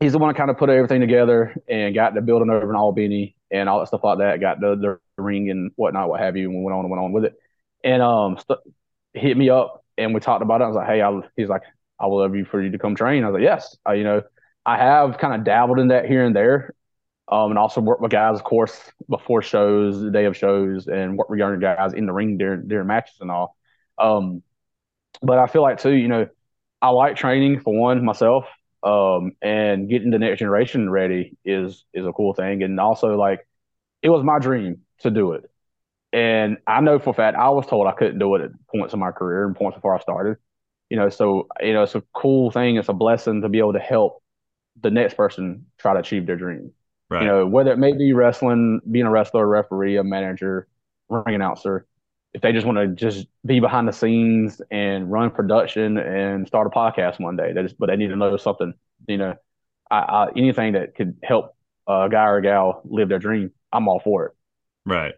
he's 0.00 0.12
the 0.12 0.18
one 0.18 0.28
that 0.28 0.38
kind 0.38 0.50
of 0.50 0.58
put 0.58 0.70
everything 0.70 1.00
together 1.00 1.54
and 1.68 1.94
got 1.94 2.14
the 2.14 2.20
building 2.20 2.50
over 2.50 2.70
in 2.70 2.76
Albany 2.76 3.36
and 3.50 3.68
all 3.68 3.80
that 3.80 3.88
stuff 3.88 4.04
like 4.04 4.18
that. 4.18 4.40
Got 4.40 4.60
the 4.60 4.76
the 5.16 5.22
ring 5.22 5.50
and 5.50 5.70
whatnot, 5.76 6.08
what 6.08 6.20
have 6.20 6.36
you, 6.36 6.50
and 6.50 6.64
went 6.64 6.74
on 6.74 6.84
and 6.84 6.90
went 6.90 7.02
on 7.02 7.12
with 7.12 7.24
it 7.24 7.34
and 7.84 8.02
um 8.02 8.38
st- 8.38 8.60
hit 9.14 9.36
me 9.36 9.50
up 9.50 9.84
and 9.96 10.14
we 10.14 10.20
talked 10.20 10.42
about 10.42 10.60
it. 10.60 10.64
I 10.64 10.68
was 10.68 10.76
like, 10.76 10.86
hey, 10.86 11.02
I, 11.02 11.20
he's 11.36 11.48
like, 11.48 11.62
I 12.00 12.06
would 12.06 12.18
love 12.18 12.36
you 12.36 12.44
for 12.44 12.62
you 12.62 12.70
to 12.70 12.78
come 12.78 12.94
train. 12.94 13.24
I 13.24 13.28
was 13.28 13.34
like, 13.34 13.42
yes, 13.42 13.76
uh, 13.88 13.92
you 13.92 14.04
know, 14.04 14.22
I 14.64 14.76
have 14.78 15.18
kind 15.18 15.34
of 15.34 15.44
dabbled 15.44 15.78
in 15.78 15.88
that 15.88 16.06
here 16.06 16.24
and 16.24 16.34
there. 16.36 16.74
Um, 17.30 17.50
and 17.50 17.58
also 17.58 17.82
work 17.82 18.00
with 18.00 18.10
guys, 18.10 18.36
of 18.38 18.44
course, 18.44 18.80
before 19.08 19.42
shows, 19.42 20.00
the 20.00 20.10
day 20.10 20.24
of 20.24 20.36
shows, 20.36 20.86
and 20.86 21.18
work 21.18 21.28
with 21.28 21.38
younger 21.38 21.58
guys 21.58 21.92
in 21.92 22.06
the 22.06 22.12
ring 22.12 22.38
during 22.38 22.68
during 22.68 22.86
matches 22.86 23.16
and 23.20 23.30
all. 23.30 23.54
Um, 23.98 24.42
but 25.22 25.38
I 25.38 25.46
feel 25.46 25.62
like 25.62 25.80
too, 25.80 25.92
you 25.92 26.08
know, 26.08 26.28
I 26.80 26.90
like 26.90 27.16
training 27.16 27.60
for 27.60 27.74
one 27.78 28.04
myself, 28.04 28.46
um, 28.82 29.32
and 29.42 29.88
getting 29.88 30.10
the 30.10 30.18
next 30.18 30.38
generation 30.38 30.88
ready 30.90 31.36
is 31.44 31.84
is 31.92 32.06
a 32.06 32.12
cool 32.12 32.34
thing, 32.34 32.62
and 32.62 32.78
also 32.80 33.16
like 33.16 33.46
it 34.02 34.10
was 34.10 34.24
my 34.24 34.38
dream 34.38 34.82
to 35.00 35.10
do 35.10 35.32
it. 35.32 35.50
And 36.12 36.56
I 36.66 36.80
know 36.80 36.98
for 36.98 37.10
a 37.10 37.14
fact 37.14 37.36
I 37.36 37.50
was 37.50 37.66
told 37.66 37.86
I 37.86 37.92
couldn't 37.92 38.18
do 38.18 38.34
it 38.34 38.42
at 38.42 38.50
points 38.68 38.94
in 38.94 39.00
my 39.00 39.10
career 39.10 39.46
and 39.46 39.54
points 39.54 39.76
before 39.76 39.94
I 39.94 40.00
started. 40.00 40.38
You 40.88 40.96
know, 40.96 41.10
so 41.10 41.48
you 41.60 41.74
know, 41.74 41.82
it's 41.82 41.94
a 41.94 42.02
cool 42.14 42.50
thing. 42.50 42.76
It's 42.76 42.88
a 42.88 42.94
blessing 42.94 43.42
to 43.42 43.48
be 43.48 43.58
able 43.58 43.74
to 43.74 43.78
help 43.78 44.22
the 44.80 44.90
next 44.90 45.14
person 45.14 45.66
try 45.78 45.92
to 45.92 46.00
achieve 46.00 46.26
their 46.26 46.36
dream. 46.36 46.72
Right. 47.10 47.22
You 47.22 47.28
know, 47.28 47.46
whether 47.46 47.72
it 47.72 47.78
may 47.78 47.92
be 47.92 48.12
wrestling, 48.12 48.80
being 48.90 49.06
a 49.06 49.10
wrestler, 49.10 49.44
a 49.44 49.46
referee, 49.46 49.96
a 49.96 50.04
manager, 50.04 50.66
ring 51.08 51.34
announcer, 51.34 51.86
if 52.32 52.42
they 52.42 52.52
just 52.52 52.66
want 52.66 52.78
to 52.78 52.88
just 52.88 53.26
be 53.44 53.60
behind 53.60 53.88
the 53.88 53.92
scenes 53.92 54.60
and 54.70 55.10
run 55.10 55.30
production 55.30 55.98
and 55.98 56.46
start 56.46 56.66
a 56.66 56.70
podcast 56.70 57.20
one 57.20 57.36
day, 57.36 57.52
they 57.52 57.62
just, 57.62 57.78
but 57.78 57.86
they 57.86 57.96
need 57.96 58.08
to 58.08 58.16
know 58.16 58.36
something. 58.36 58.74
You 59.06 59.16
know, 59.16 59.34
I, 59.90 59.98
I, 59.98 60.28
anything 60.36 60.74
that 60.74 60.94
could 60.94 61.16
help 61.22 61.54
a 61.86 62.08
guy 62.10 62.24
or 62.24 62.38
a 62.38 62.42
gal 62.42 62.82
live 62.84 63.08
their 63.08 63.18
dream, 63.18 63.52
I'm 63.72 63.88
all 63.88 64.00
for 64.00 64.26
it. 64.26 64.32
Right 64.84 65.14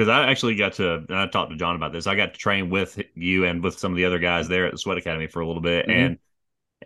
because 0.00 0.08
I 0.08 0.30
actually 0.30 0.54
got 0.54 0.72
to 0.74 1.04
I 1.10 1.26
talked 1.26 1.50
to 1.50 1.58
John 1.58 1.76
about 1.76 1.92
this. 1.92 2.06
I 2.06 2.14
got 2.14 2.32
to 2.32 2.40
train 2.40 2.70
with 2.70 2.98
you 3.14 3.44
and 3.44 3.62
with 3.62 3.78
some 3.78 3.92
of 3.92 3.96
the 3.96 4.06
other 4.06 4.18
guys 4.18 4.48
there 4.48 4.64
at 4.64 4.72
the 4.72 4.78
Sweat 4.78 4.96
Academy 4.96 5.26
for 5.26 5.40
a 5.40 5.46
little 5.46 5.60
bit. 5.60 5.86
Mm-hmm. 5.86 6.00
And 6.00 6.18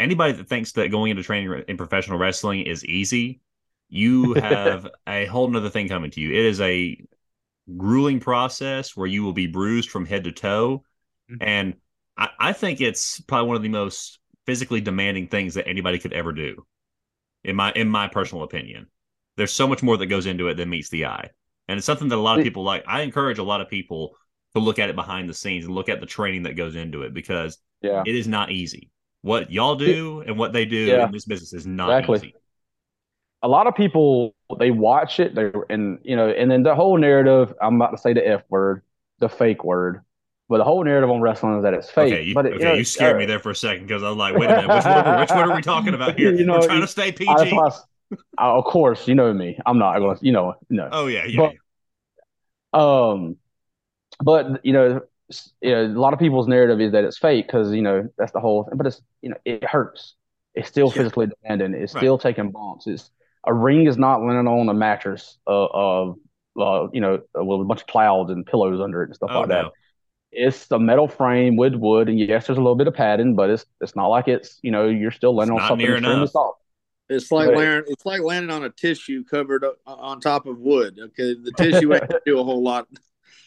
anybody 0.00 0.32
that 0.32 0.48
thinks 0.48 0.72
that 0.72 0.90
going 0.90 1.12
into 1.12 1.22
training 1.22 1.62
in 1.68 1.76
professional 1.76 2.18
wrestling 2.18 2.62
is 2.62 2.84
easy, 2.84 3.40
you 3.88 4.34
have 4.34 4.88
a 5.06 5.26
whole 5.26 5.46
nother 5.46 5.70
thing 5.70 5.88
coming 5.88 6.10
to 6.10 6.20
you. 6.20 6.32
It 6.32 6.44
is 6.44 6.60
a 6.60 7.06
grueling 7.76 8.18
process 8.18 8.96
where 8.96 9.06
you 9.06 9.22
will 9.22 9.32
be 9.32 9.46
bruised 9.46 9.90
from 9.90 10.06
head 10.06 10.24
to 10.24 10.32
toe. 10.32 10.82
Mm-hmm. 11.30 11.36
And 11.40 11.74
I, 12.16 12.30
I 12.40 12.52
think 12.52 12.80
it's 12.80 13.20
probably 13.20 13.46
one 13.46 13.56
of 13.56 13.62
the 13.62 13.68
most 13.68 14.18
physically 14.44 14.80
demanding 14.80 15.28
things 15.28 15.54
that 15.54 15.68
anybody 15.68 16.00
could 16.00 16.14
ever 16.14 16.32
do. 16.32 16.66
In 17.44 17.54
my 17.54 17.70
in 17.70 17.88
my 17.88 18.08
personal 18.08 18.42
opinion. 18.42 18.88
There's 19.36 19.52
so 19.52 19.68
much 19.68 19.84
more 19.84 19.96
that 19.96 20.06
goes 20.06 20.26
into 20.26 20.48
it 20.48 20.54
than 20.54 20.68
meets 20.68 20.88
the 20.88 21.06
eye. 21.06 21.30
And 21.68 21.78
it's 21.78 21.86
something 21.86 22.08
that 22.08 22.16
a 22.16 22.20
lot 22.20 22.38
of 22.38 22.44
people 22.44 22.62
like. 22.62 22.84
I 22.86 23.02
encourage 23.02 23.38
a 23.38 23.42
lot 23.42 23.60
of 23.60 23.68
people 23.68 24.16
to 24.54 24.60
look 24.60 24.78
at 24.78 24.88
it 24.88 24.96
behind 24.96 25.28
the 25.28 25.34
scenes 25.34 25.64
and 25.64 25.74
look 25.74 25.88
at 25.88 26.00
the 26.00 26.06
training 26.06 26.44
that 26.44 26.56
goes 26.56 26.76
into 26.76 27.02
it 27.02 27.14
because 27.14 27.58
yeah. 27.80 28.02
it 28.06 28.14
is 28.14 28.28
not 28.28 28.50
easy. 28.50 28.90
What 29.22 29.50
y'all 29.50 29.74
do 29.74 30.22
and 30.26 30.38
what 30.38 30.52
they 30.52 30.64
do 30.64 30.76
yeah. 30.76 31.06
in 31.06 31.12
this 31.12 31.24
business 31.24 31.52
is 31.52 31.66
not 31.66 31.90
exactly. 31.90 32.18
easy. 32.18 32.34
A 33.42 33.48
lot 33.48 33.66
of 33.66 33.74
people 33.74 34.34
they 34.58 34.70
watch 34.70 35.20
it, 35.20 35.34
they 35.34 35.50
and 35.70 35.98
you 36.02 36.16
know, 36.16 36.28
and 36.28 36.50
then 36.50 36.62
the 36.62 36.74
whole 36.74 36.96
narrative. 36.98 37.54
I'm 37.60 37.76
about 37.76 37.90
to 37.90 37.98
say 37.98 38.12
the 38.12 38.26
f 38.26 38.42
word, 38.48 38.82
the 39.18 39.28
fake 39.28 39.64
word, 39.64 40.02
but 40.48 40.58
the 40.58 40.64
whole 40.64 40.84
narrative 40.84 41.10
on 41.10 41.20
wrestling 41.20 41.56
is 41.56 41.62
that 41.62 41.74
it's 41.74 41.90
fake. 41.90 42.12
Okay, 42.12 42.22
you, 42.22 42.34
but 42.34 42.46
it, 42.46 42.54
okay, 42.54 42.58
you, 42.58 42.68
know, 42.68 42.74
you 42.74 42.84
scared 42.84 43.16
uh, 43.16 43.18
me 43.18 43.26
there 43.26 43.38
for 43.38 43.50
a 43.50 43.56
second 43.56 43.86
because 43.86 44.02
I 44.02 44.08
was 44.08 44.16
like, 44.16 44.34
wait 44.36 44.50
a 44.50 44.56
minute, 44.56 44.74
which 44.74 44.84
word, 44.84 45.20
which 45.20 45.30
word 45.30 45.50
are 45.50 45.56
we 45.56 45.62
talking 45.62 45.94
about 45.94 46.18
here? 46.18 46.34
You 46.34 46.44
know, 46.44 46.58
We're 46.58 46.66
trying 46.66 46.80
to 46.82 46.86
stay 46.86 47.12
PG. 47.12 47.30
I, 47.30 47.70
I, 48.38 48.48
of 48.48 48.64
course, 48.64 49.06
you 49.08 49.14
know 49.14 49.32
me. 49.32 49.58
I'm 49.64 49.78
not 49.78 49.98
going 49.98 50.16
to, 50.16 50.24
you 50.24 50.32
know, 50.32 50.54
no. 50.70 50.88
Oh 50.90 51.06
yeah, 51.06 51.24
yeah. 51.24 51.50
But, 52.72 52.78
um, 52.78 53.36
but 54.22 54.64
you 54.64 54.72
know, 54.72 55.00
you 55.60 55.70
know, 55.70 55.84
a 55.84 55.98
lot 55.98 56.12
of 56.12 56.18
people's 56.18 56.48
narrative 56.48 56.80
is 56.80 56.92
that 56.92 57.04
it's 57.04 57.18
fake 57.18 57.46
because 57.46 57.72
you 57.72 57.82
know 57.82 58.08
that's 58.18 58.32
the 58.32 58.40
whole. 58.40 58.64
thing. 58.64 58.76
But 58.76 58.86
it's 58.86 59.02
you 59.22 59.30
know 59.30 59.36
it 59.44 59.64
hurts. 59.64 60.14
It's 60.54 60.68
still 60.68 60.88
yeah. 60.88 60.94
physically 60.94 61.28
demanding. 61.42 61.74
It's 61.80 61.94
right. 61.94 62.00
still 62.00 62.18
taking 62.18 62.50
bumps. 62.50 62.86
It's 62.86 63.10
a 63.46 63.52
ring 63.52 63.86
is 63.86 63.98
not 63.98 64.22
landing 64.22 64.46
on 64.46 64.68
a 64.68 64.74
mattress 64.74 65.38
uh, 65.46 65.66
of 65.66 66.16
uh, 66.58 66.88
you 66.92 67.00
know 67.00 67.20
with 67.34 67.60
a 67.60 67.64
bunch 67.64 67.80
of 67.80 67.86
clouds 67.86 68.30
and 68.30 68.46
pillows 68.46 68.80
under 68.80 69.02
it 69.02 69.06
and 69.06 69.14
stuff 69.16 69.30
oh, 69.32 69.40
like 69.40 69.48
no. 69.48 69.62
that. 69.62 69.72
It's 70.36 70.68
a 70.72 70.80
metal 70.80 71.06
frame 71.06 71.56
with 71.56 71.74
wood, 71.74 72.08
and 72.08 72.18
yes, 72.18 72.46
there's 72.46 72.58
a 72.58 72.60
little 72.60 72.74
bit 72.74 72.88
of 72.88 72.94
padding, 72.94 73.36
but 73.36 73.50
it's 73.50 73.66
it's 73.80 73.94
not 73.94 74.08
like 74.08 74.26
it's 74.26 74.58
you 74.62 74.70
know 74.70 74.88
you're 74.88 75.12
still 75.12 75.34
landing 75.34 75.56
it's 75.56 75.62
on 75.62 75.68
something 75.68 75.86
extremely 75.86 76.26
soft. 76.26 76.60
It's 77.08 77.30
like 77.30 77.48
right. 77.48 77.56
landing. 77.56 77.84
It's 77.88 78.06
like 78.06 78.22
landing 78.22 78.50
on 78.50 78.64
a 78.64 78.70
tissue 78.70 79.24
covered 79.24 79.64
on 79.86 80.20
top 80.20 80.46
of 80.46 80.58
wood. 80.58 80.98
Okay, 80.98 81.34
the 81.34 81.52
tissue 81.56 81.92
ain't 81.94 82.10
do 82.24 82.38
a 82.38 82.44
whole 82.44 82.62
lot. 82.62 82.88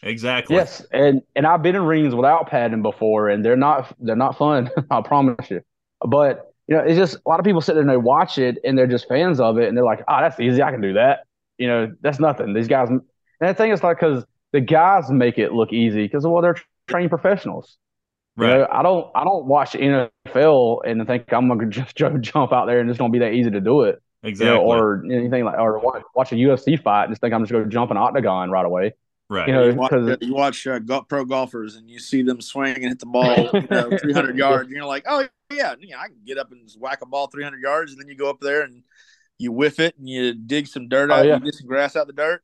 Exactly. 0.03 0.55
Yes, 0.55 0.85
and 0.91 1.23
and 1.35 1.47
I've 1.47 1.63
been 1.63 1.75
in 1.75 1.81
rings 1.81 2.13
without 2.13 2.47
padding 2.47 2.83
before, 2.83 3.29
and 3.29 3.43
they're 3.43 3.57
not 3.57 3.91
they're 3.99 4.15
not 4.15 4.37
fun. 4.37 4.69
I 4.91 5.01
promise 5.01 5.49
you. 5.49 5.61
But 6.07 6.53
you 6.67 6.75
know, 6.75 6.83
it's 6.83 6.97
just 6.97 7.15
a 7.15 7.29
lot 7.29 7.39
of 7.39 7.45
people 7.45 7.61
sit 7.61 7.73
there 7.73 7.81
and 7.81 7.89
they 7.89 7.97
watch 7.97 8.37
it, 8.37 8.59
and 8.63 8.77
they're 8.77 8.85
just 8.85 9.07
fans 9.07 9.39
of 9.39 9.57
it, 9.57 9.67
and 9.67 9.75
they're 9.75 9.83
like, 9.83 10.03
"Oh, 10.07 10.17
that's 10.21 10.39
easy. 10.39 10.61
I 10.61 10.69
can 10.69 10.81
do 10.81 10.93
that." 10.93 11.21
You 11.57 11.67
know, 11.67 11.91
that's 12.01 12.19
nothing. 12.19 12.53
These 12.53 12.67
guys. 12.67 12.89
And 12.89 13.01
the 13.39 13.53
thing 13.55 13.71
is, 13.71 13.81
like, 13.81 13.99
because 13.99 14.23
the 14.51 14.61
guys 14.61 15.09
make 15.09 15.39
it 15.39 15.51
look 15.51 15.73
easy 15.73 16.03
because 16.03 16.25
well, 16.25 16.41
they're 16.43 16.57
trained 16.87 17.09
professionals. 17.09 17.77
Right. 18.35 18.51
You 18.51 18.57
know, 18.59 18.67
I 18.71 18.83
don't 18.83 19.11
I 19.15 19.23
don't 19.23 19.45
watch 19.45 19.75
NFL 20.37 20.81
and 20.85 21.05
think 21.07 21.31
I'm 21.33 21.47
gonna 21.47 21.65
just 21.69 21.95
jump 21.95 22.53
out 22.53 22.65
there 22.65 22.79
and 22.79 22.89
it's 22.89 22.99
gonna 22.99 23.11
be 23.11 23.19
that 23.19 23.33
easy 23.33 23.51
to 23.51 23.61
do 23.61 23.81
it. 23.83 24.01
Exactly. 24.23 24.47
You 24.47 24.53
know, 24.53 24.65
or 24.65 25.03
anything 25.05 25.45
like 25.45 25.59
or 25.59 25.79
watch, 25.79 26.03
watch 26.15 26.31
a 26.31 26.35
UFC 26.35 26.81
fight 26.81 27.05
and 27.05 27.11
just 27.11 27.21
think 27.21 27.33
I'm 27.33 27.43
just 27.43 27.51
gonna 27.51 27.67
jump 27.67 27.91
an 27.91 27.97
octagon 27.97 28.51
right 28.51 28.65
away. 28.65 28.93
Right. 29.29 29.47
You 29.47 29.53
know, 29.53 29.67
you 29.67 29.75
watch, 29.75 30.21
you 30.21 30.33
watch 30.33 30.67
uh, 30.67 31.01
pro 31.09 31.25
golfers 31.25 31.75
and 31.75 31.89
you 31.89 31.99
see 31.99 32.21
them 32.21 32.39
swing 32.39 32.75
and 32.75 32.85
hit 32.85 32.99
the 32.99 33.05
ball, 33.07 33.49
you 33.53 33.67
know, 33.69 33.89
300 34.01 34.37
yards. 34.37 34.67
And 34.67 34.75
you're 34.75 34.85
like, 34.85 35.03
oh 35.05 35.27
yeah, 35.51 35.75
yeah, 35.79 35.99
I 35.99 36.07
can 36.07 36.19
get 36.25 36.37
up 36.37 36.51
and 36.51 36.69
whack 36.79 36.99
a 37.01 37.05
ball 37.05 37.27
300 37.27 37.61
yards, 37.61 37.91
and 37.91 37.99
then 37.99 38.07
you 38.07 38.15
go 38.15 38.29
up 38.29 38.39
there 38.39 38.61
and 38.61 38.83
you 39.37 39.51
whiff 39.51 39.79
it 39.79 39.97
and 39.97 40.07
you 40.07 40.33
dig 40.33 40.67
some 40.67 40.87
dirt 40.87 41.11
oh, 41.11 41.15
out, 41.15 41.25
oh, 41.25 41.27
yeah. 41.27 41.37
you 41.37 41.43
get 41.43 41.55
some 41.55 41.67
grass 41.67 41.95
out 41.97 42.07
the 42.07 42.13
dirt, 42.13 42.41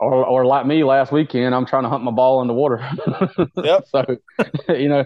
or 0.00 0.24
or 0.26 0.44
like 0.44 0.66
me 0.66 0.84
last 0.84 1.12
weekend, 1.12 1.54
I'm 1.54 1.66
trying 1.66 1.84
to 1.84 1.88
hunt 1.88 2.04
my 2.04 2.10
ball 2.10 2.42
in 2.42 2.48
the 2.48 2.54
water. 2.54 2.86
yep. 3.56 3.84
so, 3.88 4.04
you 4.68 4.88
know, 4.88 5.04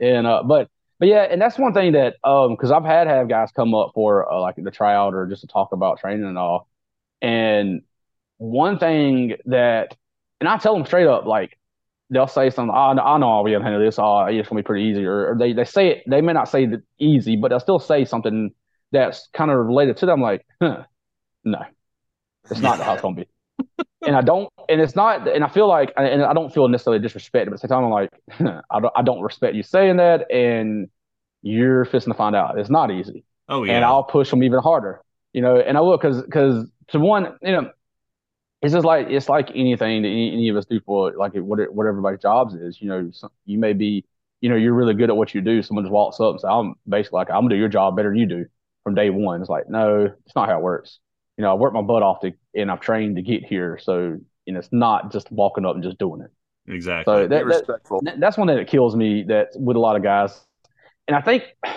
and 0.00 0.26
uh, 0.26 0.42
but 0.44 0.68
but 1.04 1.10
yeah, 1.10 1.26
and 1.30 1.38
that's 1.38 1.58
one 1.58 1.74
thing 1.74 1.92
that 1.92 2.14
um 2.24 2.52
because 2.56 2.70
I've 2.70 2.86
had 2.86 3.08
have 3.08 3.28
guys 3.28 3.50
come 3.52 3.74
up 3.74 3.90
for 3.92 4.32
uh, 4.32 4.40
like 4.40 4.54
the 4.56 4.70
tryout 4.70 5.12
or 5.12 5.26
just 5.26 5.42
to 5.42 5.46
talk 5.46 5.72
about 5.72 6.00
training 6.00 6.24
and 6.24 6.38
all, 6.38 6.66
and 7.20 7.82
one 8.38 8.78
thing 8.78 9.36
that, 9.44 9.94
and 10.40 10.48
I 10.48 10.56
tell 10.56 10.74
them 10.74 10.86
straight 10.86 11.06
up 11.06 11.26
like 11.26 11.58
they'll 12.08 12.26
say 12.26 12.48
something. 12.48 12.74
Oh, 12.74 12.98
I 12.98 13.18
know 13.18 13.30
I'll 13.30 13.44
be 13.44 13.52
able 13.52 13.60
to 13.60 13.64
handle 13.64 13.84
this. 13.84 13.98
Oh, 13.98 14.20
it's 14.20 14.48
gonna 14.48 14.62
be 14.62 14.64
pretty 14.64 14.86
easy. 14.86 15.04
Or, 15.04 15.32
or, 15.32 15.36
they 15.38 15.52
they 15.52 15.66
say 15.66 15.88
it. 15.90 16.04
They 16.06 16.22
may 16.22 16.32
not 16.32 16.48
say 16.48 16.64
that 16.64 16.80
easy, 16.98 17.36
but 17.36 17.48
they'll 17.48 17.60
still 17.60 17.78
say 17.78 18.06
something 18.06 18.54
that's 18.90 19.28
kind 19.34 19.50
of 19.50 19.58
related 19.58 19.98
to 19.98 20.06
them. 20.06 20.22
Like, 20.22 20.46
huh, 20.62 20.84
no, 21.44 21.64
it's 22.50 22.60
not 22.60 22.80
how 22.80 22.94
it's 22.94 23.02
gonna 23.02 23.16
be 23.16 23.28
and 24.06 24.16
I 24.16 24.22
don't, 24.22 24.50
and 24.68 24.80
it's 24.80 24.96
not, 24.96 25.28
and 25.28 25.44
I 25.44 25.48
feel 25.48 25.68
like, 25.68 25.92
and 25.96 26.22
I 26.22 26.32
don't 26.32 26.52
feel 26.52 26.68
necessarily 26.68 27.06
disrespected, 27.06 27.46
but 27.46 27.48
at 27.48 27.50
the 27.52 27.58
same 27.58 27.68
time, 27.68 27.84
I'm 27.84 27.90
like, 27.90 28.10
I 28.70 28.80
don't, 28.80 28.92
I 28.96 29.02
don't 29.02 29.20
respect 29.20 29.54
you 29.54 29.62
saying 29.62 29.98
that, 29.98 30.30
and 30.30 30.88
you're 31.44 31.84
fixing 31.84 32.12
to 32.12 32.16
find 32.16 32.34
out 32.34 32.58
it's 32.58 32.70
not 32.70 32.90
easy. 32.90 33.24
Oh 33.48 33.64
yeah, 33.64 33.74
and 33.74 33.84
I'll 33.84 34.02
push 34.02 34.30
them 34.30 34.42
even 34.42 34.60
harder, 34.60 35.02
you 35.32 35.42
know, 35.42 35.56
and 35.56 35.76
I 35.76 35.80
will 35.80 35.96
because 35.96 36.22
because 36.22 36.66
to 36.88 36.98
one, 36.98 37.36
you 37.42 37.52
know, 37.52 37.70
it's 38.62 38.72
just 38.72 38.84
like 38.84 39.08
it's 39.08 39.28
like 39.28 39.50
anything 39.50 40.02
that 40.02 40.08
any, 40.08 40.32
any 40.32 40.48
of 40.48 40.56
us 40.56 40.64
do 40.64 40.80
for 40.80 41.12
like 41.16 41.34
what 41.34 41.60
what 41.72 41.86
everybody's 41.86 42.20
jobs 42.20 42.54
is, 42.54 42.80
you 42.80 42.88
know, 42.88 43.10
you 43.44 43.58
may 43.58 43.72
be, 43.72 44.04
you 44.40 44.48
know, 44.48 44.56
you're 44.56 44.74
really 44.74 44.94
good 44.94 45.10
at 45.10 45.16
what 45.16 45.34
you 45.34 45.40
do. 45.40 45.62
Someone 45.62 45.84
just 45.84 45.92
walks 45.92 46.18
up 46.20 46.30
and 46.32 46.40
says, 46.40 46.48
I'm 46.50 46.74
basically 46.88 47.18
like, 47.18 47.30
I'm 47.30 47.42
gonna 47.42 47.50
do 47.50 47.56
your 47.56 47.68
job 47.68 47.96
better 47.96 48.10
than 48.10 48.18
you 48.18 48.26
do 48.26 48.46
from 48.82 48.94
day 48.94 49.10
one. 49.10 49.40
It's 49.40 49.50
like, 49.50 49.68
no, 49.68 50.10
it's 50.26 50.34
not 50.34 50.48
how 50.48 50.58
it 50.58 50.62
works 50.62 50.98
you 51.36 51.42
know, 51.42 51.50
I 51.50 51.54
worked 51.54 51.74
my 51.74 51.82
butt 51.82 52.02
off 52.02 52.20
to, 52.20 52.32
and 52.54 52.70
I've 52.70 52.80
trained 52.80 53.16
to 53.16 53.22
get 53.22 53.44
here. 53.44 53.78
So, 53.82 54.18
you 54.46 54.52
know, 54.52 54.58
it's 54.58 54.68
not 54.72 55.12
just 55.12 55.30
walking 55.32 55.64
up 55.64 55.74
and 55.74 55.82
just 55.82 55.98
doing 55.98 56.20
it. 56.20 56.30
Exactly. 56.72 57.12
So 57.12 57.28
that, 57.28 57.46
that, 57.46 58.20
that's 58.20 58.38
one 58.38 58.48
thing 58.48 58.56
that 58.56 58.68
kills 58.68 58.94
me 58.96 59.24
that 59.24 59.48
with 59.54 59.76
a 59.76 59.80
lot 59.80 59.96
of 59.96 60.02
guys. 60.02 60.40
And 61.06 61.16
I 61.16 61.20
think 61.20 61.44
I 61.64 61.74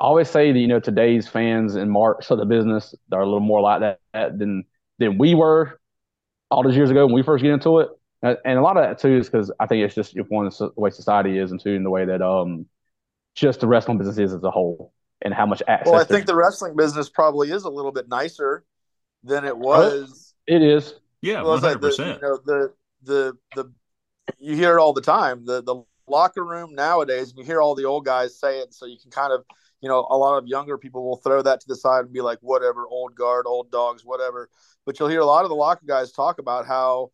always 0.00 0.28
say 0.28 0.52
that, 0.52 0.58
you 0.58 0.66
know, 0.66 0.80
today's 0.80 1.28
fans 1.28 1.74
and 1.74 1.90
marks 1.90 2.30
of 2.30 2.38
the 2.38 2.46
business 2.46 2.94
are 3.12 3.20
a 3.20 3.24
little 3.24 3.40
more 3.40 3.60
like 3.60 3.80
that 4.12 4.38
than, 4.38 4.64
than 4.98 5.18
we 5.18 5.34
were 5.34 5.78
all 6.50 6.62
those 6.62 6.76
years 6.76 6.90
ago 6.90 7.06
when 7.06 7.14
we 7.14 7.22
first 7.22 7.42
get 7.42 7.52
into 7.52 7.78
it. 7.80 7.88
And 8.22 8.58
a 8.58 8.60
lot 8.60 8.76
of 8.76 8.82
that 8.82 8.98
too 8.98 9.16
is 9.16 9.30
because 9.30 9.50
I 9.58 9.66
think 9.66 9.84
it's 9.84 9.94
just 9.94 10.14
one 10.28 10.46
the 10.46 10.70
way 10.76 10.90
society 10.90 11.38
is, 11.38 11.52
and 11.52 11.60
two 11.60 11.70
in 11.70 11.84
the 11.84 11.90
way 11.90 12.04
that 12.04 12.20
um 12.20 12.66
just 13.34 13.60
the 13.60 13.66
wrestling 13.66 13.96
business 13.96 14.18
is 14.18 14.34
as 14.34 14.42
a 14.42 14.50
whole, 14.50 14.92
and 15.22 15.32
how 15.32 15.46
much 15.46 15.62
access. 15.66 15.92
Well, 15.92 16.00
I 16.00 16.04
think 16.04 16.26
the 16.26 16.34
wrestling 16.34 16.76
business 16.76 17.08
probably 17.08 17.50
is 17.50 17.64
a 17.64 17.70
little 17.70 17.92
bit 17.92 18.08
nicer 18.08 18.64
than 19.24 19.46
it 19.46 19.56
was. 19.56 20.34
It 20.46 20.60
is. 20.60 20.94
Yeah, 21.22 21.42
one 21.42 21.60
hundred 21.60 21.80
percent. 21.80 22.20
You 22.20 22.28
know 22.28 22.38
the 22.44 22.72
the 23.02 23.38
the 23.54 23.72
you 24.38 24.54
hear 24.54 24.76
it 24.76 24.80
all 24.80 24.92
the 24.92 25.00
time. 25.00 25.46
The 25.46 25.62
the 25.62 25.82
locker 26.10 26.44
room 26.44 26.74
nowadays, 26.74 27.30
and 27.30 27.38
you 27.38 27.44
hear 27.44 27.60
all 27.60 27.74
the 27.74 27.84
old 27.84 28.04
guys 28.04 28.38
say 28.38 28.58
it, 28.58 28.74
so 28.74 28.86
you 28.86 28.98
can 29.00 29.10
kind 29.10 29.32
of 29.32 29.44
you 29.80 29.88
know 29.88 30.06
a 30.10 30.16
lot 30.16 30.36
of 30.36 30.46
younger 30.46 30.76
people 30.76 31.08
will 31.08 31.16
throw 31.16 31.42
that 31.42 31.60
to 31.60 31.68
the 31.68 31.76
side 31.76 32.04
and 32.04 32.12
be 32.12 32.20
like 32.20 32.38
whatever 32.42 32.86
old 32.86 33.14
guard 33.14 33.46
old 33.46 33.70
dogs 33.70 34.04
whatever. 34.04 34.48
But 34.84 34.98
you'll 34.98 35.08
hear 35.08 35.20
a 35.20 35.26
lot 35.26 35.44
of 35.44 35.48
the 35.48 35.56
locker 35.56 35.86
guys 35.86 36.12
talk 36.12 36.38
about 36.38 36.66
how 36.66 37.10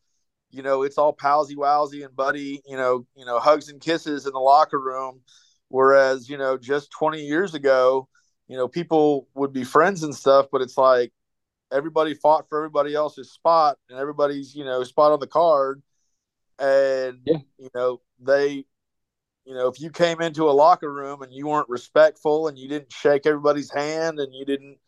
you 0.51 0.63
know 0.63 0.83
it's 0.83 0.99
all 0.99 1.13
palsy 1.13 1.57
wowsy 1.57 2.05
and 2.05 2.15
buddy 2.17 2.63
you 2.67 2.77
know 2.77 3.07
you 3.15 3.25
know 3.25 3.39
hugs 3.39 3.69
and 3.69 3.81
kisses 3.81 4.27
in 4.27 4.33
the 4.33 4.39
locker 4.39 4.81
room. 4.81 5.21
Whereas 5.69 6.29
you 6.29 6.39
know 6.39 6.57
just 6.57 6.91
20 6.93 7.25
years 7.25 7.55
ago 7.55 8.09
you 8.49 8.57
know 8.57 8.69
people 8.69 9.29
would 9.35 9.53
be 9.53 9.65
friends 9.65 10.05
and 10.05 10.15
stuff 10.15 10.47
but 10.53 10.63
it's 10.63 10.79
like 10.79 11.13
everybody 11.73 12.15
fought 12.15 12.49
for 12.49 12.59
everybody 12.59 12.95
else's 12.95 13.33
spot 13.33 13.79
and 13.91 13.99
everybody's 13.99 14.55
you 14.55 14.65
know 14.65 14.83
spot 14.85 15.13
on 15.13 15.21
the 15.21 15.27
card. 15.27 15.83
And 16.59 17.21
yeah. 17.25 17.39
you 17.59 17.69
know 17.75 18.01
they 18.21 18.65
you 19.47 19.55
know 19.55 19.69
if 19.69 19.81
you 19.81 19.91
came 19.91 20.21
into 20.21 20.49
a 20.49 20.53
locker 20.53 20.93
room 20.93 21.23
and 21.23 21.33
you 21.33 21.47
weren't 21.47 21.69
respectful 21.69 22.49
and 22.49 22.59
you 22.59 22.69
didn't 22.69 22.93
shake 22.93 23.27
everybody's 23.27 23.73
hand 23.73 24.19
and 24.19 24.35
you 24.35 24.45
didn't 24.45 24.79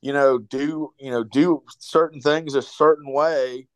you 0.00 0.12
know 0.12 0.38
do 0.38 0.92
you 0.98 1.10
know 1.10 1.24
do 1.24 1.62
certain 1.78 2.20
things 2.20 2.54
a 2.54 2.62
certain 2.62 3.12
way 3.12 3.66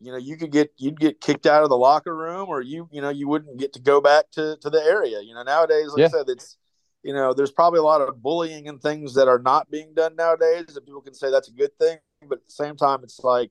you 0.00 0.10
know 0.10 0.18
you 0.18 0.36
could 0.36 0.50
get 0.50 0.72
you'd 0.76 0.98
get 0.98 1.20
kicked 1.20 1.46
out 1.46 1.62
of 1.62 1.68
the 1.68 1.76
locker 1.76 2.16
room 2.16 2.48
or 2.48 2.60
you 2.60 2.88
you 2.90 3.00
know 3.00 3.10
you 3.10 3.28
wouldn't 3.28 3.58
get 3.58 3.72
to 3.72 3.80
go 3.80 4.00
back 4.00 4.30
to 4.30 4.56
to 4.60 4.70
the 4.70 4.82
area 4.82 5.20
you 5.20 5.34
know 5.34 5.42
nowadays 5.42 5.88
like 5.88 6.00
yeah. 6.00 6.06
i 6.06 6.08
said 6.08 6.28
it's 6.28 6.56
you 7.04 7.12
know, 7.12 7.34
there's 7.34 7.52
probably 7.52 7.78
a 7.78 7.84
lot 7.84 8.00
of 8.00 8.22
bullying 8.22 8.66
and 8.66 8.80
things 8.80 9.14
that 9.14 9.28
are 9.28 9.38
not 9.38 9.70
being 9.70 9.92
done 9.94 10.16
nowadays, 10.16 10.74
and 10.74 10.86
people 10.86 11.02
can 11.02 11.12
say 11.12 11.30
that's 11.30 11.48
a 11.48 11.52
good 11.52 11.78
thing. 11.78 11.98
But 12.26 12.38
at 12.38 12.46
the 12.46 12.52
same 12.52 12.76
time, 12.76 13.00
it's 13.02 13.20
like 13.22 13.50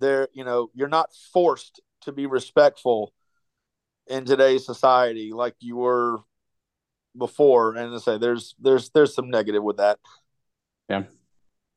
there, 0.00 0.28
you 0.32 0.42
know, 0.42 0.70
you're 0.74 0.88
not 0.88 1.10
forced 1.34 1.82
to 2.00 2.12
be 2.12 2.24
respectful 2.24 3.12
in 4.08 4.24
today's 4.24 4.66
society 4.66 5.32
like 5.32 5.54
you 5.60 5.76
were 5.76 6.18
before. 7.16 7.76
And 7.76 7.92
to 7.92 8.00
say 8.00 8.18
there's 8.18 8.54
there's 8.60 8.90
there's 8.90 9.14
some 9.14 9.30
negative 9.30 9.62
with 9.62 9.78
that. 9.78 9.98
Yeah. 10.88 11.04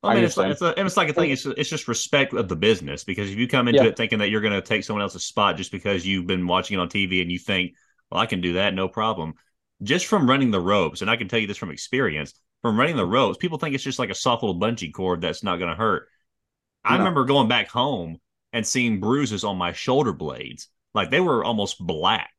I 0.03 0.15
mean, 0.15 0.23
it's, 0.23 0.37
it's, 0.37 0.61
a, 0.61 0.73
it's 0.79 0.97
like 0.97 1.09
a 1.09 1.13
thing. 1.13 1.31
It's, 1.31 1.47
it's 1.47 1.69
just 1.69 1.87
respect 1.87 2.33
of 2.33 2.47
the 2.47 2.55
business 2.55 3.03
because 3.03 3.31
if 3.31 3.37
you 3.37 3.47
come 3.47 3.67
into 3.67 3.81
yeah. 3.81 3.89
it 3.89 3.97
thinking 3.97 4.19
that 4.19 4.29
you're 4.29 4.41
going 4.41 4.53
to 4.53 4.61
take 4.61 4.83
someone 4.83 5.01
else's 5.01 5.25
spot 5.25 5.57
just 5.57 5.71
because 5.71 6.05
you've 6.05 6.27
been 6.27 6.45
watching 6.45 6.77
it 6.77 6.81
on 6.81 6.89
TV 6.89 7.23
and 7.23 7.31
you 7.31 7.39
think, 7.39 7.73
well, 8.11 8.21
I 8.21 8.27
can 8.27 8.39
do 8.39 8.53
that, 8.53 8.75
no 8.75 8.87
problem. 8.87 9.33
Just 9.81 10.05
from 10.05 10.29
running 10.29 10.51
the 10.51 10.59
ropes, 10.59 11.01
and 11.01 11.09
I 11.09 11.15
can 11.15 11.27
tell 11.27 11.39
you 11.39 11.47
this 11.47 11.57
from 11.57 11.71
experience, 11.71 12.33
from 12.61 12.77
running 12.77 12.97
the 12.97 13.05
ropes, 13.05 13.37
people 13.37 13.57
think 13.57 13.73
it's 13.73 13.83
just 13.83 13.97
like 13.97 14.11
a 14.11 14.15
soft 14.15 14.43
little 14.43 14.59
bungee 14.59 14.93
cord 14.93 15.21
that's 15.21 15.43
not 15.43 15.57
going 15.57 15.71
to 15.71 15.75
hurt. 15.75 16.07
I 16.83 16.93
no. 16.93 16.99
remember 16.99 17.25
going 17.25 17.47
back 17.47 17.69
home 17.69 18.17
and 18.53 18.65
seeing 18.65 18.99
bruises 18.99 19.43
on 19.43 19.57
my 19.57 19.73
shoulder 19.73 20.13
blades, 20.13 20.69
like 20.95 21.11
they 21.11 21.19
were 21.19 21.43
almost 21.43 21.77
black. 21.85 22.31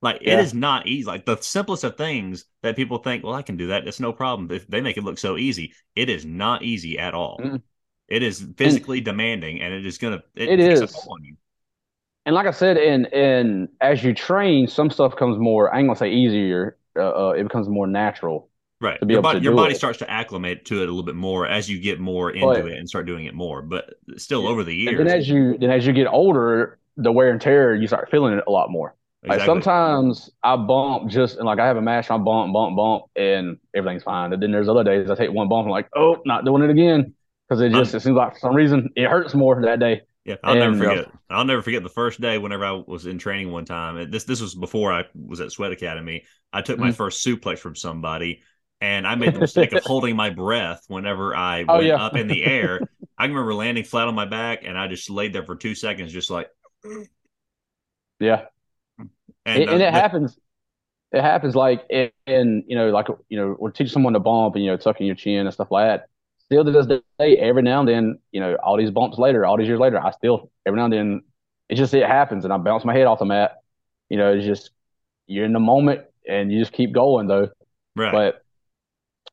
Like 0.00 0.20
yeah. 0.22 0.34
it 0.34 0.44
is 0.44 0.54
not 0.54 0.86
easy. 0.86 1.04
Like 1.04 1.26
the 1.26 1.36
simplest 1.36 1.84
of 1.84 1.96
things 1.96 2.44
that 2.62 2.76
people 2.76 2.98
think, 2.98 3.24
well, 3.24 3.34
I 3.34 3.42
can 3.42 3.56
do 3.56 3.66
that. 3.68 3.86
It's 3.86 4.00
no 4.00 4.12
problem. 4.12 4.50
If 4.52 4.66
they 4.68 4.80
make 4.80 4.96
it 4.96 5.02
look 5.02 5.18
so 5.18 5.36
easy, 5.36 5.74
it 5.96 6.08
is 6.08 6.24
not 6.24 6.62
easy 6.62 6.98
at 6.98 7.14
all. 7.14 7.40
Mm. 7.42 7.62
It 8.08 8.22
is 8.22 8.46
physically 8.56 8.98
and 8.98 9.04
demanding, 9.04 9.60
and 9.60 9.74
it 9.74 9.84
is 9.84 9.98
gonna. 9.98 10.22
It, 10.34 10.48
it 10.48 10.60
is. 10.60 10.80
on 10.80 11.24
you. 11.24 11.36
And 12.24 12.34
like 12.34 12.46
I 12.46 12.52
said, 12.52 12.76
in 12.76 13.06
in 13.06 13.68
as 13.80 14.02
you 14.04 14.14
train, 14.14 14.68
some 14.68 14.88
stuff 14.88 15.16
comes 15.16 15.38
more. 15.38 15.74
I 15.74 15.80
ain't 15.80 15.88
gonna 15.88 15.98
say 15.98 16.10
easier. 16.10 16.78
Uh, 16.96 17.28
uh, 17.28 17.30
it 17.30 17.42
becomes 17.42 17.68
more 17.68 17.86
natural. 17.86 18.48
Right. 18.80 18.98
your 19.08 19.22
body, 19.22 19.40
your 19.40 19.56
body 19.56 19.74
starts 19.74 19.98
to 19.98 20.10
acclimate 20.10 20.64
to 20.66 20.82
it 20.82 20.88
a 20.88 20.92
little 20.92 21.02
bit 21.02 21.16
more 21.16 21.48
as 21.48 21.68
you 21.68 21.80
get 21.80 21.98
more 21.98 22.30
into 22.30 22.46
but, 22.46 22.66
it 22.66 22.78
and 22.78 22.88
start 22.88 23.06
doing 23.06 23.24
it 23.24 23.34
more. 23.34 23.60
But 23.60 23.94
still, 24.16 24.46
over 24.46 24.62
the 24.62 24.74
years, 24.74 25.00
and 25.00 25.08
then 25.08 25.18
as 25.18 25.28
you 25.28 25.58
then 25.58 25.70
as 25.70 25.84
you 25.84 25.92
get 25.92 26.06
older, 26.06 26.77
the 26.98 27.12
wear 27.12 27.30
and 27.30 27.40
tear, 27.40 27.74
you 27.74 27.86
start 27.86 28.10
feeling 28.10 28.34
it 28.34 28.44
a 28.46 28.50
lot 28.50 28.70
more. 28.70 28.94
Exactly. 29.22 29.38
Like 29.38 29.46
sometimes 29.46 30.30
I 30.42 30.56
bump 30.56 31.10
just 31.10 31.38
and 31.38 31.46
like 31.46 31.58
I 31.58 31.66
have 31.66 31.76
a 31.76 31.82
match, 31.82 32.10
I 32.10 32.18
bump, 32.18 32.52
bump, 32.52 32.76
bump, 32.76 33.04
and 33.16 33.58
everything's 33.74 34.02
fine. 34.04 34.32
And 34.32 34.42
then 34.42 34.52
there's 34.52 34.68
other 34.68 34.84
days 34.84 35.10
I 35.10 35.14
take 35.14 35.32
one 35.32 35.48
bump, 35.48 35.64
I'm 35.64 35.70
like, 35.70 35.88
oh, 35.96 36.18
not 36.24 36.44
doing 36.44 36.62
it 36.62 36.70
again 36.70 37.14
because 37.48 37.60
it 37.60 37.70
just 37.70 37.94
I'm, 37.94 37.96
it 37.96 38.00
seems 38.00 38.16
like 38.16 38.34
for 38.34 38.38
some 38.38 38.54
reason 38.54 38.90
it 38.94 39.08
hurts 39.08 39.34
more 39.34 39.60
that 39.62 39.80
day. 39.80 40.02
Yeah, 40.24 40.36
I'll 40.44 40.60
and, 40.60 40.72
never 40.72 40.74
uh, 40.74 40.90
forget. 40.90 41.06
Uh, 41.06 41.10
I'll 41.30 41.44
never 41.44 41.62
forget 41.62 41.82
the 41.82 41.88
first 41.88 42.20
day 42.20 42.38
whenever 42.38 42.64
I 42.64 42.82
was 42.86 43.06
in 43.06 43.18
training 43.18 43.50
one 43.50 43.64
time. 43.64 44.10
This 44.10 44.24
this 44.24 44.40
was 44.40 44.54
before 44.54 44.92
I 44.92 45.04
was 45.14 45.40
at 45.40 45.50
Sweat 45.52 45.72
Academy. 45.72 46.24
I 46.52 46.62
took 46.62 46.78
my 46.78 46.88
mm-hmm. 46.88 46.94
first 46.94 47.24
suplex 47.26 47.58
from 47.58 47.74
somebody, 47.74 48.42
and 48.80 49.06
I 49.06 49.14
made 49.14 49.34
the 49.34 49.40
mistake 49.40 49.72
of 49.72 49.82
holding 49.84 50.16
my 50.16 50.30
breath 50.30 50.84
whenever 50.88 51.34
I 51.34 51.64
oh, 51.68 51.76
went 51.76 51.86
yeah. 51.86 52.04
up 52.04 52.14
in 52.14 52.28
the 52.28 52.44
air. 52.44 52.80
I 53.16 53.24
remember 53.24 53.54
landing 53.54 53.84
flat 53.84 54.06
on 54.06 54.14
my 54.14 54.26
back, 54.26 54.64
and 54.64 54.78
I 54.78 54.86
just 54.86 55.10
laid 55.10 55.32
there 55.32 55.44
for 55.44 55.56
two 55.56 55.74
seconds, 55.74 56.12
just 56.12 56.30
like. 56.30 56.48
Yeah, 58.20 58.46
and, 58.98 59.08
and, 59.46 59.70
and 59.70 59.82
uh, 59.82 59.86
it 59.86 59.92
happens. 59.92 60.38
It 61.10 61.22
happens 61.22 61.54
like 61.56 61.84
in, 61.90 62.64
you 62.66 62.76
know, 62.76 62.90
like 62.90 63.06
you 63.28 63.38
know, 63.38 63.56
we're 63.58 63.70
teaching 63.70 63.92
someone 63.92 64.12
to 64.12 64.20
bump 64.20 64.54
and 64.56 64.64
you 64.64 64.70
know, 64.70 64.76
tucking 64.76 65.06
your 65.06 65.16
chin 65.16 65.46
and 65.46 65.54
stuff 65.54 65.70
like 65.70 65.86
that. 65.86 66.08
Still 66.44 66.64
to 66.64 66.70
this 66.70 66.86
day, 66.86 67.36
every 67.36 67.62
now 67.62 67.80
and 67.80 67.88
then, 67.88 68.18
you 68.30 68.40
know, 68.40 68.56
all 68.56 68.76
these 68.76 68.90
bumps 68.90 69.18
later, 69.18 69.44
all 69.44 69.56
these 69.56 69.68
years 69.68 69.80
later, 69.80 69.98
I 69.98 70.10
still 70.10 70.50
every 70.66 70.78
now 70.78 70.84
and 70.84 70.92
then, 70.92 71.22
it 71.68 71.76
just 71.76 71.94
it 71.94 72.06
happens, 72.06 72.44
and 72.44 72.52
I 72.52 72.58
bounce 72.58 72.84
my 72.84 72.94
head 72.94 73.06
off 73.06 73.18
the 73.20 73.24
mat. 73.24 73.62
You 74.08 74.18
know, 74.18 74.34
it's 74.34 74.44
just 74.44 74.70
you're 75.26 75.44
in 75.44 75.52
the 75.52 75.60
moment, 75.60 76.02
and 76.28 76.52
you 76.52 76.58
just 76.58 76.72
keep 76.72 76.92
going 76.92 77.26
though. 77.26 77.48
Right. 77.96 78.12
But 78.12 78.44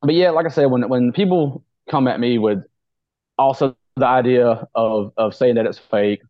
but 0.02 0.14
yeah, 0.14 0.30
like 0.30 0.46
I 0.46 0.50
said, 0.50 0.66
when 0.66 0.88
when 0.88 1.12
people 1.12 1.64
come 1.90 2.08
at 2.08 2.20
me 2.20 2.38
with 2.38 2.64
also 3.38 3.76
the 3.96 4.06
idea 4.06 4.66
of 4.74 5.12
of 5.16 5.34
saying 5.34 5.56
that 5.56 5.66
it's 5.66 5.78
fake, 5.78 6.22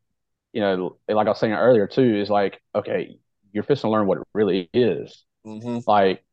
you 0.57 0.63
know, 0.63 0.97
like 1.07 1.27
I 1.27 1.31
was 1.31 1.39
saying 1.39 1.53
earlier 1.53 1.87
too, 1.87 2.17
is 2.17 2.31
like, 2.31 2.63
okay, 2.75 3.19
you're 3.53 3.63
fixing 3.63 3.89
to 3.89 3.93
learn 3.93 4.07
what 4.07 4.17
it 4.17 4.25
really 4.33 4.71
is. 4.73 5.23
Mm-hmm. 5.47 5.81
Like, 5.87 6.25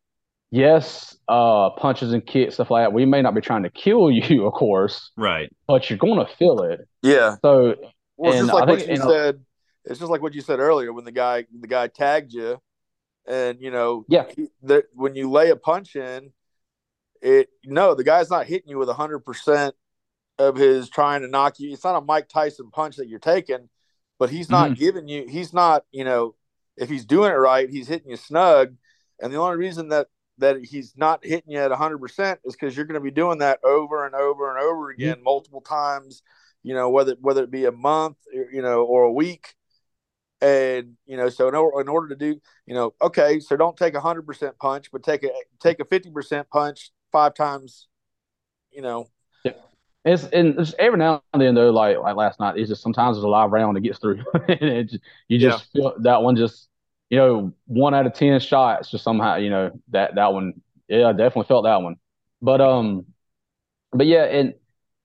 yes, 0.50 1.14
uh, 1.28 1.68
punches 1.76 2.14
and 2.14 2.24
kicks, 2.24 2.54
stuff 2.54 2.70
like 2.70 2.84
that. 2.84 2.94
We 2.94 3.04
may 3.04 3.20
not 3.20 3.34
be 3.34 3.42
trying 3.42 3.64
to 3.64 3.70
kill 3.70 4.10
you, 4.10 4.46
of 4.46 4.54
course, 4.54 5.10
right? 5.18 5.52
But 5.66 5.90
you're 5.90 5.98
going 5.98 6.26
to 6.26 6.36
feel 6.36 6.62
it. 6.62 6.88
Yeah. 7.02 7.36
So, 7.42 7.74
well, 8.16 8.32
it's 8.32 8.40
just 8.40 8.54
like 8.54 8.66
what 8.66 8.88
you 8.88 8.96
said. 8.96 9.40
It's 9.84 9.98
just 9.98 10.10
like 10.10 10.22
what 10.22 10.32
you 10.32 10.40
said 10.40 10.58
earlier 10.58 10.90
when 10.94 11.04
the 11.04 11.12
guy 11.12 11.44
the 11.60 11.68
guy 11.68 11.88
tagged 11.88 12.32
you, 12.32 12.62
and 13.26 13.60
you 13.60 13.70
know, 13.70 14.06
yeah, 14.08 14.24
he, 14.34 14.48
the, 14.62 14.84
when 14.94 15.14
you 15.16 15.30
lay 15.30 15.50
a 15.50 15.56
punch 15.56 15.96
in, 15.96 16.32
it 17.20 17.50
no, 17.66 17.94
the 17.94 18.04
guy's 18.04 18.30
not 18.30 18.46
hitting 18.46 18.70
you 18.70 18.78
with 18.78 18.88
hundred 18.88 19.18
percent 19.18 19.74
of 20.38 20.56
his 20.56 20.88
trying 20.88 21.20
to 21.20 21.28
knock 21.28 21.60
you. 21.60 21.74
It's 21.74 21.84
not 21.84 21.96
a 21.96 22.00
Mike 22.00 22.30
Tyson 22.30 22.70
punch 22.70 22.96
that 22.96 23.06
you're 23.06 23.18
taking, 23.18 23.68
but 24.18 24.30
he's 24.30 24.50
not 24.50 24.70
mm-hmm. 24.70 24.80
giving 24.80 25.08
you. 25.08 25.26
He's 25.28 25.52
not, 25.52 25.84
you 25.90 26.04
know, 26.04 26.34
if 26.76 26.88
he's 26.88 27.04
doing 27.04 27.30
it 27.30 27.36
right, 27.36 27.68
he's 27.68 27.88
hitting 27.88 28.10
you 28.10 28.16
snug. 28.16 28.74
And 29.20 29.32
the 29.32 29.38
only 29.38 29.56
reason 29.56 29.88
that 29.88 30.08
that 30.38 30.64
he's 30.64 30.94
not 30.96 31.24
hitting 31.24 31.52
you 31.52 31.58
at 31.58 31.70
100% 31.70 32.38
is 32.44 32.54
because 32.54 32.76
you're 32.76 32.86
going 32.86 33.00
to 33.00 33.00
be 33.00 33.12
doing 33.12 33.38
that 33.38 33.60
over 33.62 34.04
and 34.04 34.14
over 34.14 34.50
and 34.50 34.64
over 34.64 34.90
again 34.90 35.16
mm-hmm. 35.16 35.24
multiple 35.24 35.60
times 35.60 36.22
you 36.64 36.74
know 36.74 36.90
whether 36.90 37.14
whether 37.20 37.44
it 37.44 37.50
be 37.50 37.66
a 37.66 37.72
month 37.72 38.16
you 38.32 38.62
know 38.62 38.82
or 38.82 39.04
a 39.04 39.12
week 39.12 39.54
and 40.40 40.94
you 41.06 41.16
know 41.16 41.28
so 41.28 41.46
in 41.46 41.54
order, 41.54 41.80
in 41.80 41.88
order 41.88 42.08
to 42.08 42.16
do 42.16 42.40
you 42.66 42.74
know 42.74 42.92
okay 43.00 43.38
so 43.38 43.56
don't 43.56 43.76
take 43.76 43.94
a 43.94 44.00
100% 44.00 44.58
punch 44.58 44.90
but 44.90 45.04
take 45.04 45.22
a 45.22 45.30
take 45.60 45.78
a 45.78 45.84
50% 45.84 46.48
punch 46.48 46.90
five 47.12 47.34
times 47.34 47.86
you 48.72 48.82
know 48.82 49.06
it's 50.04 50.24
and 50.24 50.58
it's 50.60 50.74
every 50.78 50.98
now 50.98 51.22
and 51.32 51.42
then 51.42 51.54
though, 51.54 51.70
like 51.70 51.98
like 51.98 52.16
last 52.16 52.40
night, 52.40 52.56
it's 52.58 52.68
just 52.68 52.82
sometimes 52.82 53.16
there's 53.16 53.24
a 53.24 53.28
live 53.28 53.50
round 53.52 53.76
that 53.76 53.80
gets 53.80 53.98
through, 53.98 54.22
and 54.48 54.88
just, 54.88 55.02
you 55.28 55.38
just 55.38 55.66
yeah. 55.74 55.80
feel 55.80 55.94
that 56.00 56.22
one 56.22 56.36
just 56.36 56.68
you 57.10 57.18
know 57.18 57.52
one 57.66 57.94
out 57.94 58.06
of 58.06 58.12
ten 58.14 58.38
shots 58.40 58.90
just 58.90 59.04
somehow 59.04 59.36
you 59.36 59.50
know 59.50 59.70
that 59.90 60.14
that 60.16 60.32
one 60.32 60.54
yeah 60.88 61.08
I 61.08 61.12
definitely 61.12 61.46
felt 61.46 61.64
that 61.64 61.80
one, 61.82 61.96
but 62.42 62.60
um, 62.60 63.06
but 63.92 64.06
yeah, 64.06 64.24
and 64.24 64.54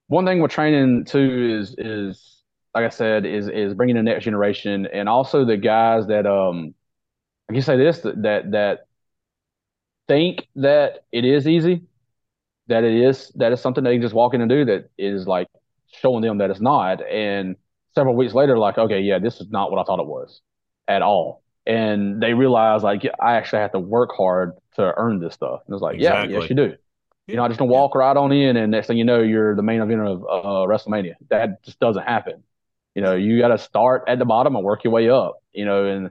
one 0.08 0.26
thing 0.26 0.40
we're 0.40 0.48
training 0.48 1.04
too 1.04 1.58
is 1.60 1.74
is 1.78 2.42
like 2.74 2.84
I 2.84 2.88
said 2.90 3.26
is 3.26 3.48
is 3.48 3.74
bringing 3.74 3.96
the 3.96 4.02
next 4.02 4.24
generation 4.24 4.86
and 4.86 5.08
also 5.08 5.44
the 5.44 5.56
guys 5.56 6.06
that 6.08 6.26
um 6.26 6.74
I 7.50 7.54
can 7.54 7.62
say 7.62 7.76
this 7.76 8.00
that 8.00 8.50
that 8.52 8.86
think 10.08 10.46
that 10.56 11.04
it 11.12 11.24
is 11.24 11.46
easy 11.46 11.82
that 12.70 12.84
it 12.84 12.94
is 12.94 13.30
that 13.36 13.52
is 13.52 13.60
something 13.60 13.84
they 13.84 13.94
can 13.94 14.02
just 14.02 14.14
walk 14.14 14.32
in 14.32 14.40
and 14.40 14.48
do 14.48 14.64
that 14.64 14.90
is 14.96 15.26
like 15.26 15.48
showing 15.92 16.22
them 16.22 16.38
that 16.38 16.50
it's 16.50 16.60
not. 16.60 17.06
And 17.06 17.56
several 17.94 18.16
weeks 18.16 18.32
later, 18.32 18.56
like, 18.58 18.78
okay, 18.78 19.00
yeah, 19.00 19.18
this 19.18 19.40
is 19.40 19.50
not 19.50 19.70
what 19.70 19.80
I 19.80 19.84
thought 19.84 20.00
it 20.00 20.06
was 20.06 20.40
at 20.88 21.02
all. 21.02 21.42
And 21.66 22.22
they 22.22 22.32
realize 22.32 22.82
like 22.82 23.02
I 23.20 23.34
actually 23.34 23.60
have 23.60 23.72
to 23.72 23.78
work 23.78 24.10
hard 24.16 24.52
to 24.76 24.92
earn 24.96 25.20
this 25.20 25.34
stuff. 25.34 25.60
And 25.66 25.74
it's 25.74 25.82
like, 25.82 25.96
exactly. 25.96 26.32
yeah, 26.32 26.40
yes, 26.40 26.50
you 26.50 26.56
do. 26.56 26.74
You 27.26 27.36
know, 27.36 27.44
I 27.44 27.48
just 27.48 27.60
don't 27.60 27.68
walk 27.68 27.94
right 27.94 28.16
on 28.16 28.32
in, 28.32 28.56
and 28.56 28.72
next 28.72 28.88
thing 28.88 28.98
you 28.98 29.04
know, 29.04 29.20
you're 29.20 29.54
the 29.54 29.62
main 29.62 29.80
event 29.80 30.00
of 30.00 30.24
uh, 30.24 30.66
WrestleMania. 30.66 31.14
That 31.28 31.62
just 31.62 31.78
doesn't 31.78 32.02
happen. 32.02 32.42
You 32.96 33.02
know, 33.02 33.14
you 33.14 33.38
got 33.38 33.48
to 33.48 33.58
start 33.58 34.04
at 34.08 34.18
the 34.18 34.24
bottom 34.24 34.56
and 34.56 34.64
work 34.64 34.82
your 34.82 34.92
way 34.92 35.10
up. 35.10 35.40
You 35.52 35.64
know, 35.64 35.84
and 35.84 36.10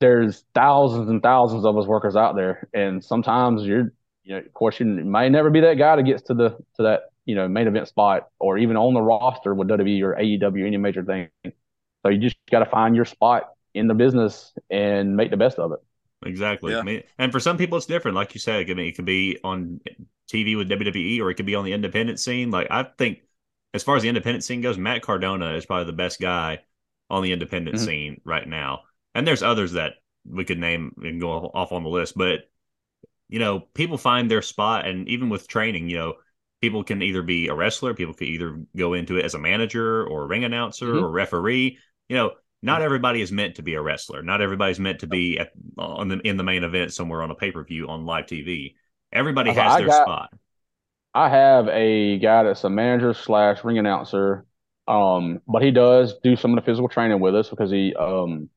there's 0.00 0.44
thousands 0.52 1.08
and 1.08 1.22
thousands 1.22 1.64
of 1.64 1.76
us 1.76 1.86
workers 1.86 2.16
out 2.16 2.34
there, 2.34 2.68
and 2.74 3.04
sometimes 3.04 3.62
you're 3.62 3.92
you 4.22 4.34
know, 4.34 4.38
of 4.38 4.52
course, 4.52 4.80
you 4.80 4.86
may 4.86 5.28
never 5.28 5.50
be 5.50 5.60
that 5.60 5.74
guy 5.74 5.96
that 5.96 6.02
gets 6.02 6.22
to 6.24 6.34
the 6.34 6.50
to 6.76 6.82
that 6.82 7.10
you 7.24 7.34
know 7.34 7.48
main 7.48 7.66
event 7.66 7.88
spot 7.88 8.28
or 8.38 8.58
even 8.58 8.76
on 8.76 8.94
the 8.94 9.02
roster 9.02 9.54
with 9.54 9.68
WWE 9.68 10.02
or 10.02 10.14
AEW 10.14 10.66
any 10.66 10.76
major 10.76 11.04
thing. 11.04 11.28
So 12.02 12.10
you 12.10 12.18
just 12.18 12.36
got 12.50 12.60
to 12.60 12.66
find 12.66 12.96
your 12.96 13.04
spot 13.04 13.50
in 13.74 13.86
the 13.86 13.94
business 13.94 14.52
and 14.70 15.16
make 15.16 15.30
the 15.30 15.36
best 15.36 15.58
of 15.58 15.72
it. 15.72 15.78
Exactly. 16.24 16.72
Yeah. 16.72 16.80
I 16.80 16.82
mean, 16.82 17.02
and 17.18 17.32
for 17.32 17.40
some 17.40 17.56
people, 17.56 17.78
it's 17.78 17.86
different. 17.86 18.14
Like 18.14 18.34
you 18.34 18.40
said, 18.40 18.68
I 18.68 18.74
mean, 18.74 18.86
it 18.86 18.96
could 18.96 19.04
be 19.04 19.38
on 19.42 19.80
TV 20.30 20.56
with 20.56 20.68
WWE 20.68 21.20
or 21.20 21.30
it 21.30 21.34
could 21.34 21.46
be 21.46 21.54
on 21.54 21.64
the 21.64 21.72
independent 21.72 22.20
scene. 22.20 22.50
Like 22.50 22.68
I 22.70 22.86
think, 22.98 23.20
as 23.72 23.82
far 23.82 23.96
as 23.96 24.02
the 24.02 24.08
independent 24.08 24.44
scene 24.44 24.60
goes, 24.60 24.76
Matt 24.76 25.02
Cardona 25.02 25.54
is 25.54 25.64
probably 25.64 25.86
the 25.86 25.92
best 25.92 26.20
guy 26.20 26.60
on 27.08 27.22
the 27.22 27.32
independent 27.32 27.76
mm-hmm. 27.76 27.86
scene 27.86 28.20
right 28.24 28.46
now. 28.46 28.80
And 29.14 29.26
there's 29.26 29.42
others 29.42 29.72
that 29.72 29.94
we 30.28 30.44
could 30.44 30.58
name 30.58 30.94
and 31.02 31.20
go 31.20 31.30
off 31.30 31.72
on 31.72 31.82
the 31.82 31.88
list, 31.88 32.16
but 32.16 32.49
you 33.30 33.38
know, 33.38 33.60
people 33.74 33.96
find 33.96 34.30
their 34.30 34.42
spot, 34.42 34.86
and 34.86 35.08
even 35.08 35.28
with 35.28 35.48
training, 35.48 35.88
you 35.88 35.96
know, 35.96 36.14
people 36.60 36.84
can 36.84 37.00
either 37.00 37.22
be 37.22 37.48
a 37.48 37.54
wrestler, 37.54 37.94
people 37.94 38.12
can 38.12 38.26
either 38.26 38.60
go 38.76 38.92
into 38.94 39.16
it 39.16 39.24
as 39.24 39.34
a 39.34 39.38
manager 39.38 40.04
or 40.04 40.24
a 40.24 40.26
ring 40.26 40.44
announcer 40.44 40.86
mm-hmm. 40.86 41.04
or 41.04 41.10
referee. 41.10 41.78
You 42.08 42.16
know, 42.16 42.32
not 42.62 42.82
everybody 42.82 43.22
is 43.22 43.32
meant 43.32 43.54
to 43.56 43.62
be 43.62 43.74
a 43.74 43.80
wrestler. 43.80 44.22
Not 44.22 44.42
everybody's 44.42 44.80
meant 44.80 45.00
to 45.00 45.06
be 45.06 45.38
at, 45.38 45.52
on 45.78 46.08
the 46.08 46.18
in 46.18 46.36
the 46.36 46.42
main 46.42 46.64
event 46.64 46.92
somewhere 46.92 47.22
on 47.22 47.30
a 47.30 47.34
pay 47.34 47.52
per 47.52 47.64
view 47.64 47.88
on 47.88 48.04
live 48.04 48.26
TV. 48.26 48.74
Everybody 49.12 49.52
has 49.52 49.78
their 49.78 49.86
got, 49.86 50.02
spot. 50.02 50.34
I 51.14 51.28
have 51.28 51.68
a 51.68 52.18
guy 52.18 52.42
that's 52.42 52.64
a 52.64 52.70
manager 52.70 53.14
slash 53.14 53.64
ring 53.64 53.78
announcer, 53.78 54.44
um, 54.86 55.40
but 55.48 55.62
he 55.62 55.70
does 55.70 56.14
do 56.22 56.36
some 56.36 56.52
of 56.52 56.62
the 56.62 56.68
physical 56.68 56.88
training 56.88 57.20
with 57.20 57.34
us 57.34 57.48
because 57.48 57.70
he 57.70 57.94
um 57.94 58.50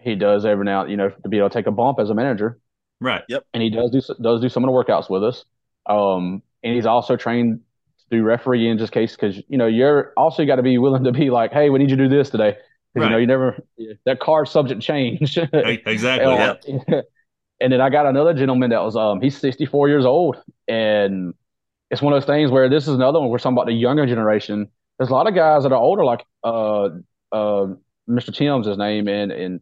he 0.00 0.14
does 0.14 0.44
every 0.44 0.64
now 0.64 0.86
you 0.86 0.96
know 0.96 1.10
to 1.10 1.28
be 1.28 1.38
able 1.38 1.50
to 1.50 1.54
take 1.54 1.66
a 1.66 1.72
bump 1.72 2.00
as 2.00 2.10
a 2.10 2.14
manager. 2.14 2.58
Right. 3.00 3.22
Yep. 3.28 3.46
And 3.54 3.62
he 3.62 3.70
does 3.70 3.90
do 3.90 4.00
does 4.22 4.40
do 4.40 4.48
some 4.48 4.64
of 4.64 4.68
the 4.68 4.72
workouts 4.72 5.08
with 5.08 5.24
us. 5.24 5.44
Um, 5.86 6.42
and 6.62 6.74
he's 6.74 6.86
also 6.86 7.16
trained 7.16 7.60
to 7.98 8.16
do 8.16 8.22
referee 8.22 8.68
in 8.68 8.78
just 8.78 8.92
case 8.92 9.16
because 9.16 9.42
you 9.48 9.56
know 9.56 9.66
you're 9.66 10.12
also 10.16 10.44
got 10.44 10.56
to 10.56 10.62
be 10.62 10.78
willing 10.78 11.04
to 11.04 11.12
be 11.12 11.30
like, 11.30 11.52
hey, 11.52 11.70
we 11.70 11.78
need 11.78 11.90
you 11.90 11.96
to 11.96 12.08
do 12.08 12.16
this 12.16 12.30
today. 12.30 12.56
Right. 12.94 13.04
You 13.04 13.10
know, 13.10 13.18
you 13.18 13.26
never 13.26 13.64
that 14.04 14.20
card 14.20 14.48
subject 14.48 14.82
change. 14.82 15.38
exactly. 15.86 16.24
and, 16.66 17.04
and 17.60 17.72
then 17.72 17.80
I 17.80 17.88
got 17.88 18.06
another 18.06 18.34
gentleman 18.34 18.70
that 18.70 18.82
was 18.82 18.96
um 18.96 19.20
he's 19.20 19.38
64 19.38 19.88
years 19.88 20.04
old 20.04 20.36
and 20.68 21.34
it's 21.90 22.00
one 22.00 22.12
of 22.12 22.20
those 22.20 22.26
things 22.26 22.50
where 22.50 22.68
this 22.68 22.84
is 22.84 22.94
another 22.94 23.18
one. 23.18 23.28
We're 23.28 23.38
talking 23.38 23.56
about 23.56 23.66
the 23.66 23.72
younger 23.72 24.06
generation. 24.06 24.68
There's 24.98 25.10
a 25.10 25.12
lot 25.12 25.26
of 25.26 25.34
guys 25.34 25.64
that 25.64 25.72
are 25.72 25.78
older, 25.78 26.04
like 26.04 26.24
uh, 26.44 26.84
uh, 27.32 27.66
Mr. 28.08 28.32
Tim's 28.32 28.66
his 28.66 28.78
name, 28.78 29.08
and 29.08 29.32
and 29.32 29.60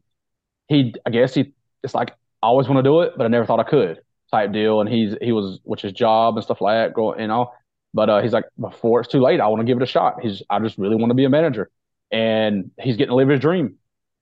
he, 0.69 0.95
I 1.07 1.11
guess 1.11 1.35
he, 1.35 1.55
it's 1.83 1.95
like 1.95 2.15
I 2.43 2.47
always 2.47 2.69
want 2.69 2.79
to 2.79 2.83
do 2.83 3.01
it, 3.01 3.13
but 3.17 3.25
I 3.25 3.29
never 3.29 3.47
thought 3.47 3.61
I 3.61 3.65
could 3.65 4.01
type 4.31 4.53
deal. 4.53 4.81
And 4.81 4.89
he's 4.89 5.15
he 5.21 5.33
was, 5.33 5.61
which 5.65 5.83
his 5.83 5.93
job 5.93 6.37
and 6.37 6.45
stuff 6.45 6.61
like 6.61 6.75
that, 6.77 6.95
going, 6.95 7.21
you 7.21 7.27
know. 7.27 7.53
But 7.95 8.11
uh, 8.11 8.23
he's 8.23 8.33
like, 8.33 8.45
before 8.61 9.01
it's 9.01 9.09
too 9.09 9.21
late, 9.21 9.41
I 9.41 9.47
want 9.49 9.61
to 9.61 9.65
give 9.65 9.79
it 9.79 9.83
a 9.83 9.87
shot. 9.87 10.21
He's, 10.23 10.43
I 10.51 10.59
just 10.61 10.77
really 10.79 10.97
want 10.97 11.11
to 11.11 11.15
be 11.15 11.25
a 11.25 11.31
manager, 11.31 11.71
and 12.11 12.71
he's 12.79 12.97
getting 12.97 13.11
to 13.11 13.15
live 13.17 13.29
his 13.29 13.41
dream 13.41 13.77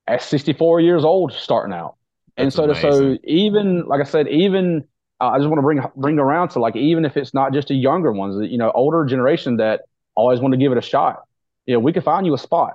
at 0.07 0.23
64 0.23 0.81
years 0.81 1.05
old, 1.05 1.33
starting 1.33 1.75
out. 1.75 1.97
And 2.37 2.53
so, 2.53 2.73
so 2.75 3.17
even 3.25 3.87
like 3.87 4.01
I 4.01 4.05
said, 4.05 4.29
even 4.29 4.85
uh, 5.21 5.29
I 5.29 5.39
just 5.39 5.49
want 5.49 5.59
to 5.59 5.63
bring 5.63 5.81
bring 5.97 6.19
around 6.19 6.51
to 6.51 6.61
like 6.61 6.77
even 6.77 7.05
if 7.05 7.17
it's 7.17 7.33
not 7.33 7.53
just 7.53 7.71
a 7.71 7.75
younger 7.75 8.13
ones, 8.13 8.37
you 8.51 8.59
know, 8.59 8.71
older 8.75 9.05
generation 9.05 9.57
that 9.57 9.83
always 10.15 10.41
want 10.41 10.53
to 10.53 10.59
give 10.59 10.73
it 10.73 10.79
a 10.79 10.83
shot. 10.83 11.23
You 11.65 11.75
know, 11.75 11.81
we 11.81 11.93
can 11.93 12.03
find 12.03 12.27
you 12.27 12.35
a 12.35 12.39
spot. 12.39 12.75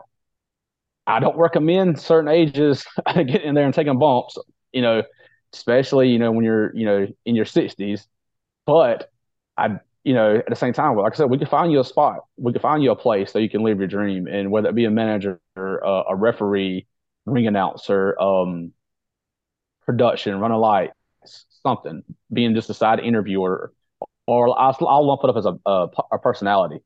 I 1.08 1.20
don't 1.20 1.38
recommend 1.38 2.00
certain 2.00 2.30
ages 2.30 2.86
getting 3.16 3.42
in 3.42 3.56
there 3.56 3.66
and 3.66 3.74
taking 3.74 3.98
bumps. 4.00 4.38
You 4.72 4.82
know, 4.82 5.04
especially 5.54 6.10
you 6.10 6.20
know 6.20 6.32
when 6.32 6.46
you're 6.46 6.76
you 6.76 6.86
know 6.86 7.08
in 7.26 7.36
your 7.36 7.46
60s. 7.46 8.06
But 8.66 9.12
I 9.58 9.80
you 10.04 10.14
know 10.14 10.36
at 10.38 10.50
the 10.50 10.56
same 10.56 10.74
time, 10.74 10.96
like 10.96 11.14
I 11.14 11.16
said, 11.16 11.30
we 11.30 11.38
can 11.38 11.48
find 11.48 11.72
you 11.72 11.80
a 11.80 11.84
spot. 11.84 12.26
We 12.38 12.54
can 12.54 12.62
find 12.62 12.84
you 12.84 12.92
a 12.92 12.96
place 12.96 13.32
so 13.32 13.40
you 13.40 13.50
can 13.50 13.64
live 13.64 13.80
your 13.80 13.88
dream, 13.88 14.28
and 14.28 14.52
whether 14.52 14.70
it 14.70 14.76
be 14.76 14.86
a 14.86 14.92
manager, 14.92 15.40
or, 15.56 15.86
uh, 15.86 16.04
a 16.10 16.16
referee, 16.16 16.88
ring 17.26 17.48
announcer, 17.48 18.20
um, 18.20 18.74
production, 19.86 20.40
run 20.40 20.52
a 20.52 20.58
light, 20.58 20.92
something, 21.64 22.04
being 22.32 22.56
just 22.56 22.70
a 22.70 22.74
side 22.74 23.00
interviewer, 23.00 23.74
or 24.28 24.60
I'll, 24.60 24.78
I'll 24.88 25.06
lump 25.06 25.22
it 25.24 25.30
up 25.30 25.38
as 25.38 25.46
a, 25.46 25.58
a, 25.66 25.88
a 26.14 26.20
personality, 26.20 26.80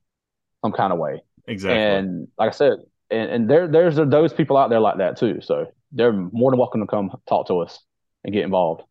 some 0.63 0.71
kind 0.71 0.91
of 0.91 0.99
way. 0.99 1.21
Exactly. 1.47 1.79
And 1.79 2.27
like 2.37 2.49
I 2.49 2.51
said, 2.51 2.79
and, 3.11 3.29
and 3.29 3.49
there 3.49 3.67
there's 3.67 3.97
those 3.97 4.33
people 4.33 4.57
out 4.57 4.69
there 4.69 4.79
like 4.79 4.97
that 4.97 5.17
too. 5.17 5.39
So 5.41 5.71
they're 5.91 6.13
more 6.13 6.51
than 6.51 6.59
welcome 6.59 6.81
to 6.81 6.87
come 6.87 7.11
talk 7.27 7.47
to 7.47 7.59
us 7.59 7.79
and 8.25 8.33
get 8.33 8.43
involved. 8.43 8.83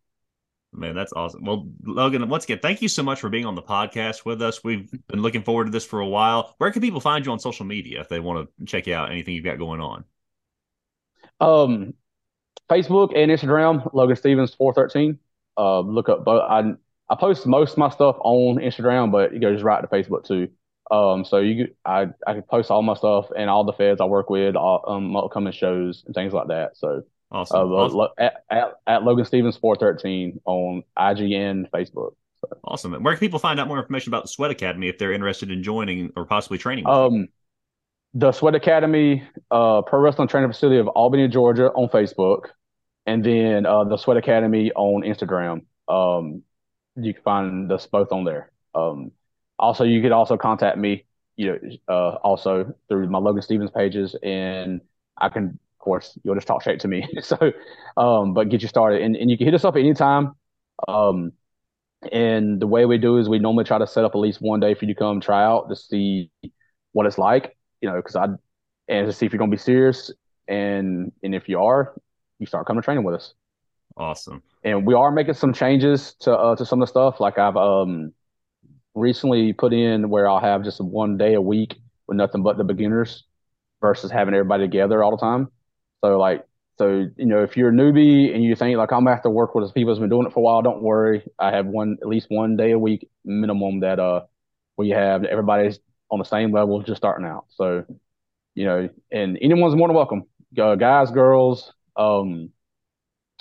Man, 0.73 0.95
that's 0.95 1.13
awesome. 1.13 1.45
Well, 1.45 1.69
Logan, 1.85 2.29
once 2.29 2.45
again, 2.45 2.61
thank 2.63 2.81
you 2.81 2.89
so 2.89 3.03
much 3.03 3.21
for 3.21 3.29
being 3.29 3.45
on 3.45 3.55
the 3.55 3.63
podcast 3.63 4.25
with 4.25 4.41
us. 4.41 4.65
We've 4.65 4.91
been 5.09 5.21
looking 5.21 5.43
forward 5.43 5.67
to 5.67 5.71
this 5.71 5.85
for 5.85 6.01
a 6.01 6.07
while. 6.07 6.55
Where 6.59 6.71
can 6.73 6.81
people 6.81 7.01
find 7.01 7.27
you 7.27 7.31
on 7.31 7.39
social 7.39 7.67
media 7.67 8.01
if 8.01 8.09
they 8.09 8.19
want 8.19 8.49
to 8.59 8.65
check 8.65 8.89
out 8.89 9.11
anything 9.11 9.35
you've 9.35 9.45
got 9.45 9.59
going 9.59 9.81
on? 9.81 10.05
Um, 11.41 11.95
Facebook 12.71 13.13
and 13.15 13.31
Instagram, 13.31 13.93
Logan 13.93 14.17
Stevens 14.17 14.55
four 14.55 14.73
thirteen. 14.73 15.19
Uh, 15.57 15.81
look 15.81 16.09
up 16.09 16.25
both. 16.25 16.43
I 16.43 16.75
I 17.09 17.17
post 17.17 17.47
most 17.47 17.73
of 17.73 17.79
my 17.79 17.91
stuff 17.91 18.17
on 18.21 18.57
Instagram, 18.57 19.13
but 19.13 19.35
it 19.35 19.41
goes 19.41 19.63
right 19.63 19.81
to 19.81 19.87
Facebook 19.87 20.25
too. 20.25 20.49
Um, 20.91 21.25
so 21.25 21.39
you, 21.39 21.69
I, 21.85 22.09
I 22.27 22.33
can 22.35 22.43
post 22.43 22.71
all 22.71 22.83
my 22.83 22.95
stuff 22.95 23.27
and 23.37 23.49
all 23.49 23.65
the 23.65 23.73
feds 23.73 24.01
I 24.01 24.05
work 24.05 24.29
with, 24.29 24.55
all, 24.55 24.85
um, 24.87 25.17
upcoming 25.17 25.53
shows 25.53 26.03
and 26.07 26.15
things 26.15 26.33
like 26.33 26.49
that. 26.49 26.77
So 26.77 27.03
awesome. 27.35 27.59
Uh, 27.59 27.75
awesome. 27.75 28.09
At, 28.19 28.45
at, 28.51 28.73
at, 28.87 29.03
Logan 29.05 29.25
Stevens 29.25 29.57
four 29.57 29.77
thirteen 29.77 30.41
on 30.45 30.83
IGN 30.99 31.71
Facebook. 31.71 32.15
So. 32.41 32.49
Awesome. 32.65 32.93
Where 33.03 33.15
can 33.15 33.21
people 33.21 33.39
find 33.39 33.59
out 33.59 33.69
more 33.69 33.79
information 33.79 34.11
about 34.11 34.25
the 34.25 34.29
Sweat 34.29 34.51
Academy 34.51 34.89
if 34.89 34.99
they're 34.99 35.13
interested 35.13 35.51
in 35.51 35.63
joining 35.63 36.13
or 36.17 36.25
possibly 36.25 36.59
training? 36.59 36.87
um, 36.87 37.29
the 38.15 38.31
Sweat 38.33 38.55
Academy, 38.55 39.25
uh, 39.51 39.83
Pro 39.83 39.99
Wrestling 39.99 40.29
Training 40.29 40.51
Facility 40.51 40.79
of 40.79 40.87
Albany, 40.89 41.29
Georgia, 41.29 41.71
on 41.73 41.89
Facebook, 41.89 42.47
and 43.07 43.25
then 43.25 43.67
uh, 43.67 43.85
the 43.85 43.97
Sweat 43.97 44.17
Academy 44.17 44.73
on 44.73 45.03
Instagram. 45.03 45.65
Um, 45.89 46.43
you 46.97 47.13
can 47.13 47.23
find 47.23 47.73
us 47.73 47.87
both 47.87 48.13
on 48.13 48.25
there. 48.25 48.53
Um, 48.75 49.11
also, 49.59 49.85
you 49.85 50.01
could 50.01 50.13
also 50.13 50.37
contact 50.37 50.79
me, 50.79 51.07
you 51.37 51.53
know, 51.53 51.59
uh, 51.89 52.17
also 52.23 52.75
through 52.89 53.09
my 53.09 53.19
Logan 53.19 53.43
Stevens 53.43 53.71
pages, 53.71 54.15
and 54.23 54.81
I 55.19 55.29
can, 55.29 55.59
course, 55.85 56.19
you'll 56.25 56.35
just 56.35 56.47
talk 56.47 56.63
straight 56.63 56.81
to 56.81 56.89
me. 56.89 57.07
so, 57.21 57.37
um, 57.97 58.35
but 58.35 58.49
get 58.49 58.63
you 58.63 58.69
started, 58.69 59.03
and, 59.03 59.17
and 59.17 59.31
you 59.31 59.37
can 59.37 59.47
hit 59.47 59.55
us 59.55 59.65
up 59.65 59.77
anytime. 59.77 60.33
Um, 60.89 61.33
and 62.11 62.61
the 62.61 62.67
way 62.67 62.85
we 62.85 62.99
do 62.99 63.19
is 63.19 63.29
we 63.29 63.39
normally 63.39 63.65
try 63.65 63.79
to 63.79 63.87
set 63.87 64.05
up 64.05 64.15
at 64.15 64.19
least 64.19 64.41
one 64.41 64.61
day 64.61 64.75
for 64.75 64.85
you 64.85 64.95
to 64.95 64.99
come 64.99 65.21
try 65.21 65.45
out 65.45 65.69
to 65.69 65.77
see 65.77 66.31
what 66.93 67.07
it's 67.07 67.19
like, 67.19 67.57
you 67.81 67.89
know, 67.89 67.97
because 67.97 68.17
I 68.17 68.27
and 68.89 69.07
to 69.07 69.13
see 69.13 69.25
if 69.27 69.33
you're 69.33 69.39
gonna 69.39 69.51
be 69.51 69.57
serious, 69.57 70.11
and 70.49 71.13
and 71.23 71.35
if 71.35 71.49
you 71.49 71.61
are, 71.61 71.95
you 72.39 72.47
start 72.47 72.67
coming 72.67 72.83
to 72.83 72.85
training 72.85 73.05
with 73.05 73.15
us. 73.15 73.35
Awesome. 73.97 74.43
And 74.65 74.87
we 74.87 74.95
are 74.95 75.11
making 75.11 75.35
some 75.35 75.53
changes 75.53 76.15
to 76.21 76.33
uh, 76.33 76.57
to 76.57 76.67
some 76.67 76.83
of 76.83 76.89
the 76.89 76.91
stuff. 76.91 77.21
Like 77.21 77.39
I've 77.39 77.57
um 77.57 78.13
recently 78.95 79.53
put 79.53 79.73
in 79.73 80.09
where 80.09 80.29
I'll 80.29 80.41
have 80.41 80.65
just 80.65 80.81
one 80.81 81.17
day 81.17 81.35
a 81.35 81.41
week 81.41 81.77
with 82.07 82.17
nothing 82.17 82.43
but 82.43 82.59
the 82.59 82.65
beginners 82.65 83.25
versus 83.81 84.11
having 84.11 84.35
everybody 84.35 84.65
together 84.65 85.03
all 85.03 85.11
the 85.11 85.21
time. 85.21 85.49
So 86.05 86.19
like 86.19 86.45
so 86.79 87.09
you 87.17 87.27
know 87.27 87.43
if 87.43 87.57
you're 87.57 87.71
a 87.71 87.73
newbie 87.73 88.35
and 88.35 88.45
you 88.45 88.57
think 88.57 88.77
like 88.77 88.93
I'm 88.93 89.01
gonna 89.05 89.15
have 89.17 89.23
to 89.25 89.31
work 89.31 89.55
with 89.55 89.73
people 89.75 89.93
who's 89.93 90.01
been 90.01 90.11
doing 90.11 90.27
it 90.27 90.33
for 90.33 90.41
a 90.41 90.43
while, 90.43 90.63
don't 90.63 90.83
worry. 90.83 91.25
I 91.39 91.51
have 91.53 91.67
one 91.67 91.97
at 92.03 92.09
least 92.09 92.27
one 92.31 92.57
day 92.57 92.73
a 92.73 92.79
week 92.79 93.09
minimum 93.25 93.81
that 93.81 93.99
uh 94.01 94.23
you 94.79 94.95
have 94.95 95.25
everybody's 95.25 95.79
on 96.11 96.19
the 96.19 96.25
same 96.25 96.53
level 96.53 96.83
just 96.83 96.99
starting 96.99 97.27
out. 97.27 97.47
So 97.51 97.85
you 98.55 98.65
know 98.67 98.89
and 99.13 99.39
anyone's 99.43 99.77
more 99.77 99.89
than 99.89 99.97
welcome. 99.97 100.25
Uh, 100.59 100.77
guys, 100.77 101.11
girls, 101.11 101.73
um, 101.97 102.51